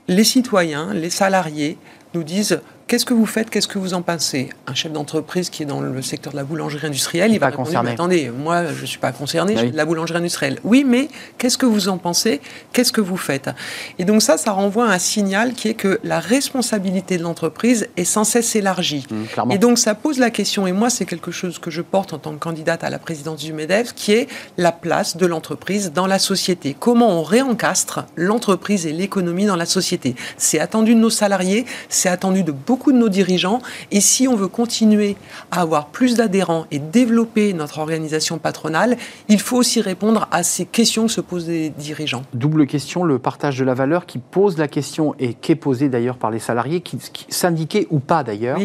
les 0.08 0.24
citoyens, 0.24 0.94
les 0.94 1.10
salariés 1.10 1.78
nous 2.14 2.24
disent 2.24 2.62
Qu'est-ce 2.88 3.06
que 3.06 3.16
vous 3.16 3.26
faites? 3.26 3.50
Qu'est-ce 3.50 3.68
que 3.68 3.80
vous 3.80 3.96
en 3.96 4.04
pensez? 4.04 4.50
Un 4.68 4.76
chef 4.76 4.92
d'entreprise 4.92 5.50
qui 5.50 5.64
est 5.64 5.66
dans 5.66 5.82
le 5.82 6.02
secteur 6.04 6.34
de 6.34 6.38
la 6.38 6.44
boulangerie 6.44 6.86
industrielle, 6.86 7.32
il 7.34 7.40
va 7.40 7.48
répondre 7.48 7.76
Attendez, 7.76 8.30
moi, 8.30 8.66
je 8.68 8.82
ne 8.82 8.86
suis 8.86 9.00
pas 9.00 9.12
concerné, 9.12 9.58
je 9.58 9.66
de 9.72 9.76
la 9.76 9.86
boulangerie 9.86 10.20
industrielle. 10.20 10.60
Oui, 10.64 10.84
mais 10.86 11.08
qu'est-ce 11.40 11.58
que 11.58 11.66
vous 11.66 11.90
en 11.90 11.98
pensez? 11.98 12.42
Qu'est-ce 12.74 12.92
que 12.92 13.02
vous 13.02 13.18
faites? 13.18 13.50
Et 13.98 14.06
donc, 14.06 14.22
ça, 14.22 14.38
ça 14.38 14.52
renvoie 14.52 14.88
à 14.88 14.94
un 14.94 15.00
signal 15.00 15.54
qui 15.54 15.70
est 15.70 15.74
que 15.74 16.00
la 16.04 16.20
responsabilité 16.20 17.18
de 17.18 17.24
l'entreprise 17.24 17.88
est 17.98 18.04
sans 18.04 18.24
cesse 18.24 18.56
élargie. 18.56 19.08
Mmh, 19.10 19.52
et 19.52 19.58
donc, 19.58 19.80
ça 19.80 19.96
pose 19.96 20.20
la 20.20 20.30
question, 20.30 20.68
et 20.68 20.72
moi, 20.72 20.92
c'est 20.92 21.06
quelque 21.06 21.32
chose 21.32 21.58
que 21.58 21.72
je 21.72 21.82
porte 21.82 22.14
en 22.14 22.20
tant 22.20 22.34
que 22.34 22.40
candidate 22.40 22.84
à 22.84 22.92
la 22.92 23.00
présidence 23.00 23.40
du 23.40 23.52
MEDEF, 23.52 23.96
qui 23.96 24.12
est 24.12 24.28
la 24.60 24.72
place 24.72 25.18
de 25.18 25.26
l'entreprise 25.26 25.92
dans 25.92 26.06
la 26.06 26.20
société. 26.20 26.76
Comment 26.80 27.10
on 27.20 27.24
réencastre 27.24 28.06
l'entreprise 28.16 28.86
et 28.86 28.94
l'économie 28.94 29.46
dans 29.46 29.56
la 29.56 29.66
société? 29.66 30.16
C'est 30.38 30.60
attendu 30.60 30.94
de 30.94 31.00
nos 31.00 31.10
salariés, 31.10 31.66
c'est 31.90 32.10
attendu 32.10 32.44
de 32.44 32.52
beaucoup 32.52 32.75
beaucoup 32.76 32.92
de 32.92 32.98
nos 32.98 33.08
dirigeants. 33.08 33.62
Et 33.92 34.02
si 34.02 34.28
on 34.28 34.36
veut 34.36 34.50
continuer 34.50 35.16
à 35.50 35.62
avoir 35.62 35.86
plus 35.86 36.16
d'adhérents 36.16 36.66
et 36.72 36.80
développer 36.80 37.54
notre 37.54 37.80
organisation 37.80 38.38
patronale, 38.38 38.98
il 39.30 39.40
faut 39.40 39.56
aussi 39.56 39.80
répondre 39.80 40.28
à 40.30 40.44
ces 40.44 40.66
questions 40.66 41.06
que 41.06 41.14
se 41.14 41.22
posent 41.22 41.48
les 41.48 41.70
dirigeants. 41.70 42.24
Double 42.34 42.68
question, 42.68 43.06
le 43.06 43.18
partage 43.18 43.58
de 43.58 43.64
la 43.64 43.74
valeur 43.74 44.06
qui 44.06 44.20
pose 44.20 44.58
la 44.58 44.68
question 44.68 45.16
et 45.20 45.36
qui 45.36 45.54
est 45.54 45.56
posée 45.56 45.88
d'ailleurs 45.88 46.18
par 46.18 46.32
les 46.32 46.40
salariés, 46.40 46.82
qui, 46.82 46.98
syndiqués 47.30 47.88
ou 47.92 48.00
pas 48.00 48.26
d'ailleurs 48.26 48.60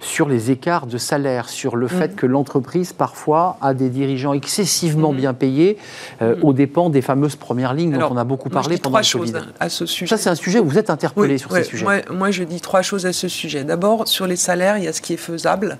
sur 0.00 0.28
les 0.28 0.50
écarts 0.50 0.86
de 0.86 0.98
salaire, 0.98 1.48
sur 1.48 1.76
le 1.76 1.86
fait 1.86 2.12
mm. 2.12 2.14
que 2.14 2.26
l'entreprise, 2.26 2.92
parfois, 2.92 3.58
a 3.60 3.74
des 3.74 3.90
dirigeants 3.90 4.32
excessivement 4.32 5.12
mm. 5.12 5.16
bien 5.16 5.34
payés 5.34 5.76
euh, 6.22 6.36
mm. 6.36 6.44
aux 6.44 6.52
dépens 6.52 6.90
des 6.90 7.02
fameuses 7.02 7.36
premières 7.36 7.74
lignes 7.74 7.98
dont 7.98 8.08
on 8.10 8.16
a 8.16 8.24
beaucoup 8.24 8.48
parlé 8.48 8.78
pendant 8.78 8.98
le 8.98 9.18
Covid. 9.18 9.32
à 9.60 9.68
ce 9.68 9.86
sujet. 9.86 10.08
Ça, 10.08 10.16
c'est 10.16 10.30
un 10.30 10.34
sujet 10.34 10.58
où 10.58 10.64
vous 10.64 10.78
êtes 10.78 10.90
interpellé 10.90 11.38
sur 11.38 11.52
ces 11.52 11.64
sujets. 11.64 11.84
Moi, 11.84 11.96
moi, 12.10 12.30
je 12.30 12.44
dis 12.44 12.60
trois 12.60 12.82
choses 12.82 13.06
à 13.06 13.12
ce 13.12 13.28
sujet. 13.28 13.49
D'abord, 13.56 14.08
sur 14.08 14.26
les 14.26 14.36
salaires, 14.36 14.78
il 14.78 14.84
y 14.84 14.88
a 14.88 14.92
ce 14.92 15.00
qui 15.00 15.14
est 15.14 15.18
faisable 15.18 15.78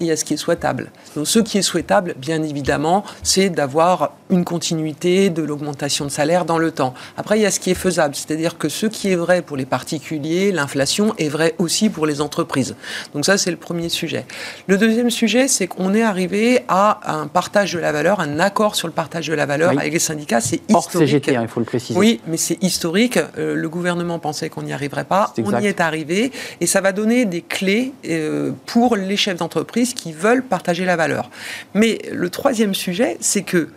et 0.00 0.10
à 0.10 0.16
ce 0.16 0.24
qui 0.24 0.34
est 0.34 0.38
souhaitable. 0.38 0.90
Donc 1.14 1.26
ce 1.26 1.38
qui 1.38 1.58
est 1.58 1.62
souhaitable, 1.62 2.14
bien 2.18 2.42
évidemment, 2.42 3.04
c'est 3.22 3.50
d'avoir 3.50 4.12
une 4.30 4.44
continuité 4.44 5.30
de 5.30 5.42
l'augmentation 5.42 6.04
de 6.04 6.10
salaire 6.10 6.44
dans 6.44 6.58
le 6.58 6.70
temps. 6.70 6.94
Après, 7.16 7.38
il 7.38 7.42
y 7.42 7.46
a 7.46 7.50
ce 7.50 7.60
qui 7.60 7.70
est 7.70 7.74
faisable, 7.74 8.14
c'est-à-dire 8.14 8.58
que 8.58 8.68
ce 8.68 8.86
qui 8.86 9.10
est 9.10 9.16
vrai 9.16 9.42
pour 9.42 9.56
les 9.56 9.66
particuliers, 9.66 10.52
l'inflation, 10.52 11.14
est 11.18 11.28
vrai 11.28 11.54
aussi 11.58 11.88
pour 11.88 12.06
les 12.06 12.20
entreprises. 12.20 12.74
Donc 13.14 13.24
ça, 13.24 13.38
c'est 13.38 13.50
le 13.50 13.56
premier 13.56 13.88
sujet. 13.88 14.24
Le 14.66 14.78
deuxième 14.78 15.10
sujet, 15.10 15.48
c'est 15.48 15.66
qu'on 15.66 15.94
est 15.94 16.02
arrivé 16.02 16.60
à 16.68 17.00
un 17.06 17.26
partage 17.26 17.72
de 17.72 17.78
la 17.78 17.92
valeur, 17.92 18.20
un 18.20 18.40
accord 18.40 18.74
sur 18.74 18.88
le 18.88 18.92
partage 18.92 19.28
de 19.28 19.34
la 19.34 19.46
valeur 19.46 19.70
avec 19.70 19.92
les 19.92 19.98
syndicats. 19.98 20.40
C'est 20.40 20.60
historique. 20.68 21.08
CGT, 21.08 21.36
hein, 21.36 21.42
il 21.42 21.48
faut 21.48 21.60
le 21.60 21.66
préciser. 21.66 21.98
Oui, 21.98 22.20
mais 22.26 22.36
c'est 22.36 22.62
historique. 22.62 23.18
Euh, 23.38 23.54
le 23.54 23.68
gouvernement 23.68 24.18
pensait 24.18 24.48
qu'on 24.48 24.62
n'y 24.62 24.72
arriverait 24.72 25.04
pas. 25.04 25.32
On 25.38 25.60
y 25.60 25.66
est 25.66 25.80
arrivé. 25.80 26.32
Et 26.60 26.66
ça 26.66 26.80
va 26.80 26.92
donner 26.92 27.24
des 27.24 27.42
clés 27.42 27.92
euh, 28.08 28.52
pour 28.66 28.96
les 28.96 29.16
chefs 29.16 29.38
d'entreprise 29.38 29.85
qui 29.94 30.12
veulent 30.12 30.42
partager 30.42 30.84
la 30.84 30.96
valeur. 30.96 31.30
Mais 31.74 31.98
le 32.12 32.30
troisième 32.30 32.74
sujet, 32.74 33.16
c'est 33.20 33.42
que 33.42 33.68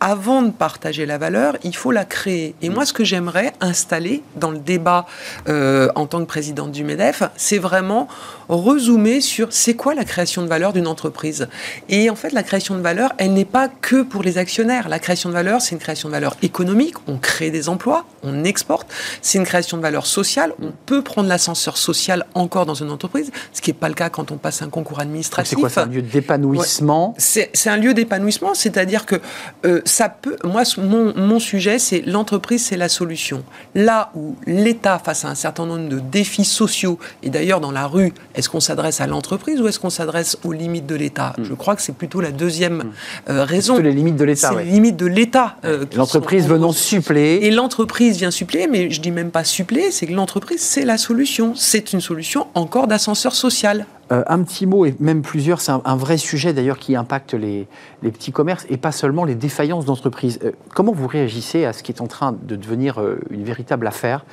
avant 0.00 0.42
de 0.42 0.50
partager 0.50 1.06
la 1.06 1.18
valeur, 1.18 1.56
il 1.64 1.74
faut 1.74 1.90
la 1.90 2.04
créer. 2.04 2.54
Et 2.62 2.68
moi, 2.68 2.84
ce 2.84 2.92
que 2.92 3.04
j'aimerais 3.04 3.52
installer 3.60 4.22
dans 4.36 4.50
le 4.50 4.58
débat 4.58 5.06
euh, 5.48 5.88
en 5.94 6.06
tant 6.06 6.20
que 6.20 6.26
présidente 6.26 6.72
du 6.72 6.84
MEDEF, 6.84 7.22
c'est 7.36 7.58
vraiment 7.58 8.08
rezoomer 8.48 9.20
sur 9.20 9.48
c'est 9.50 9.74
quoi 9.74 9.94
la 9.94 10.04
création 10.04 10.42
de 10.42 10.48
valeur 10.48 10.72
d'une 10.72 10.86
entreprise. 10.86 11.48
Et 11.88 12.10
en 12.10 12.16
fait, 12.16 12.32
la 12.32 12.42
création 12.42 12.76
de 12.76 12.80
valeur, 12.80 13.12
elle 13.18 13.32
n'est 13.32 13.44
pas 13.44 13.68
que 13.68 14.02
pour 14.02 14.22
les 14.22 14.38
actionnaires. 14.38 14.88
La 14.88 14.98
création 14.98 15.28
de 15.28 15.34
valeur, 15.34 15.60
c'est 15.60 15.74
une 15.74 15.80
création 15.80 16.08
de 16.08 16.14
valeur 16.14 16.36
économique. 16.42 16.94
On 17.06 17.16
crée 17.16 17.50
des 17.50 17.68
emplois, 17.68 18.04
on 18.22 18.44
exporte. 18.44 18.88
C'est 19.22 19.38
une 19.38 19.44
création 19.44 19.76
de 19.76 19.82
valeur 19.82 20.06
sociale. 20.06 20.52
On 20.62 20.72
peut 20.86 21.02
prendre 21.02 21.28
l'ascenseur 21.28 21.76
social 21.76 22.26
encore 22.34 22.66
dans 22.66 22.74
une 22.74 22.90
entreprise, 22.90 23.30
ce 23.52 23.60
qui 23.60 23.70
n'est 23.70 23.74
pas 23.74 23.88
le 23.88 23.94
cas 23.94 24.10
quand 24.10 24.30
on 24.30 24.36
passe 24.36 24.62
un 24.62 24.68
concours 24.68 25.00
administratif. 25.00 25.50
C'est 25.50 25.60
quoi 25.60 25.68
C'est 25.68 25.80
un 25.80 25.86
lieu 25.86 26.02
d'épanouissement 26.02 27.14
C'est 27.18 27.50
un 27.66 27.76
lieu 27.76 27.94
d'épanouissement, 27.94 28.54
c'est-à-dire 28.54 29.06
que 29.06 29.16
euh, 29.64 29.80
ça 29.86 30.08
peut. 30.08 30.36
Moi, 30.44 30.62
mon, 30.78 31.14
mon 31.16 31.38
sujet, 31.38 31.78
c'est 31.78 32.02
l'entreprise, 32.02 32.64
c'est 32.64 32.76
la 32.76 32.88
solution. 32.88 33.42
Là 33.74 34.10
où 34.14 34.36
l'État, 34.46 34.98
face 34.98 35.24
à 35.24 35.28
un 35.28 35.34
certain 35.34 35.64
nombre 35.64 35.88
de 35.88 36.00
défis 36.00 36.44
sociaux, 36.44 36.98
et 37.22 37.30
d'ailleurs 37.30 37.60
dans 37.60 37.70
la 37.70 37.86
rue, 37.86 38.12
est-ce 38.34 38.48
qu'on 38.48 38.60
s'adresse 38.60 39.00
à 39.00 39.06
l'entreprise 39.06 39.60
ou 39.60 39.68
est-ce 39.68 39.78
qu'on 39.78 39.90
s'adresse 39.90 40.36
aux 40.44 40.52
limites 40.52 40.86
de 40.86 40.96
l'État? 40.96 41.34
Hmm. 41.38 41.44
Je 41.44 41.54
crois 41.54 41.76
que 41.76 41.82
c'est 41.82 41.94
plutôt 41.94 42.20
la 42.20 42.32
deuxième 42.32 42.78
hmm. 42.78 42.92
euh, 43.30 43.44
raison. 43.44 43.78
les 43.78 43.92
limites 43.92 44.16
de 44.16 44.24
l'État. 44.24 44.50
C'est 44.50 44.64
les 44.64 44.70
limites 44.70 44.96
de 44.96 45.06
l'État. 45.06 45.56
Euh, 45.64 45.86
l'entreprise 45.96 46.46
venant 46.46 46.72
suppléer. 46.72 47.46
Et 47.46 47.50
l'entreprise 47.50 48.18
vient 48.18 48.30
suppléer, 48.30 48.66
mais 48.66 48.90
je 48.90 49.00
dis 49.00 49.12
même 49.12 49.30
pas 49.30 49.44
suppléer, 49.44 49.90
c'est 49.92 50.06
que 50.06 50.12
l'entreprise, 50.12 50.60
c'est 50.60 50.84
la 50.84 50.98
solution. 50.98 51.54
C'est 51.54 51.92
une 51.92 52.00
solution 52.00 52.48
encore 52.54 52.88
d'ascenseur 52.88 53.34
social. 53.34 53.86
Euh, 54.12 54.22
un 54.28 54.42
petit 54.44 54.66
mot, 54.66 54.86
et 54.86 54.94
même 55.00 55.22
plusieurs, 55.22 55.60
c'est 55.60 55.72
un, 55.72 55.96
vrai 55.96 56.16
sujet 56.16 56.52
d'ailleurs 56.52 56.78
qui 56.78 56.94
impacte 56.94 57.34
les, 57.34 57.66
petits 58.10 58.32
commerces 58.32 58.66
et 58.68 58.76
pas 58.76 58.92
seulement 58.92 59.24
les 59.24 59.34
défaillances 59.34 59.84
d'entreprises. 59.84 60.38
Euh, 60.44 60.52
comment 60.74 60.92
vous 60.92 61.06
réagissez 61.06 61.64
à 61.64 61.72
ce 61.72 61.82
qui 61.82 61.92
est 61.92 62.00
en 62.00 62.06
train 62.06 62.32
de 62.32 62.56
devenir 62.56 63.00
euh, 63.00 63.20
une 63.30 63.44
véritable 63.44 63.86
affaire 63.86 64.24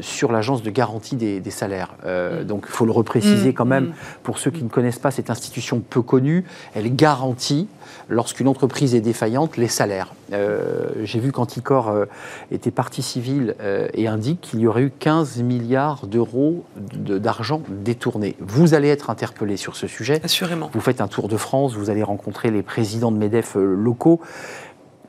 sur 0.00 0.32
l'agence 0.32 0.62
de 0.62 0.70
garantie 0.70 1.16
des, 1.16 1.50
salaires? 1.50 1.94
Mm. 2.04 2.44
Donc 2.44 2.64
il 2.68 2.72
faut 2.72 2.86
le 2.86 2.92
repréciser 2.92 3.50
mm. 3.50 3.54
quand 3.54 3.64
même, 3.64 3.84
mm. 3.84 3.94
pour 4.22 4.38
ceux 4.38 4.50
qui 4.50 4.62
ne 4.62 4.68
connaissent 4.68 4.98
pas 4.98 5.10
cette 5.10 5.30
institution 5.30 5.80
peu 5.80 6.02
connue, 6.02 6.44
elle 6.74 6.94
garantit 6.94 7.68
lorsqu'une 8.08 8.48
entreprise 8.48 8.94
est 8.94 9.00
défaillante, 9.00 9.56
les 9.56 9.68
salaires. 9.68 10.14
Euh, 10.32 10.90
j'ai 11.04 11.20
vu 11.20 11.32
qu'Anticor 11.32 11.88
euh, 11.88 12.04
était 12.50 12.70
partie 12.70 13.02
civile 13.02 13.54
euh, 13.60 13.88
et 13.94 14.08
indique 14.08 14.40
qu'il 14.40 14.60
y 14.60 14.66
aurait 14.66 14.82
eu 14.82 14.90
15 14.90 15.42
milliards 15.42 16.06
d'euros 16.06 16.64
d'argent 16.76 17.62
détourné. 17.68 18.36
Vous 18.40 18.74
allez 18.74 18.88
être 18.88 19.10
interpellé 19.10 19.56
sur 19.56 19.76
ce 19.76 19.86
sujet. 19.86 20.20
Assurément. 20.22 20.70
Vous 20.72 20.80
faites 20.80 21.00
un 21.00 21.08
tour 21.08 21.28
de 21.28 21.36
France, 21.36 21.74
vous 21.74 21.90
allez 21.90 22.02
rencontrer 22.02 22.50
les 22.50 22.62
présidents 22.62 22.97
de 23.00 23.16
MEDEF 23.16 23.56
locaux. 23.56 24.20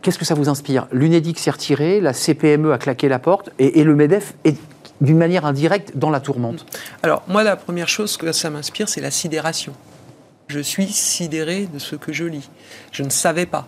Qu'est-ce 0.01 0.17
que 0.17 0.25
ça 0.25 0.35
vous 0.35 0.49
inspire? 0.49 0.87
L'UNEDIC 0.91 1.39
s'est 1.39 1.51
retiré, 1.51 1.99
la 1.99 2.13
CPME 2.13 2.71
a 2.71 2.77
claqué 2.77 3.09
la 3.09 3.19
porte 3.19 3.49
et, 3.59 3.83
le 3.83 3.95
MEDEF 3.95 4.33
est 4.45 4.57
d'une 5.01 5.17
manière 5.17 5.45
indirecte 5.45 5.97
dans 5.97 6.09
la 6.09 6.19
tourmente. 6.19 6.65
Alors 7.03 7.23
moi, 7.27 7.43
la 7.43 7.55
première 7.55 7.89
chose 7.89 8.15
que 8.17 8.31
ça 8.31 8.49
m'inspire, 8.49 8.87
c'est 8.87 9.01
la 9.01 9.11
sidération 9.11 9.73
je 10.49 10.59
suis 10.59 10.87
sidéré 10.87 11.67
de 11.71 11.79
ce 11.79 11.95
que 11.95 12.11
je 12.11 12.25
lis. 12.25 12.49
Je 12.91 13.03
ne 13.03 13.09
savais 13.09 13.45
pas. 13.45 13.67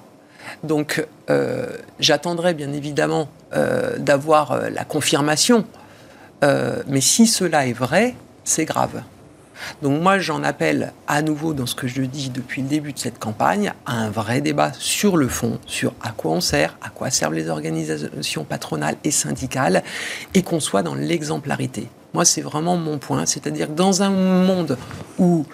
Donc, 0.64 1.06
euh, 1.30 1.68
j'attendrai 2.00 2.54
bien 2.54 2.74
évidemment 2.74 3.30
euh, 3.54 3.98
d'avoir 3.98 4.52
euh, 4.52 4.70
la 4.70 4.84
confirmation. 4.84 5.66
mais 6.88 7.02
si 7.02 7.28
cela 7.28 7.68
est 7.68 7.74
vrai, 7.74 8.16
c'est 8.44 8.66
grave. 8.66 9.04
Donc 9.82 10.02
moi, 10.02 10.20
j'en 10.20 10.44
appelle 10.44 10.94
à 11.08 11.22
nouveau 11.22 11.54
dans 11.54 11.66
ce 11.66 11.76
que 11.76 11.88
je 11.88 12.02
dis 12.02 12.30
depuis 12.30 12.62
le 12.62 12.68
début 12.68 12.94
de 12.94 13.00
cette 13.00 13.20
campagne 13.20 13.74
à 13.86 13.94
un 13.94 14.10
vrai 14.10 14.42
débat 14.42 14.72
sur 14.74 15.18
le 15.18 15.28
fond, 15.28 15.60
sur 15.66 15.94
à 16.02 16.12
quoi 16.12 16.32
on 16.32 16.42
sert, 16.42 16.78
à 16.82 16.90
quoi 16.90 17.10
servent 17.10 17.34
les 17.34 17.50
organisations 17.50 18.44
patronales 18.44 18.98
et 19.04 19.12
syndicales, 19.12 19.84
et 20.34 20.42
qu'on 20.44 20.60
soit 20.60 20.84
dans 20.84 20.96
l'exemplarité. 20.96 21.88
Moi, 22.14 22.26
c'est 22.26 22.42
vraiment 22.42 22.78
mon 22.78 22.98
point, 22.98 23.26
c'est-à-dire 23.26 23.68
que 23.68 23.74
dans 23.74 24.04
un 24.04 24.10
monde 24.10 24.78
où 25.18 25.46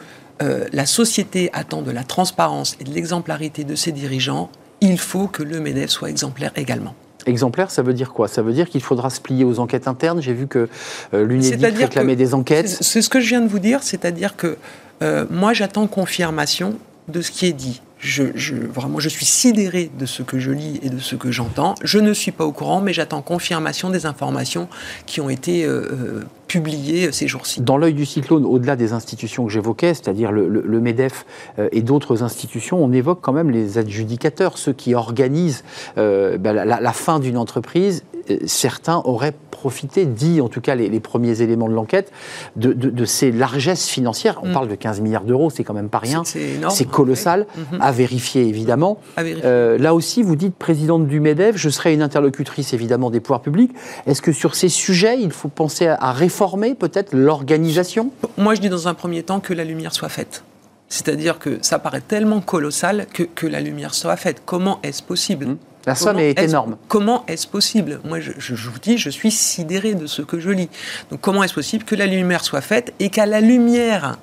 euh, 0.41 0.65
la 0.71 0.85
société 0.85 1.49
attend 1.53 1.81
de 1.81 1.91
la 1.91 2.03
transparence 2.03 2.75
et 2.79 2.83
de 2.83 2.91
l'exemplarité 2.91 3.63
de 3.63 3.75
ses 3.75 3.91
dirigeants, 3.91 4.49
il 4.81 4.99
faut 4.99 5.27
que 5.27 5.43
le 5.43 5.59
MEDEF 5.59 5.89
soit 5.89 6.09
exemplaire 6.09 6.51
également. 6.55 6.95
Exemplaire, 7.27 7.69
ça 7.69 7.81
veut 7.81 7.93
dire 7.93 8.13
quoi? 8.13 8.27
Ça 8.27 8.41
veut 8.41 8.53
dire 8.53 8.69
qu'il 8.69 8.81
faudra 8.81 9.09
se 9.09 9.19
plier 9.19 9.43
aux 9.43 9.59
enquêtes 9.59 9.87
internes. 9.87 10.21
J'ai 10.21 10.33
vu 10.33 10.47
que 10.47 10.69
euh, 11.13 11.25
l'UNEDIC 11.25 11.77
réclamait 11.77 12.15
des 12.15 12.33
enquêtes. 12.33 12.69
C'est 12.81 13.01
ce 13.01 13.09
que 13.09 13.19
je 13.19 13.27
viens 13.27 13.41
de 13.41 13.47
vous 13.47 13.59
dire, 13.59 13.83
c'est-à-dire 13.83 14.35
que 14.35 14.57
euh, 15.01 15.25
moi 15.29 15.53
j'attends 15.53 15.87
confirmation 15.87 16.75
de 17.07 17.21
ce 17.21 17.31
qui 17.31 17.45
est 17.45 17.53
dit 17.53 17.81
je, 17.99 18.23
vraiment, 18.53 18.99
je 18.99 19.09
suis 19.09 19.25
sidéré 19.25 19.89
de 19.97 20.05
ce 20.05 20.21
que 20.21 20.39
je 20.39 20.51
lis 20.51 20.79
et 20.83 20.89
de 20.89 20.99
ce 20.99 21.15
que 21.15 21.31
j'entends. 21.31 21.75
Je 21.83 21.99
ne 21.99 22.13
suis 22.13 22.31
pas 22.31 22.45
au 22.45 22.51
courant, 22.51 22.79
mais 22.79 22.93
j'attends 22.93 23.21
confirmation 23.21 23.89
des 23.89 24.05
informations 24.05 24.67
qui 25.05 25.19
ont 25.19 25.29
été 25.29 25.65
euh, 25.65 25.89
euh, 25.91 26.23
publiées 26.47 27.11
ces 27.11 27.27
jours-ci. 27.27 27.61
Dans 27.61 27.77
l'œil 27.77 27.93
du 27.93 28.05
cyclone, 28.05 28.45
au-delà 28.45 28.75
des 28.75 28.93
institutions 28.93 29.45
que 29.45 29.51
j'évoquais, 29.51 29.93
c'est-à-dire 29.93 30.31
le, 30.31 30.79
MEDEF 30.79 31.25
euh, 31.57 31.69
et 31.71 31.81
d'autres 31.81 32.23
institutions, 32.23 32.83
on 32.83 32.91
évoque 32.91 33.19
quand 33.21 33.33
même 33.33 33.49
les 33.49 33.77
adjudicateurs, 33.77 34.57
ceux 34.57 34.73
qui 34.73 34.93
organisent 34.93 35.63
ben, 35.95 36.53
la, 36.53 36.93
fin 36.93 37.19
d'une 37.19 37.37
entreprise. 37.37 38.03
Certains 38.45 39.01
auraient 39.05 39.33
profité, 39.49 40.05
dit 40.05 40.39
en 40.39 40.49
tout 40.49 40.61
cas 40.61 40.75
les, 40.75 40.99
premiers 40.99 41.41
éléments 41.41 41.67
de 41.67 41.73
l'enquête, 41.73 42.11
de, 42.55 43.05
ces 43.05 43.31
largesses 43.31 43.87
financières. 43.87 44.39
On 44.43 44.49
mm. 44.49 44.53
parle 44.53 44.67
de 44.67 44.75
15 44.75 45.01
milliards 45.01 45.23
d'euros, 45.23 45.49
c'est 45.49 45.63
quand 45.63 45.73
même 45.73 45.89
pas 45.89 45.99
rien. 45.99 46.23
C'est 46.23 46.89
colossal. 46.89 47.47
Mm-hmm 47.57 47.87
à 47.87 47.91
vérifier 47.91 48.45
évidemment. 48.45 48.99
Euh, 49.17 49.77
là 49.77 49.93
aussi, 49.93 50.21
vous 50.23 50.35
dites 50.35 50.55
présidente 50.55 51.07
du 51.07 51.19
MEDEF, 51.19 51.55
je 51.57 51.69
serai 51.69 51.93
une 51.93 52.01
interlocutrice 52.01 52.73
évidemment 52.73 53.09
des 53.09 53.19
pouvoirs 53.19 53.41
publics. 53.41 53.71
Est-ce 54.05 54.21
que 54.21 54.31
sur 54.31 54.55
ces 54.55 54.69
sujets, 54.69 55.19
il 55.19 55.31
faut 55.31 55.47
penser 55.47 55.87
à, 55.87 56.11
réformer 56.11 56.75
peut-être 56.75 57.13
l'organisation? 57.13 58.11
Moi, 58.37 58.55
je 58.55 58.61
dis 58.61 58.69
dans 58.69 58.87
un 58.87 58.93
premier 58.93 59.23
temps 59.23 59.39
que 59.39 59.53
la 59.53 59.63
lumière 59.63 59.93
soit 59.93 60.09
faite. 60.09 60.43
C'est-à-dire 60.89 61.39
que 61.39 61.59
ça 61.61 61.79
paraît 61.79 62.01
tellement 62.01 62.41
colossal 62.41 63.07
que, 63.13 63.23
que 63.23 63.45
la 63.45 63.59
lumière 63.61 63.93
soit 63.93 64.15
faite. 64.15 64.41
Comment 64.45 64.79
est-ce 64.83 65.03
possible? 65.03 65.45
Mmh. 65.45 65.57
La 65.87 65.95
somme 65.95 66.19
est, 66.19 66.37
énorme. 66.37 66.75
Comment 66.89 67.23
est-ce 67.27 67.47
possible? 67.47 68.01
Moi, 68.03 68.19
je, 68.19 68.33
je, 68.37 68.69
vous 68.69 68.77
dis, 68.77 68.97
je 68.97 69.09
suis 69.09 69.31
sidéré 69.31 69.95
de 69.95 70.05
ce 70.05 70.21
que 70.21 70.37
je 70.37 70.49
lis. 70.49 70.69
Donc, 71.09 71.21
comment 71.21 71.43
est-ce 71.43 71.53
possible 71.53 71.85
que 71.85 71.95
la 71.95 72.05
lumière 72.05 72.43
soit 72.43 72.61
faite 72.61 72.93
et 72.99 73.09
qu'à 73.09 73.25
la 73.25 73.39
lumière 73.39 74.19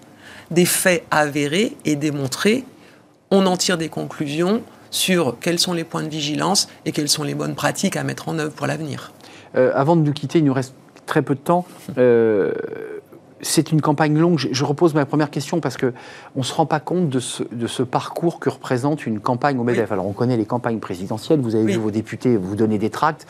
des 0.51 0.67
faits 0.67 1.05
avérés 1.11 1.75
et 1.87 1.97
démontrés, 1.97 2.65
on 3.31 3.47
en 3.47 3.57
tire 3.57 3.79
des 3.79 3.89
conclusions 3.89 4.63
sur 4.91 5.39
quels 5.41 5.59
sont 5.59 5.73
les 5.73 5.85
points 5.85 6.03
de 6.03 6.09
vigilance 6.11 6.69
et 6.85 6.93
quelles 6.93 7.09
sont 7.09 7.25
les 7.25 7.35
bonnes 7.35 7.55
pratiques 7.55 7.97
à 7.97 8.05
mettre 8.05 8.29
en 8.29 8.39
œuvre 8.39 8.53
pour 8.53 8.67
l'avenir? 8.67 9.13
Euh, 9.57 9.73
avant 9.75 9.97
de 9.97 10.03
nous 10.03 10.13
quitter, 10.13 10.41
il 10.41 10.45
nous 10.45 10.53
reste 10.53 10.75
très 11.07 11.23
peu 11.23 11.35
de 11.35 11.41
temps. 11.41 11.65
Euh, 11.97 12.53
c'est 13.45 13.71
une 13.71 13.81
campagne 13.81 14.19
longue. 14.19 14.39
Je, 14.39 14.65
repose 14.65 14.95
ma 14.95 15.05
première 15.07 15.31
question 15.31 15.61
parce 15.61 15.77
qu'on 15.77 15.93
ne 16.35 16.43
se 16.43 16.53
rend 16.53 16.67
pas 16.67 16.81
compte 16.81 17.09
de 17.09 17.21
ce, 17.21 17.83
parcours 17.83 18.41
que 18.41 18.49
représente 18.49 19.07
une 19.07 19.21
campagne 19.21 19.59
au 19.59 19.65
MEDEF. 19.65 19.93
Alors, 19.93 20.07
on 20.07 20.13
connaît 20.13 20.37
les 20.37 20.47
campagnes 20.47 20.81
présidentielles, 20.81 21.41
vous 21.41 21.55
avez 21.55 21.65
vu 21.65 21.79
vos 21.79 21.91
députés 21.91 22.37
vous 22.37 22.57
donner 22.57 22.79
des 22.79 22.91
tracts. 22.91 23.27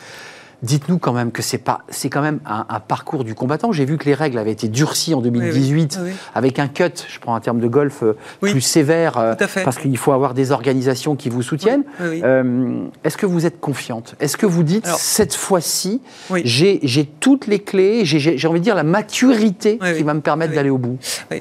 Dites-nous 0.65 0.99
quand 0.99 1.13
même 1.13 1.31
que 1.31 1.43
c'est 1.43 1.59
pas, 1.59 1.83
c'est 1.91 2.09
quand 2.09 2.23
même 2.23 2.41
un, 2.47 2.81
parcours 2.81 3.23
du 3.23 3.35
combattant. 3.35 3.71
J'ai 3.71 3.85
vu 3.85 3.99
que 3.99 4.07
les 4.07 4.15
règles 4.15 4.39
avaient 4.39 4.53
été 4.53 4.69
durcies 4.69 5.13
en 5.13 5.21
2018 5.21 5.99
avec 6.35 6.59
un 6.59 6.69
cut, 6.69 7.05
je 7.07 7.19
prends 7.19 7.35
un 7.35 7.41
terme 7.41 7.61
de 7.61 7.69
golf 7.69 8.03
euh, 8.03 8.17
plus 8.41 8.63
sévère, 8.63 9.19
euh, 9.19 9.35
parce 9.63 9.77
qu'il 9.77 9.97
faut 9.99 10.13
avoir 10.13 10.33
des 10.33 10.53
organisations 10.53 11.17
qui 11.17 11.29
vous 11.29 11.43
soutiennent. 11.43 11.85
Euh, 12.01 12.87
est-ce 13.05 13.19
que 13.19 13.27
vous 13.27 13.45
êtes 13.45 13.61
confiante? 13.61 14.15
Est-ce 14.21 14.39
que 14.39 14.47
vous 14.47 14.63
dites 14.63 14.87
cette 14.87 15.35
fois-ci, 15.35 16.01
j'ai 16.45 17.09
toutes 17.21 17.47
les 17.47 17.59
clés, 17.59 18.07
j'ai 18.07 18.49
envie 18.49 18.61
de 18.61 18.65
dire 18.65 18.75
la 18.75 18.85
maturité 18.85 19.79
qui 19.79 20.03
va 20.03 20.15
me 20.15 20.23
permettre 20.23 20.55
d'aller 20.55 20.71
au 20.71 20.79
bout? 20.79 20.99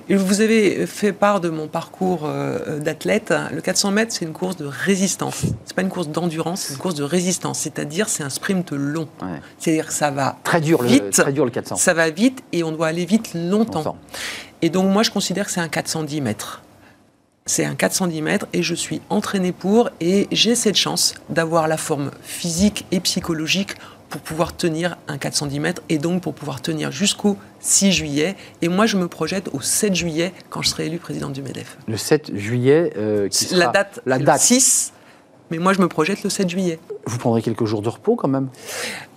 Vous 0.09 0.41
avez 0.41 0.85
fait 0.85 1.13
part 1.13 1.39
de 1.39 1.49
mon 1.49 1.67
parcours 1.67 2.29
d'athlète. 2.81 3.33
Le 3.53 3.61
400 3.61 3.91
mètres, 3.91 4.13
c'est 4.13 4.25
une 4.25 4.33
course 4.33 4.57
de 4.57 4.65
résistance. 4.65 5.45
C'est 5.65 5.75
pas 5.75 5.81
une 5.81 5.89
course 5.89 6.09
d'endurance, 6.09 6.61
c'est 6.61 6.73
une 6.73 6.79
course 6.79 6.95
de 6.95 7.03
résistance. 7.03 7.59
C'est-à-dire, 7.59 8.09
c'est 8.09 8.23
un 8.23 8.29
sprint 8.29 8.71
long. 8.71 9.07
C'est-à-dire 9.57 9.87
que 9.87 9.93
ça 9.93 10.11
va 10.11 10.37
très 10.43 10.61
dur, 10.61 10.81
vite, 10.81 11.03
le, 11.03 11.09
très 11.09 11.33
dur 11.33 11.45
le 11.45 11.51
400. 11.51 11.75
Ça 11.75 11.93
va 11.93 12.09
vite 12.09 12.43
et 12.51 12.63
on 12.63 12.71
doit 12.71 12.87
aller 12.87 13.05
vite 13.05 13.31
longtemps. 13.33 13.97
Et 14.61 14.69
donc 14.69 14.91
moi 14.91 15.03
je 15.03 15.11
considère 15.11 15.45
que 15.45 15.51
c'est 15.51 15.61
un 15.61 15.69
410 15.69 16.21
mètres. 16.21 16.61
C'est 17.45 17.65
un 17.65 17.75
410 17.75 18.21
mètres 18.21 18.47
et 18.53 18.63
je 18.63 18.73
suis 18.73 19.01
entraîné 19.09 19.51
pour 19.51 19.89
et 19.99 20.27
j'ai 20.31 20.55
cette 20.55 20.77
chance 20.77 21.15
d'avoir 21.29 21.67
la 21.67 21.77
forme 21.77 22.11
physique 22.21 22.85
et 22.91 23.01
psychologique 23.01 23.75
pour 24.13 24.21
pouvoir 24.21 24.55
tenir 24.55 24.95
un 25.07 25.17
410 25.17 25.59
mètres 25.59 25.81
et 25.89 25.97
donc 25.97 26.21
pour 26.21 26.35
pouvoir 26.35 26.61
tenir 26.61 26.91
jusqu'au 26.91 27.35
6 27.61 27.91
juillet. 27.91 28.35
Et 28.61 28.67
moi, 28.67 28.85
je 28.85 28.95
me 28.95 29.07
projette 29.07 29.49
au 29.53 29.59
7 29.59 29.95
juillet 29.95 30.33
quand 30.51 30.61
je 30.61 30.69
serai 30.69 30.85
élu 30.85 30.99
président 30.99 31.29
du 31.29 31.41
MEDEF. 31.41 31.77
Le 31.87 31.97
7 31.97 32.37
juillet, 32.37 32.93
euh, 32.95 33.27
qui 33.27 33.45
sera 33.45 33.59
la 33.59 33.67
date, 33.71 34.01
la 34.05 34.19
date 34.19 34.39
6 34.39 34.93
mais 35.51 35.59
moi, 35.59 35.73
je 35.73 35.81
me 35.81 35.87
projette 35.87 36.23
le 36.23 36.29
7 36.29 36.49
juillet. 36.49 36.79
Vous 37.05 37.17
prendrez 37.17 37.41
quelques 37.41 37.65
jours 37.65 37.81
de 37.81 37.89
repos 37.89 38.15
quand 38.15 38.29
même 38.29 38.47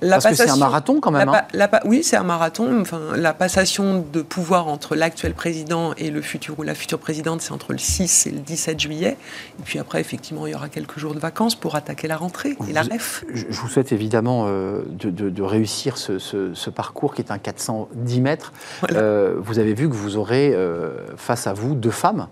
Parce 0.01 0.27
que 0.27 0.35
c'est 0.35 0.51
un 0.51 0.57
marathon 0.57 1.01
quand 1.01 1.13
même. 1.13 1.29
Hein. 1.29 1.69
oui, 1.85 2.03
c'est 2.03 2.17
un 2.17 2.25
marathon. 2.25 2.81
Enfin, 2.81 3.01
la 3.15 3.33
passation 3.33 4.05
de 4.13 4.23
pouvoir 4.23 4.67
entre 4.67 4.97
l'actuel 4.97 5.35
président 5.35 5.95
et 5.95 6.11
le 6.11 6.21
futur 6.21 6.59
ou 6.59 6.63
la 6.65 6.75
future 6.75 6.99
présidente, 6.99 7.43
c'est 7.43 7.53
entre 7.53 7.73
le 7.73 7.79
6 7.79 8.27
et 8.27 8.31
le 8.33 8.41
17 8.41 8.81
juillet. 8.81 9.17
Et 9.61 9.63
puis 9.65 9.79
après, 9.79 10.01
effectivement, 10.01 10.47
il 10.47 10.53
y 10.53 10.55
aura 10.55 10.69
quelques 10.69 10.99
jours 10.99 11.15
de 11.15 11.21
vacances 11.21 11.55
pour 11.55 11.77
attaquer 11.77 12.09
la 12.09 12.17
rentrée 12.17 12.57
et 12.69 12.73
la 12.73 12.83
ref. 12.83 13.25
Je 13.33 13.61
vous 13.61 13.69
souhaite 13.69 13.93
évidemment 13.93 14.47
euh, 14.47 14.83
de, 14.87 15.43
réussir 15.43 15.97
ce, 15.97 16.71
parcours 16.71 17.15
qui 17.15 17.23
est 17.23 17.31
un 17.31 17.39
410 17.39 18.21
mètres. 18.21 18.53
Euh, 18.93 19.37
vous 19.39 19.61
avez 19.61 19.75
vu 19.75 19.89
que 19.89 19.95
vous 19.95 20.17
aurez 20.17 20.53
euh, 20.55 21.07
face 21.17 21.47
à 21.47 21.53
vous 21.53 21.75
deux 21.75 21.91
femmes. 21.91 22.27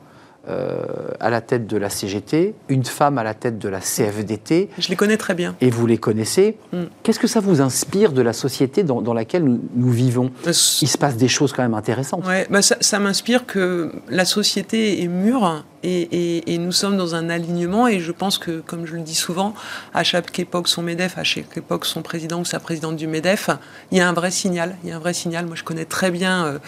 Euh, 0.46 0.84
à 1.20 1.30
la 1.30 1.40
tête 1.40 1.66
de 1.66 1.78
la 1.78 1.88
CGT, 1.88 2.54
une 2.68 2.84
femme 2.84 3.16
à 3.16 3.22
la 3.22 3.32
tête 3.32 3.58
de 3.58 3.68
la 3.68 3.80
CFDT. 3.80 4.68
Je 4.76 4.88
les 4.90 4.96
connais 4.96 5.16
très 5.16 5.32
bien. 5.32 5.56
Et 5.62 5.70
vous 5.70 5.86
les 5.86 5.96
connaissez. 5.96 6.58
Mm. 6.72 6.82
Qu'est-ce 7.02 7.18
que 7.18 7.26
ça 7.26 7.40
vous 7.40 7.62
inspire 7.62 8.12
de 8.12 8.20
la 8.20 8.34
société 8.34 8.82
dans, 8.82 9.14
laquelle 9.14 9.44
nous, 9.44 9.90
vivons? 9.90 10.30
Euh, 10.46 10.52
Il 10.82 10.88
se 10.88 10.98
passe 10.98 11.16
des 11.16 11.28
choses 11.28 11.54
quand 11.54 11.62
même 11.62 11.72
intéressantes. 11.72 12.26
Ouais, 12.26 12.46
bah 12.50 12.60
ça, 12.60 12.76
ça 12.80 12.98
m'inspire 12.98 13.46
que 13.46 13.90
la 14.10 14.26
société 14.26 15.02
est 15.02 15.08
mûre 15.08 15.64
et, 15.84 16.58
nous 16.58 16.72
sommes 16.72 16.96
dans 16.96 17.14
un 17.14 17.28
alignement 17.28 17.88
et 17.88 18.00
je 18.00 18.12
pense 18.12 18.38
que, 18.38 18.60
comme 18.60 18.86
je 18.86 18.94
le 18.94 19.02
dis 19.02 19.14
souvent, 19.14 19.54
à 19.92 20.02
chaque 20.02 20.38
époque 20.38 20.68
son 20.68 20.82
MEDEF, 20.82 21.18
à 21.18 21.24
chaque 21.24 21.56
époque 21.56 21.84
son 21.84 22.02
président 22.02 22.40
ou 22.40 22.44
sa 22.44 22.60
présidente 22.60 22.96
du 22.96 23.06
MEDEF, 23.06 23.50
il 23.90 23.98
y 23.98 24.00
a 24.00 24.08
un 24.08 24.12
vrai 24.12 24.30
signal. 24.30 24.76
Il 24.82 24.90
y 24.90 24.92
a 24.92 24.96
un 24.96 24.98
vrai 24.98 25.12
signal. 25.12 25.46
Moi, 25.46 25.56
je 25.56 25.64
connais 25.64 25.84
très 25.84 26.10
bien 26.10 26.46
euh, 26.46 26.58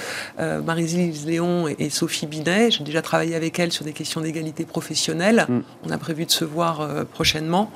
euh 0.41 0.63
Marie-Lise 0.63 1.27
Léon 1.27 1.69
et, 1.69 1.91
Sophie 1.91 2.27
Binet. 2.27 2.71
J'ai 2.71 2.85
déjà 2.85 3.03
travaillé 3.03 3.35
avec 3.35 3.59
elles 3.59 3.73
sur 3.73 3.85
des 3.85 3.93
questions 3.93 4.21
d'égalité 4.21 4.65
professionnelle. 4.65 5.47
Mm. 5.49 5.61
On 5.85 5.91
a 5.91 5.99
prévu 5.99 6.27
de 6.27 6.31
se 6.31 6.45
voir 6.45 6.81
euh, 6.81 7.05
prochainement. 7.05 7.71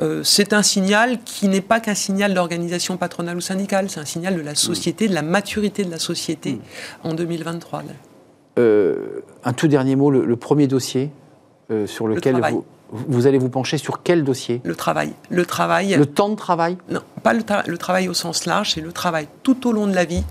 Euh, 0.00 0.22
c'est 0.22 0.52
un 0.52 0.62
signal 0.62 1.18
qui 1.24 1.48
n'est 1.48 1.60
pas 1.60 1.80
qu'un 1.80 1.94
signal 1.94 2.34
d'organisation 2.34 2.96
patronale 2.96 3.36
ou 3.36 3.40
syndicale, 3.40 3.90
c'est 3.90 4.00
un 4.00 4.04
signal 4.04 4.36
de 4.36 4.42
la 4.42 4.54
société, 4.54 5.08
de 5.08 5.14
la 5.14 5.22
maturité 5.22 5.84
de 5.84 5.90
la 5.90 5.98
société 5.98 6.52
mm. 6.52 6.60
en 7.08 7.14
2023. 7.14 7.82
Un 8.56 9.52
tout 9.52 9.68
dernier 9.68 9.96
mot, 9.96 10.10
le, 10.10 10.36
premier 10.36 10.66
dossier 10.66 11.10
sur 11.86 12.08
lequel 12.08 12.40
vous, 12.50 12.64
vous 12.90 13.26
allez 13.26 13.38
vous 13.38 13.48
pencher 13.48 13.78
sur 13.78 14.02
quel 14.02 14.24
dossier? 14.24 14.60
Le 14.64 14.74
travail. 14.74 15.12
Le 15.30 15.44
travail. 15.44 15.96
Le 15.96 16.06
temps 16.06 16.28
de 16.28 16.36
travail? 16.36 16.76
Non, 16.88 17.00
pas 17.22 17.32
le, 17.32 17.42
le 17.66 17.78
travail 17.78 18.08
au 18.08 18.14
sens 18.14 18.46
large, 18.46 18.74
c'est 18.74 18.80
le 18.80 18.92
travail 18.92 19.28
tout 19.42 19.68
au 19.68 19.72
long 19.72 19.86
de 19.86 19.94
la 19.94 20.04
vie 20.04 20.24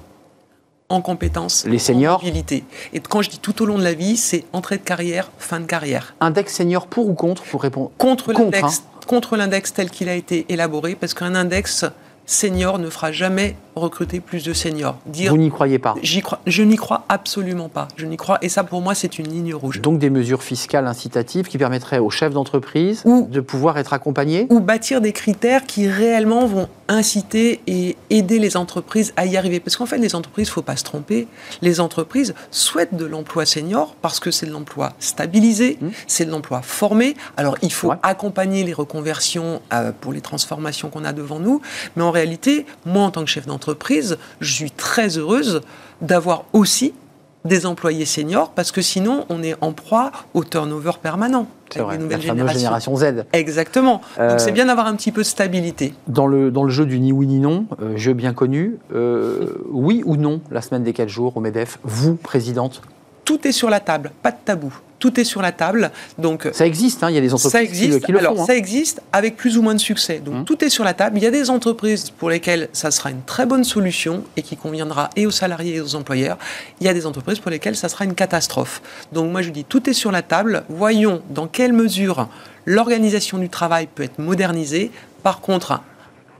en 0.90 1.02
compétences, 1.02 1.66
les 1.66 1.80
seniors, 1.80 2.20
en 2.20 2.26
mobilité. 2.26 2.64
Et 2.94 3.00
quand 3.00 3.22
je 3.22 3.30
dis 3.30 3.40
tout 3.40 3.62
au 3.62 3.66
long 3.66 3.78
de 3.78 3.84
la 3.84 3.94
vie, 3.94 4.18
c'est 4.18 4.46
entrée 4.54 4.78
de 4.78 4.84
carrière, 4.84 5.32
fin 5.40 5.60
de 5.60 5.66
carrière. 5.66 6.16
Index 6.20 6.54
senior 6.54 6.88
pour 6.88 7.10
ou 7.10 7.14
contre 7.14 7.44
pour 7.44 7.62
répondre? 7.62 7.92
Contre 7.98 8.34
l'index, 8.34 8.64
hein. 8.64 9.00
contre 9.08 9.36
l'index 9.36 9.74
tel 9.74 9.90
qu'il 9.90 10.10
a 10.10 10.16
été 10.16 10.46
élaboré, 10.50 10.96
parce 10.96 11.14
qu'un 11.14 11.34
index 11.34 11.86
senior 12.26 12.78
ne 12.80 12.90
fera 12.90 13.12
jamais 13.12 13.56
recruter 13.76 14.20
plus 14.20 14.44
de 14.44 14.54
seniors. 14.54 14.98
Dire, 15.06 15.32
Vous 15.32 15.38
n'y 15.38 15.50
croyez 15.50 15.80
pas 15.80 15.96
crois, 16.26 16.40
Je 16.46 16.64
n'y 16.64 16.76
crois 16.76 17.06
absolument 17.10 17.70
pas. 17.70 17.88
Je 17.96 18.06
n'y 18.06 18.18
crois, 18.18 18.38
et 18.42 18.50
ça 18.50 18.64
pour 18.64 18.82
moi 18.82 18.96
c'est 18.96 19.20
une 19.20 19.28
ligne 19.28 19.54
rouge. 19.54 19.82
Donc 19.82 20.00
des 20.00 20.10
mesures 20.10 20.44
fiscales 20.44 20.88
incitatives 20.88 21.48
qui 21.48 21.58
permettraient 21.58 22.00
aux 22.00 22.10
chefs 22.10 22.34
d'entreprise 22.34 23.04
de 23.06 23.40
pouvoir 23.40 23.78
être 23.78 23.94
accompagnés 23.94 24.48
Ou 24.50 24.60
bâtir 24.60 25.02
des 25.02 25.14
critères 25.14 25.66
qui 25.66 25.88
réellement 25.88 26.46
vont 26.46 26.68
inciter 26.88 27.62
et 27.68 27.96
aider 28.10 28.40
les 28.40 28.58
entreprises 28.58 29.14
à 29.18 29.26
y 29.26 29.38
arriver. 29.38 29.60
Parce 29.60 29.76
qu'en 29.76 29.86
fait 29.86 29.98
les 29.98 30.16
entreprises, 30.16 30.48
il 30.48 30.52
ne 30.52 30.54
faut 30.54 30.62
pas 30.62 30.76
se 30.76 30.84
tromper, 30.84 31.28
les 31.62 31.80
entreprises 31.80 32.34
souhaitent 32.52 32.96
de 32.96 33.06
l'emploi 33.06 33.46
senior 33.46 33.96
parce 34.02 34.20
que 34.20 34.32
c'est 34.32 34.46
de 34.46 34.52
l'emploi 34.52 34.94
stabilisé, 35.00 35.78
mmh. 35.82 35.88
c'est 36.08 36.26
de 36.26 36.32
l'emploi 36.32 36.62
formé. 36.62 37.16
Alors 37.38 37.58
il 37.62 37.72
faut 37.72 37.94
accompagner 38.04 38.64
les 38.64 38.74
reconversions 38.74 39.62
euh, 39.74 39.92
pour 40.00 40.14
les 40.14 40.22
transformations 40.22 40.90
qu'on 40.90 41.06
a 41.06 41.14
devant 41.14 41.40
nous, 41.40 41.62
mais 41.96 42.04
en 42.04 42.12
réalité, 42.12 42.66
moi 42.86 43.04
en 43.04 43.12
tant 43.12 43.24
que 43.24 43.30
chef 43.30 43.46
d'entreprise, 43.46 43.65
entreprise, 43.66 44.18
je 44.42 44.54
suis 44.54 44.72
très 44.72 45.18
heureuse 45.18 45.62
d'avoir 46.02 46.46
aussi 46.54 46.94
des 47.46 47.66
employés 47.66 48.06
seniors 48.06 48.52
parce 48.52 48.72
que 48.72 48.82
sinon 48.82 49.26
on 49.30 49.42
est 49.42 49.56
en 49.62 49.72
proie 49.72 50.12
au 50.34 50.44
turnover 50.44 50.94
permanent. 51.02 51.48
C'est 51.72 51.80
vrai, 51.80 51.98
la 51.98 52.20
fameuse 52.20 52.54
génération 52.54 52.96
Z. 52.96 53.26
Exactement. 53.34 54.02
Donc 54.18 54.40
c'est 54.40 54.50
euh, 54.50 54.54
bien 54.54 54.66
d'avoir 54.66 54.88
un 54.88 54.96
petit 54.96 55.12
peu 55.12 55.22
de 55.22 55.28
stabilité. 55.28 55.94
Dans 56.08 56.28
le, 56.28 56.52
dans 56.52 56.64
le 56.64 56.70
jeu 56.70 56.86
du 56.86 57.00
ni 57.00 57.12
oui 57.12 57.28
ni 57.28 57.40
non, 57.40 57.66
euh, 57.82 57.98
jeu 57.98 58.14
bien 58.14 58.34
connu, 58.34 58.78
euh, 58.94 59.64
oui 59.72 60.04
ou 60.06 60.16
non 60.16 60.42
la 60.52 60.62
semaine 60.62 60.84
des 60.84 60.94
4 60.94 61.10
jours 61.10 61.38
au 61.38 61.40
MEDEF, 61.40 61.80
vous, 61.84 62.16
présidente 62.16 62.82
Tout 63.26 63.48
est 63.48 63.52
sur 63.52 63.70
la 63.70 63.80
table, 63.80 64.12
pas 64.22 64.32
de 64.32 64.38
tabou 64.46 64.74
tout 65.06 65.20
est 65.20 65.24
sur 65.24 65.42
la 65.42 65.52
table. 65.52 65.92
Donc 66.18 66.50
ça 66.52 66.66
existe, 66.66 67.04
hein, 67.04 67.10
il 67.12 67.16
y 67.16 67.18
a 67.18 67.22
des 67.22 67.34
entreprises 67.34 67.52
ça 67.52 67.62
existe. 67.62 68.04
qui, 68.06 68.12
le, 68.12 68.20
Alors, 68.20 68.36
font. 68.38 68.46
Ça 68.46 68.56
existe 68.56 69.02
avec 69.12 69.36
plus 69.36 69.58
ou 69.58 69.62
moins 69.62 69.76
de 69.76 69.80
succès. 69.80 70.20
Donc 70.20 70.36
mmh. 70.36 70.46
tout 70.46 70.64
est 70.64 70.70
sur 70.70 70.84
la 70.84 70.94
table. 70.94 71.18
Il 71.18 71.24
y 71.24 71.28
a 71.28 71.32
des 71.32 71.50
entreprises 71.50 72.10
pour 72.10 72.30
lesquelles 72.30 72.70
ça 72.74 72.90
sera 72.90 73.12
une 73.12 73.22
très 73.22 73.46
bonne 73.46 73.64
solution 73.64 74.24
et 74.36 74.42
qui 74.42 74.58
conviendra 74.58 75.10
et 75.16 75.28
aux 75.28 75.32
salariés 75.32 75.76
et 75.76 75.82
aux 75.82 75.96
employeurs. 75.96 76.38
Il 76.82 76.88
y 76.88 76.90
a 76.90 76.94
des 76.94 77.06
entreprises 77.06 77.40
pour 77.40 77.52
lesquelles 77.52 77.76
ça 77.76 77.90
sera 77.90 78.06
une 78.06 78.16
catastrophe. 78.16 78.82
Donc 79.12 79.32
moi 79.32 79.42
je 79.44 79.52
dis 79.52 79.64
tout 79.64 79.88
est 79.90 79.94
sur 79.94 80.12
la 80.12 80.22
table. 80.22 80.64
Voyons 80.70 81.22
dans 81.30 81.48
quelle 81.48 81.74
mesure 81.74 82.28
l'organisation 82.66 83.38
du 83.38 83.50
travail 83.50 83.88
peut 83.94 84.04
être 84.04 84.18
modernisée. 84.18 84.92
Par 85.22 85.40
contre, 85.42 85.82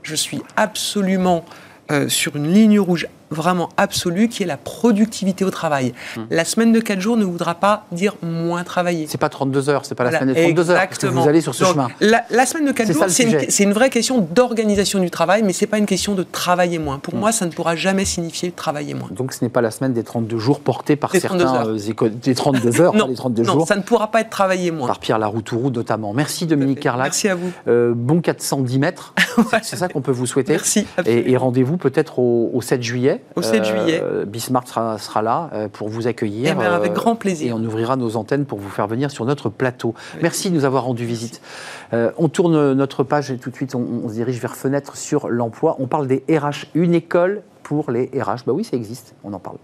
je 0.02 0.14
suis 0.14 0.40
absolument 0.56 1.44
euh, 1.92 2.08
sur 2.08 2.34
une 2.34 2.52
ligne 2.52 2.80
rouge 2.80 3.06
vraiment 3.30 3.68
absolue 3.76 4.28
qui 4.28 4.42
est 4.42 4.46
la 4.46 4.56
productivité 4.56 5.44
au 5.44 5.50
travail. 5.50 5.92
Hmm. 6.16 6.22
La 6.30 6.44
semaine 6.44 6.72
de 6.72 6.80
4 6.80 7.00
jours 7.00 7.16
ne 7.16 7.24
voudra 7.24 7.54
pas 7.54 7.86
dire 7.92 8.14
moins 8.22 8.64
travailler. 8.64 9.06
C'est 9.08 9.18
pas 9.18 9.28
32 9.28 9.68
heures, 9.68 9.84
c'est 9.84 9.94
pas 9.94 10.04
la 10.04 10.18
semaine 10.18 10.34
de 10.34 10.40
32 10.40 10.70
heures 10.70 10.88
que 10.88 11.06
vous 11.06 11.28
allez 11.28 11.40
sur 11.40 11.54
ce 11.54 11.64
chemin. 11.64 11.88
La, 12.00 12.46
semaine 12.46 12.66
de 12.66 12.72
4 12.72 12.92
jours, 12.92 13.04
c'est 13.08 13.64
une, 13.64 13.72
vraie 13.72 13.90
question 13.90 14.20
d'organisation 14.20 15.00
du 15.00 15.10
travail, 15.10 15.42
mais 15.42 15.52
c'est 15.52 15.66
pas 15.66 15.78
une 15.78 15.86
question 15.86 16.14
de 16.14 16.22
travailler 16.22 16.78
moins. 16.78 16.98
Pour 16.98 17.14
hmm. 17.14 17.18
moi, 17.18 17.32
ça 17.32 17.46
ne 17.46 17.50
pourra 17.50 17.76
jamais 17.76 18.04
signifier 18.04 18.50
travailler 18.52 18.94
moins. 18.94 19.08
Donc 19.10 19.32
ce 19.32 19.44
n'est 19.44 19.50
pas 19.50 19.60
la 19.60 19.70
semaine 19.70 19.92
des 19.92 20.04
32 20.04 20.38
jours 20.38 20.60
portée 20.60 20.96
par 20.96 21.10
certains 21.12 21.66
euh, 21.66 21.78
écoles 21.78 22.18
des 22.18 22.34
32 22.34 22.80
heures, 22.80 22.94
non, 22.96 23.06
les 23.06 23.14
32 23.14 23.42
non, 23.42 23.52
jours. 23.52 23.66
ça 23.66 23.76
ne 23.76 23.82
pourra 23.82 24.10
pas 24.10 24.20
être 24.20 24.30
travailler 24.30 24.70
moins. 24.70 24.86
Par 24.86 24.98
Pierre 24.98 25.18
Laroutourou 25.18 25.70
notamment. 25.70 26.12
Merci 26.12 26.46
Dominique 26.46 26.80
Carlac. 26.80 27.06
Merci 27.06 27.28
à 27.28 27.34
vous. 27.34 27.52
Euh, 27.68 27.92
bon 27.94 28.20
410 28.20 28.78
mètres. 28.78 29.14
c'est 29.62 29.76
ça 29.76 29.88
qu'on 29.88 30.00
peut 30.00 30.12
vous 30.12 30.26
souhaiter. 30.26 30.52
Merci. 30.52 30.86
Et, 31.06 31.36
rendez-vous 31.36 31.76
peut-être 31.76 32.18
au, 32.18 32.60
7 32.60 32.82
juillet. 32.82 33.15
Au 33.34 33.42
7 33.42 33.64
juillet. 33.64 34.00
Euh, 34.02 34.24
Bismarck 34.24 34.68
sera, 34.68 35.22
là 35.22 35.50
euh, 35.52 35.68
pour 35.68 35.88
vous 35.88 36.06
accueillir. 36.06 36.52
Eh 36.52 36.54
ben, 36.54 36.72
avec 36.72 36.92
grand 36.92 37.16
plaisir. 37.16 37.50
Et 37.50 37.52
on 37.52 37.64
ouvrira 37.64 37.96
nos 37.96 38.16
antennes 38.16 38.44
pour 38.44 38.58
vous 38.58 38.70
faire 38.70 38.86
venir 38.86 39.10
sur 39.10 39.24
notre 39.24 39.48
plateau. 39.48 39.94
Merci 40.22 40.50
de 40.50 40.54
nous 40.54 40.64
avoir 40.64 40.84
rendu 40.84 41.04
visite. 41.04 41.40
Euh, 41.92 42.10
on 42.18 42.28
tourne 42.28 42.72
notre 42.72 43.04
page 43.04 43.30
et 43.30 43.38
tout 43.38 43.50
de 43.50 43.54
suite 43.54 43.74
on, 43.74 44.08
se 44.08 44.14
dirige 44.14 44.40
vers 44.40 44.56
Fenêtre 44.56 44.96
sur 44.96 45.28
l'emploi. 45.28 45.76
On 45.78 45.86
parle 45.86 46.06
des 46.06 46.24
RH, 46.28 46.66
une 46.74 46.94
école 46.94 47.42
pour 47.62 47.90
les 47.90 48.10
RH. 48.14 48.44
Bah 48.46 48.52
oui, 48.52 48.64
ça 48.64 48.76
existe, 48.76 49.14
on 49.24 49.32
en 49.32 49.38
parle. 49.38 49.58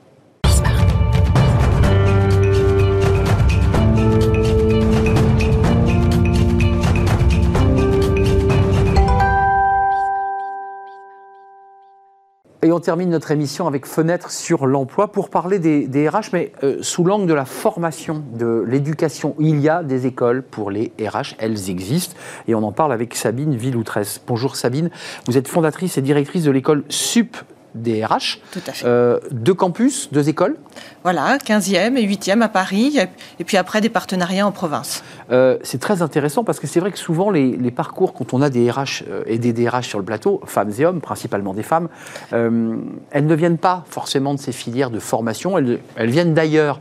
Et 12.64 12.70
on 12.70 12.78
termine 12.78 13.10
notre 13.10 13.32
émission 13.32 13.66
avec 13.66 13.86
Fenêtre 13.86 14.30
sur 14.30 14.68
l'emploi 14.68 15.10
pour 15.10 15.30
parler 15.30 15.58
des, 15.58 16.08
RH, 16.08 16.30
mais 16.32 16.52
euh, 16.62 16.78
sous 16.80 17.02
l'angle 17.02 17.26
de 17.26 17.34
la 17.34 17.44
formation, 17.44 18.22
de 18.34 18.64
l'éducation. 18.64 19.34
Il 19.40 19.58
y 19.58 19.68
a 19.68 19.82
des 19.82 20.06
écoles 20.06 20.44
pour 20.44 20.70
les 20.70 20.92
RH, 21.00 21.34
elles 21.38 21.70
existent, 21.70 22.14
et 22.46 22.54
on 22.54 22.62
en 22.62 22.70
parle 22.70 22.92
avec 22.92 23.16
Sabine 23.16 23.56
Villoutresse. 23.56 24.22
Bonjour 24.28 24.54
Sabine, 24.54 24.90
vous 25.26 25.36
êtes 25.36 25.48
fondatrice 25.48 25.98
et 25.98 26.02
directrice 26.02 26.44
de 26.44 26.52
l'école 26.52 26.84
SUP 26.88 27.36
des 27.74 28.04
RH. 28.04 28.38
Tout 28.50 28.60
à 28.66 28.72
fait. 28.72 28.86
Euh, 28.86 29.18
deux 29.30 29.54
campus, 29.54 30.10
deux 30.12 30.28
écoles 30.28 30.56
Voilà, 31.02 31.38
15e 31.38 31.96
et 31.96 32.06
8e 32.06 32.42
à 32.42 32.48
Paris, 32.48 32.98
et 33.38 33.44
puis 33.44 33.56
après 33.56 33.80
des 33.80 33.88
partenariats 33.88 34.46
en 34.46 34.52
province. 34.52 35.02
Euh, 35.30 35.58
c'est 35.62 35.80
très 35.80 36.02
intéressant 36.02 36.44
parce 36.44 36.60
que 36.60 36.66
c'est 36.66 36.80
vrai 36.80 36.92
que 36.92 36.98
souvent 36.98 37.30
les, 37.30 37.70
parcours, 37.70 38.12
quand 38.12 38.34
on 38.34 38.42
a 38.42 38.50
des 38.50 38.70
RH 38.70 39.04
euh, 39.08 39.22
et 39.26 39.38
des 39.38 39.52
DRH 39.52 39.88
sur 39.88 39.98
le 39.98 40.04
plateau, 40.04 40.40
femmes 40.46 40.72
et 40.78 40.84
hommes, 40.84 41.00
principalement 41.00 41.54
des 41.54 41.62
femmes, 41.62 41.88
elles 42.30 43.26
ne 43.26 43.34
viennent 43.34 43.58
pas 43.58 43.84
forcément 43.88 44.34
de 44.34 44.38
ces 44.38 44.52
filières 44.52 44.90
de 44.90 44.98
formation, 44.98 45.56
elles, 45.58 46.10
viennent 46.10 46.34
d'ailleurs. 46.34 46.80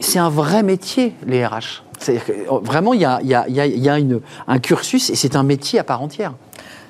C'est 0.00 0.18
un 0.18 0.28
vrai 0.28 0.62
métier, 0.62 1.14
les 1.26 1.46
RH. 1.46 1.84
Vraiment, 2.62 2.94
il 2.94 3.00
y 3.00 3.04
a, 3.04 3.20
y 3.22 3.34
a, 3.34 3.46
y 3.48 3.88
a 3.88 3.98
une, 3.98 4.20
un 4.48 4.58
cursus 4.58 5.10
et 5.10 5.14
c'est 5.14 5.36
un 5.36 5.44
métier 5.44 5.78
à 5.78 5.84
part 5.84 6.02
entière. 6.02 6.34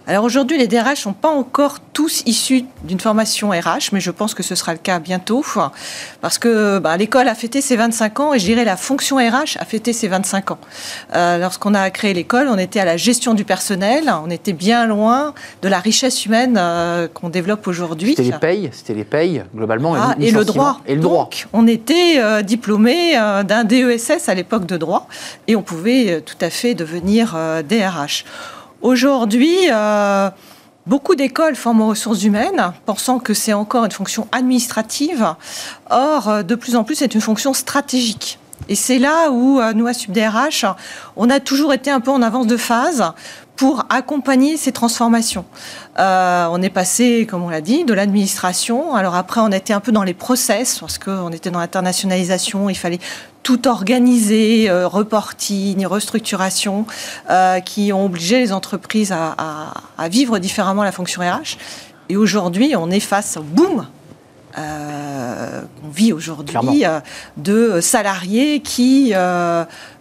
Alors 0.06 0.24
aujourd'hui, 0.24 0.58
les 0.58 0.68
DRH 0.68 1.00
sont 1.00 1.14
pas 1.14 1.30
encore 1.30 1.78
tous 1.94 2.22
issus 2.26 2.64
d'une 2.82 3.00
formation 3.00 3.50
RH, 3.50 3.90
mais 3.92 4.00
je 4.00 4.10
pense 4.10 4.34
que 4.34 4.42
ce 4.42 4.54
sera 4.54 4.72
le 4.72 4.78
cas 4.78 4.98
bientôt, 4.98 5.42
parce 6.20 6.36
que 6.36 6.78
bah, 6.78 6.96
l'école 6.98 7.26
a 7.26 7.34
fêté 7.34 7.62
ses 7.62 7.76
25 7.76 8.20
ans 8.20 8.34
et 8.34 8.38
je 8.38 8.44
dirais 8.44 8.66
la 8.66 8.76
fonction 8.76 9.16
RH 9.16 9.56
a 9.58 9.64
fêté 9.64 9.94
ses 9.94 10.08
25 10.08 10.50
ans. 10.50 10.58
Euh, 11.14 11.38
lorsqu'on 11.38 11.72
a 11.72 11.88
créé 11.88 12.12
l'école, 12.12 12.48
on 12.48 12.58
était 12.58 12.80
à 12.80 12.84
la 12.84 12.98
gestion 12.98 13.32
du 13.32 13.44
personnel, 13.44 14.12
on 14.24 14.28
était 14.28 14.52
bien 14.52 14.86
loin 14.86 15.32
de 15.62 15.68
la 15.68 15.78
richesse 15.78 16.26
humaine 16.26 16.56
euh, 16.58 17.08
qu'on 17.08 17.30
développe 17.30 17.66
aujourd'hui. 17.66 18.10
C'était 18.10 18.24
les 18.24 18.38
payes, 18.38 18.70
c'était 18.72 18.94
les 18.94 19.04
payes 19.04 19.42
globalement. 19.56 19.94
Ah, 19.94 20.16
et, 20.20 20.30
le 20.30 20.44
droit. 20.44 20.80
Et 20.86 20.96
le 20.96 21.00
droit. 21.00 21.30
on 21.54 21.66
était 21.66 22.18
euh, 22.18 22.42
diplômé 22.42 23.14
d'un 23.14 23.64
DESS 23.64 24.28
à 24.28 24.34
l'époque 24.34 24.66
de 24.66 24.76
droit 24.76 25.08
et 25.48 25.56
on 25.56 25.62
pouvait 25.62 26.20
tout 26.20 26.36
à 26.42 26.50
fait 26.50 26.74
devenir 26.74 27.36
DRH. 27.66 28.24
Aujourd'hui, 28.84 29.56
euh, 29.72 30.28
beaucoup 30.86 31.14
d'écoles 31.14 31.56
forment 31.56 31.80
aux 31.80 31.88
ressources 31.88 32.22
humaines, 32.22 32.74
pensant 32.84 33.18
que 33.18 33.32
c'est 33.32 33.54
encore 33.54 33.86
une 33.86 33.90
fonction 33.90 34.28
administrative. 34.30 35.26
Or, 35.88 36.28
euh, 36.28 36.42
de 36.42 36.54
plus 36.54 36.76
en 36.76 36.84
plus, 36.84 36.96
c'est 36.96 37.14
une 37.14 37.22
fonction 37.22 37.54
stratégique. 37.54 38.38
Et 38.68 38.74
c'est 38.74 38.98
là 38.98 39.30
où 39.30 39.58
euh, 39.58 39.72
nous, 39.72 39.86
à 39.86 39.94
SubDRH, 39.94 40.66
on 41.16 41.30
a 41.30 41.40
toujours 41.40 41.72
été 41.72 41.90
un 41.90 42.00
peu 42.00 42.10
en 42.10 42.20
avance 42.20 42.46
de 42.46 42.58
phase 42.58 43.14
pour 43.56 43.86
accompagner 43.88 44.58
ces 44.58 44.72
transformations. 44.72 45.46
On 45.96 46.62
est 46.62 46.70
passé, 46.70 47.26
comme 47.28 47.42
on 47.42 47.48
l'a 47.48 47.60
dit, 47.60 47.84
de 47.84 47.94
l'administration. 47.94 48.94
Alors 48.94 49.14
après, 49.14 49.40
on 49.40 49.50
était 49.50 49.72
un 49.72 49.80
peu 49.80 49.92
dans 49.92 50.02
les 50.02 50.14
process, 50.14 50.78
parce 50.80 50.98
qu'on 50.98 51.30
était 51.30 51.50
dans 51.50 51.60
l'internationalisation, 51.60 52.68
il 52.70 52.74
fallait 52.74 53.00
tout 53.44 53.68
organisé, 53.68 54.68
euh, 54.68 54.88
reporting, 54.88 55.86
restructuration, 55.86 56.86
euh, 57.30 57.60
qui 57.60 57.92
ont 57.92 58.06
obligé 58.06 58.40
les 58.40 58.52
entreprises 58.52 59.12
à, 59.12 60.08
vivre 60.08 60.38
différemment 60.40 60.82
la 60.82 60.92
fonction 60.92 61.22
RH. 61.22 61.58
Et 62.08 62.16
aujourd'hui, 62.16 62.74
on 62.76 62.90
est 62.90 63.00
face 63.00 63.36
au 63.36 63.42
boom 63.42 63.86
euh, 64.58 65.60
qu'on 65.80 65.88
vit 65.88 66.12
aujourd'hui 66.12 66.84
de 67.36 67.80
salariés 67.80 68.60
qui 68.60 69.14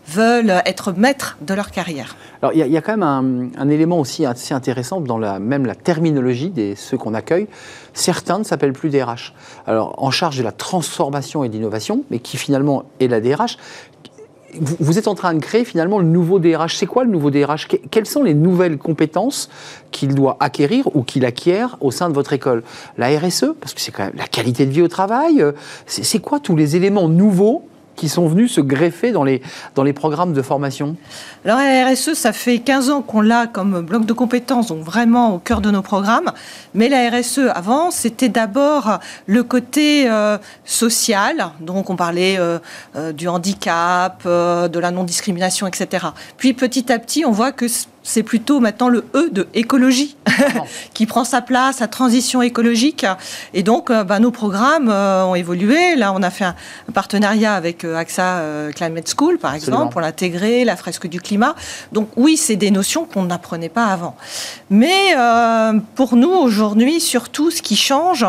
veulent 0.08 0.62
être 0.66 0.92
maîtres 0.92 1.38
de 1.42 1.54
leur 1.54 1.72
carrière. 1.72 2.16
Alors 2.42 2.54
il 2.54 2.60
y, 2.60 2.78
a 2.78 2.82
quand 2.82 2.98
même 2.98 3.52
un, 3.58 3.70
élément 3.70 4.00
aussi 4.00 4.26
assez 4.26 4.54
intéressant 4.54 5.00
dans 5.00 5.18
la, 5.18 5.40
même 5.40 5.66
la 5.66 5.76
terminologie 5.76 6.50
de 6.50 6.74
ceux 6.76 6.98
qu'on 6.98 7.14
accueille. 7.14 7.48
Certains 7.94 8.40
ne 8.40 8.44
s'appellent 8.44 8.74
plus 8.74 8.90
DRH. 8.90 9.34
Alors 9.66 9.96
en 9.98 10.12
charge 10.12 10.38
de 10.38 10.44
la 10.44 10.52
transformation 10.52 11.44
et 11.44 11.50
de 11.50 11.54
l'innovation, 11.54 12.04
mais 12.12 12.20
qui 12.20 12.36
finalement 12.38 12.84
est 13.00 13.08
la 13.08 13.22
DRH. 13.22 13.58
Vous, 14.60 15.00
êtes 15.00 15.08
en 15.08 15.16
train 15.16 15.34
de 15.34 15.40
créer 15.40 15.66
finalement 15.66 15.98
le 15.98 16.06
nouveau 16.06 16.38
DRH. 16.38 16.76
C'est 16.76 16.86
quoi 16.86 17.06
le 17.06 17.10
nouveau 17.10 17.32
DRH 17.32 17.68
Quelles 17.90 18.06
sont 18.06 18.22
les 18.22 18.36
nouvelles 18.36 18.78
compétences 18.78 19.50
qu'il 19.90 20.14
doit 20.14 20.38
acquérir 20.40 20.96
ou 20.96 21.02
qu'il 21.02 21.26
acquiert 21.26 21.78
au 21.82 21.90
sein 21.90 22.08
de 22.08 22.14
votre 22.14 22.34
école? 22.34 22.62
La 23.00 23.08
RSE, 23.18 23.56
parce 23.60 23.74
que 23.74 23.82
c'est 23.82 23.92
quand 23.92 24.04
même 24.04 24.14
la 24.16 24.28
qualité 24.28 24.68
de 24.68 24.72
vie 24.72 24.84
au 24.84 24.88
travail. 24.88 25.42
Euh, 25.42 25.54
c'est 25.88 26.20
quoi 26.20 26.40
tous 26.40 26.56
les 26.56 26.76
éléments 26.76 27.10
nouveaux 27.10 27.68
qui 27.96 28.10
sont 28.10 28.28
venus 28.28 28.54
se 28.54 28.62
greffer 28.62 29.12
dans 29.12 29.24
les, 29.24 29.42
dans 29.76 29.84
les 29.84 29.94
programmes 29.94 30.34
de 30.34 30.42
formation 30.42 30.96
Alors 31.46 31.58
la 31.58 31.90
RSE, 31.90 32.14
ça 32.14 32.34
fait 32.34 32.60
15 32.60 32.90
ans 32.90 33.02
qu'on 33.02 33.22
l'a 33.22 33.48
comme 33.48 33.82
bloc 33.82 34.06
de 34.06 34.14
compétences, 34.14 34.68
donc 34.68 34.84
vraiment 34.84 35.36
au 35.36 35.40
cœur 35.40 35.62
de 35.62 35.72
nos 35.72 35.82
programmes. 35.82 36.32
Mais 36.74 36.90
la 36.90 37.10
RSE, 37.10 37.50
avant, 37.54 37.92
c'était 37.92 38.30
d'abord 38.30 39.00
le 39.28 39.44
côté 39.44 40.10
euh, 40.10 40.38
social, 40.66 41.52
donc 41.60 41.90
on 41.90 41.96
parlait 41.96 42.38
euh, 42.40 42.60
euh, 42.96 43.12
du 43.12 43.28
handicap, 43.28 44.24
de 44.26 44.80
la 44.80 44.92
non-discrimination, 44.92 45.68
etc. 45.68 46.08
Puis 46.38 46.54
petit 46.54 46.92
à 46.92 47.00
petit, 47.00 47.26
on 47.26 47.32
voit 47.32 47.52
que 47.52 47.68
c'est 48.04 48.24
plutôt 48.24 48.60
maintenant 48.60 48.90
le 48.90 49.06
E 49.16 49.30
de 49.32 49.48
écologie 49.54 50.18
qui 50.94 51.06
prend 51.06 51.24
sa 51.24 51.42
place, 51.42 51.78
sa 51.78 51.88
transition 51.88 52.42
écologique. 52.42 53.06
Et 53.54 53.64
donc, 53.64 53.90
euh, 53.90 54.04
bah, 54.04 54.20
nos 54.20 54.32
programmes 54.32 54.90
euh, 54.90 55.26
ont 55.26 55.36
évolué. 55.36 55.96
Là, 55.96 56.14
on 56.14 56.22
a 56.22 56.30
fait 56.30 56.44
un, 56.44 56.56
partenariat 56.94 57.56
avec 57.56 57.86
euh, 57.86 57.96
AXA 57.96 58.44
Climate 58.76 59.12
School, 59.18 59.38
par 59.38 59.56
exemple, 59.56 59.92
pour 59.92 60.02
l'intégrer, 60.02 60.66
la 60.66 60.76
fresque 60.76 61.08
du 61.08 61.22
climat. 61.22 61.56
Donc, 61.92 62.10
oui, 62.18 62.36
c'est 62.36 62.58
des 62.58 62.72
notions 62.72 63.06
qu'on 63.06 63.24
n'apprenait 63.24 63.70
pas 63.70 63.86
avant. 63.86 64.16
Mais 64.70 65.16
pour 65.96 66.16
nous, 66.16 66.30
aujourd'hui, 66.30 67.00
surtout, 67.00 67.52
ce 67.52 67.62
qui 67.62 67.76
change, 67.76 68.26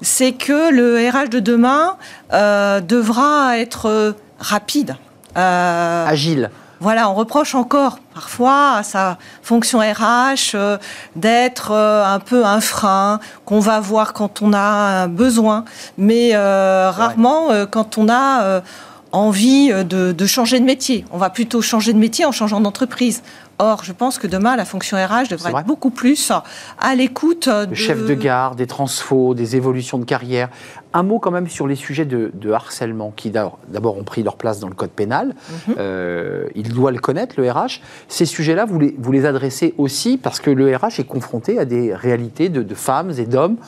c'est 0.00 0.32
que 0.32 0.70
le 0.70 1.08
RH 1.10 1.30
de 1.30 1.40
demain 1.40 1.96
devra 2.32 3.58
être 3.58 4.14
rapide. 4.38 4.96
Agile. 5.34 6.50
Voilà, 6.80 7.10
on 7.10 7.14
reproche 7.14 7.54
encore 7.54 7.98
parfois 8.14 8.74
à 8.76 8.82
sa 8.84 9.18
fonction 9.42 9.80
RH 9.80 10.54
euh, 10.54 10.78
d'être 11.16 11.72
euh, 11.72 12.04
un 12.04 12.20
peu 12.20 12.44
un 12.44 12.60
frein 12.60 13.18
qu'on 13.44 13.58
va 13.58 13.80
voir 13.80 14.12
quand 14.12 14.42
on 14.42 14.52
a 14.52 15.08
besoin, 15.08 15.64
mais 15.96 16.30
euh, 16.34 16.90
rarement 16.90 17.48
quand 17.70 17.98
on 17.98 18.08
a 18.08 18.62
envie 19.10 19.70
de, 19.70 20.12
de, 20.12 20.26
changer 20.26 20.60
de 20.60 20.64
métier. 20.64 21.04
On 21.10 21.18
va 21.18 21.30
plutôt 21.30 21.62
changer 21.62 21.92
de 21.92 21.98
métier 21.98 22.26
en 22.26 22.32
changeant 22.32 22.60
d'entreprise. 22.60 23.22
Or, 23.58 23.82
je 23.82 23.92
pense 23.92 24.18
que 24.18 24.26
demain, 24.26 24.54
la 24.54 24.64
fonction 24.64 24.96
RH 24.98 25.28
devrait 25.30 25.50
être 25.50 25.66
beaucoup 25.66 25.90
plus 25.90 26.30
à 26.78 26.94
l'écoute 26.94 27.48
de... 27.48 27.74
chefs 27.74 28.04
de 28.04 28.14
gare, 28.14 28.54
des 28.54 28.66
transfos, 28.66 29.34
des 29.34 29.56
évolutions 29.56 29.98
de 29.98 30.04
carrière. 30.04 30.50
Un 30.98 31.04
mot 31.04 31.20
quand 31.20 31.30
même 31.30 31.48
sur 31.48 31.68
les 31.68 31.76
sujets 31.76 32.04
de, 32.04 32.50
harcèlement 32.50 33.12
qui 33.14 33.30
d'abord 33.30 33.96
ont 33.98 34.02
pris 34.02 34.24
leur 34.24 34.36
place 34.36 34.58
dans 34.58 34.68
le 34.68 34.74
code 34.74 34.90
pénal. 34.90 35.28
Mhm. 35.68 35.74
Euh, 35.78 36.48
il 36.56 36.72
doit 36.72 36.90
le 36.90 36.98
connaître, 36.98 37.36
le 37.38 37.48
RH. 37.48 37.80
Ces 38.08 38.26
sujets-là, 38.26 38.64
vous 38.64 38.80
les, 38.80 38.96
vous 38.98 39.12
les 39.12 39.24
adressez 39.24 39.74
aussi 39.78 40.16
parce 40.16 40.40
que 40.40 40.50
le 40.50 40.74
RH 40.74 40.98
est 40.98 41.06
confronté 41.06 41.58
à 41.58 41.64
des 41.64 41.94
réalités 41.94 42.48
de, 42.48 42.74
femmes 42.74 43.12
et 43.16 43.26
d'hommes 43.26 43.58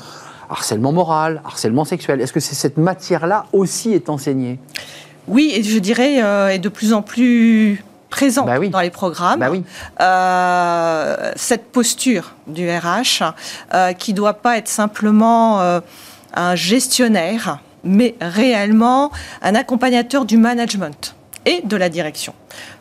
harcèlement 0.48 0.90
moral, 0.90 1.40
harcèlement 1.44 1.84
sexuel. 1.84 2.20
Est-ce 2.20 2.32
que 2.32 2.40
cette 2.40 2.76
matière-là 2.76 3.46
aussi 3.52 3.92
est 3.92 4.10
enseignée? 4.10 4.58
Oui, 5.28 5.52
et 5.54 5.62
je 5.62 5.78
dirais 5.78 6.24
euh, 6.24 6.48
est 6.48 6.58
de 6.58 6.68
plus 6.68 6.92
en 6.92 7.02
plus 7.02 7.84
présent 8.10 8.44
bah 8.44 8.58
dans 8.58 8.80
les 8.80 8.90
programmes. 8.90 9.40
Bah 9.40 9.50
euh, 10.00 11.32
cette 11.36 11.72
posture 11.72 12.34
du 12.46 12.68
RH 12.68 13.22
euh, 13.72 13.92
qui 13.94 14.12
ne 14.12 14.16
doit 14.16 14.34
pas 14.34 14.58
être 14.58 14.68
simplement 14.68 15.60
euh, 15.60 15.80
un 16.34 16.54
gestionnaire, 16.54 17.60
mais 17.84 18.14
réellement 18.20 19.10
un 19.42 19.54
accompagnateur 19.54 20.24
du 20.24 20.36
management 20.36 21.14
et 21.46 21.62
de 21.64 21.76
la 21.76 21.88
direction. 21.88 22.34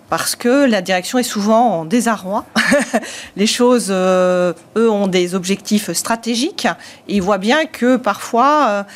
Parce 0.10 0.36
que 0.36 0.66
la 0.66 0.82
direction 0.82 1.20
est 1.20 1.24
souvent 1.24 1.82
en 1.82 1.86
désarroi. 1.86 2.46
les 3.36 3.46
choses, 3.46 3.92
eux, 3.92 4.56
ont 4.76 5.08
des 5.08 5.36
objectifs 5.36 5.92
stratégiques. 5.94 6.68
Et 7.08 7.18
ils 7.18 7.22
voient 7.22 7.38
bien 7.38 7.66
que 7.66 7.96
parfois 7.96 8.88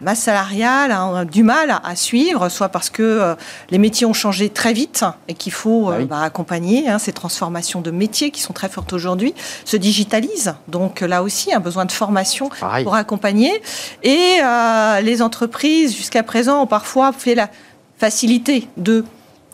masse 0.00 0.20
salariale 0.20 0.92
a 0.92 1.24
du 1.24 1.42
mal 1.42 1.80
à, 1.82 1.96
suivre, 1.96 2.48
soit 2.48 2.68
parce 2.68 2.90
que 2.90 3.02
euh, 3.02 3.34
les 3.70 3.78
métiers 3.78 4.06
ont 4.06 4.12
changé 4.12 4.48
très 4.48 4.72
vite 4.72 5.04
et 5.28 5.34
qu'il 5.34 5.52
faut 5.52 5.90
euh, 5.90 6.00
bah 6.00 6.16
bah, 6.16 6.22
accompagner 6.22 6.88
hein, 6.88 6.98
ces 6.98 7.12
transformations 7.12 7.80
de 7.80 7.90
métiers 7.90 8.30
qui 8.30 8.40
sont 8.40 8.52
très 8.52 8.68
fortes 8.68 8.92
aujourd'hui, 8.92 9.34
se 9.64 9.76
digitalisent. 9.76 10.54
Donc 10.68 11.00
là 11.00 11.22
aussi, 11.22 11.52
un 11.52 11.60
besoin 11.60 11.84
de 11.84 11.92
formation 11.92 12.50
pour 12.82 12.94
accompagner. 12.94 13.62
Et 14.02 14.38
euh, 14.42 15.00
les 15.00 15.22
entreprises, 15.22 15.94
jusqu'à 15.94 16.22
présent, 16.22 16.62
ont 16.62 16.66
parfois 16.66 17.12
fait 17.12 17.34
la 17.34 17.50
facilité 17.98 18.68
de 18.76 19.04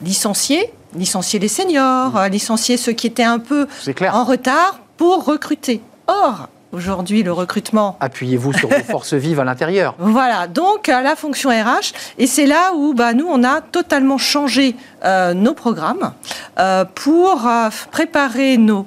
licencier, 0.00 0.72
licencier 0.94 1.38
les 1.38 1.48
seniors, 1.48 2.12
mmh. 2.12 2.26
licencier 2.28 2.76
ceux 2.76 2.92
qui 2.92 3.06
étaient 3.06 3.24
un 3.24 3.38
peu 3.38 3.66
en 4.12 4.24
retard 4.24 4.80
pour 4.96 5.24
recruter. 5.24 5.80
Or, 6.06 6.48
aujourd'hui 6.76 7.22
le 7.22 7.32
recrutement. 7.32 7.96
Appuyez-vous 8.00 8.52
sur 8.52 8.68
vos 8.68 8.84
forces 8.84 9.14
vives 9.26 9.40
à 9.40 9.44
l'intérieur. 9.44 9.94
Voilà, 9.98 10.46
donc 10.46 10.86
la 10.88 11.16
fonction 11.16 11.50
RH. 11.50 11.92
Et 12.18 12.26
c'est 12.26 12.46
là 12.46 12.72
où 12.74 12.94
bah, 12.94 13.14
nous, 13.14 13.26
on 13.26 13.42
a 13.42 13.60
totalement 13.60 14.18
changé 14.18 14.76
euh, 15.04 15.34
nos 15.34 15.54
programmes 15.54 16.12
euh, 16.58 16.84
pour 16.94 17.46
euh, 17.46 17.68
préparer 17.90 18.58
nos, 18.58 18.86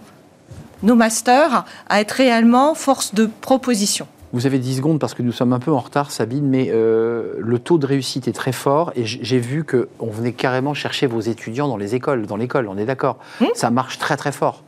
nos 0.84 0.96
masters 0.96 1.66
à 1.90 2.02
être 2.02 2.12
réellement 2.12 2.76
force 2.76 3.14
de 3.14 3.28
proposition. 3.42 4.08
Vous 4.32 4.46
avez 4.46 4.60
10 4.60 4.78
secondes 4.78 5.00
parce 5.00 5.16
que 5.16 5.24
nous 5.24 5.32
sommes 5.32 5.54
un 5.54 5.60
peu 5.60 5.72
en 5.72 5.80
retard, 5.80 6.12
Sabine, 6.12 6.48
mais 6.48 6.72
le 6.72 7.58
taux 7.58 7.80
de 7.80 7.88
réussite 7.88 8.28
est 8.28 8.34
très 8.34 8.52
fort 8.52 8.92
et 8.96 9.04
j'ai 9.04 9.40
vu 9.40 9.64
qu'on 9.64 10.12
venait 10.12 10.34
carrément 10.34 10.76
chercher 10.76 11.08
vos 11.08 11.20
étudiants 11.20 11.68
dans 11.68 11.78
les 11.78 11.96
écoles, 11.96 12.28
dans 12.28 12.38
l'école, 12.38 12.68
on 12.68 12.78
est 12.78 12.86
d'accord. 12.86 13.18
Hmm 13.42 13.48
Ça 13.56 13.72
marche 13.72 13.98
très 13.98 14.18
très 14.18 14.32
fort. 14.32 14.62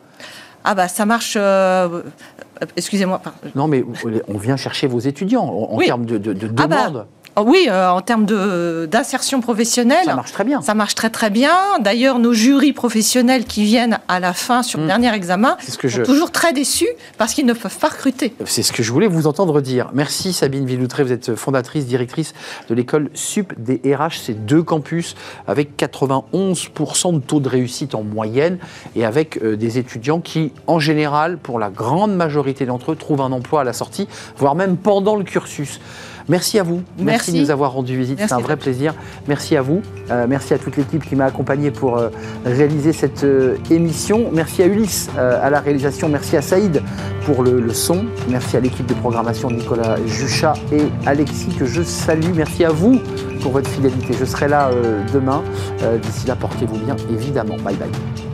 Ah 0.64 0.76
bah 0.76 0.88
ça 0.88 1.06
marche 1.06 1.38
Excusez-moi. 2.76 3.22
Non, 3.56 3.68
mais 3.68 3.84
on 4.28 4.38
vient 4.38 4.58
chercher 4.58 4.88
vos 4.88 5.00
étudiants 5.00 5.46
en, 5.46 5.78
termes 5.80 6.06
de, 6.06 6.18
de, 6.18 6.34
de 6.34 6.50
ah 6.58 6.68
bah, 6.68 6.88
demande. 6.88 7.08
Oui, 7.38 7.68
euh, 7.70 7.90
en 7.90 8.02
termes 8.02 8.26
d'insertion 8.26 9.42
professionnelle. 9.42 10.06
Ça 10.06 10.16
marche 10.16 10.32
très 10.32 10.44
bien. 10.44 10.62
Ça 10.62 10.74
marche 10.74 10.96
très 10.96 11.10
très 11.10 11.30
bien. 11.30 11.54
D'ailleurs, 11.80 12.20
nos 12.20 12.34
jurys 12.34 12.74
professionnels 12.74 13.46
qui 13.46 13.64
viennent 13.64 14.00
à 14.08 14.20
la 14.20 14.34
fin 14.34 14.64
sur 14.64 14.80
le 14.80 14.86
hmm. 14.86 14.90
dernier 14.90 15.14
examen 15.14 15.58
sont 15.60 16.04
toujours 16.04 16.32
très 16.32 16.54
déçus 16.54 16.90
parce 17.18 17.34
qu'ils 17.34 17.46
ne 17.46 17.54
peuvent 17.54 17.78
pas 17.78 17.90
recruter. 17.90 18.34
C'est 18.46 18.64
ce 18.64 18.74
que 18.74 18.84
je 18.84 18.92
voulais 18.92 19.08
vous 19.08 19.28
entendre 19.28 19.62
dire. 19.62 19.90
Merci 19.94 20.34
Sabine 20.34 20.66
Villoutré, 20.66 21.04
vous 21.04 21.12
êtes 21.12 21.36
fondatrice, 21.36 21.86
directrice 21.86 22.34
de 22.70 22.76
l'école 22.76 23.10
SUP 23.14 23.54
des 23.58 23.82
RH, 23.96 24.20
ces 24.26 24.34
deux 24.34 24.64
campus 24.64 25.16
avec 25.48 25.78
91% 25.78 27.14
de 27.14 27.20
taux 27.20 27.40
de 27.40 27.50
réussite 27.50 27.96
en 27.96 28.04
moyenne 28.04 28.58
et 28.96 29.06
avec 29.06 29.38
euh, 29.42 29.56
des 29.56 29.78
étudiants 29.78 30.20
qui, 30.20 30.52
en 30.68 30.80
général, 30.80 31.38
pour 31.38 31.60
la 31.60 31.70
grande 31.70 32.16
majorité 32.16 32.66
d'entre 32.66 32.92
eux, 32.92 32.96
trouvent 32.96 33.22
un 33.22 33.32
emploi 33.32 33.62
à 33.62 33.64
la 33.64 33.74
sortie, 33.74 34.08
voire 34.38 34.56
même 34.56 34.78
pendant 34.78 35.16
le 35.16 35.24
cursus. 35.24 35.80
Merci 36.32 36.60
à 36.60 36.64
vous. 36.64 36.82
Merci, 36.98 37.34
de 37.34 37.40
nous 37.42 37.52
avoir 37.52 37.74
rendu 37.74 37.98
visite. 37.98 38.18
C'est 38.18 38.32
un 38.32 38.40
vrai 38.40 38.56
plaisir. 38.56 38.96
Merci 39.28 39.58
à 39.58 39.62
vous. 39.62 39.82
Euh, 40.10 40.28
merci 40.30 40.54
à 40.54 40.58
toute 40.58 40.78
l'équipe 40.78 41.04
qui 41.06 41.18
m'a 41.18 41.26
accompagné 41.26 41.72
pour 41.72 41.98
euh, 41.98 42.08
réaliser 42.46 42.94
cette 42.94 43.26
euh, 43.26 43.58
émission. 43.70 44.30
Merci 44.32 44.64
à 44.64 44.68
Ulysse 44.68 45.10
à 45.18 45.50
la 45.50 45.60
réalisation. 45.60 46.08
Merci 46.08 46.38
à 46.38 46.42
Saïd 46.42 46.82
pour 47.26 47.44
le, 47.44 47.60
le 47.60 47.74
son. 47.74 48.06
Merci 48.30 48.56
à 48.56 48.62
l'équipe 48.62 48.86
de 48.86 48.94
programmation 48.94 49.52
Nicolas 49.52 49.98
Juchat 50.08 50.54
et 50.72 50.84
Alexis 51.06 51.50
que 51.60 51.66
je 51.66 51.84
salue. 51.84 52.32
Merci 52.34 52.64
à 52.64 52.70
vous 52.70 52.98
pour 53.42 53.52
votre 53.52 53.70
fidélité. 53.70 54.16
Je 54.18 54.24
serai 54.24 54.48
là 54.48 54.72
demain. 55.14 55.44
D'ici 56.02 56.28
là, 56.28 56.38
portez-vous 56.38 56.78
bien, 56.78 56.96
évidemment. 57.12 57.58
Bye 57.58 57.76
bye. 57.76 58.31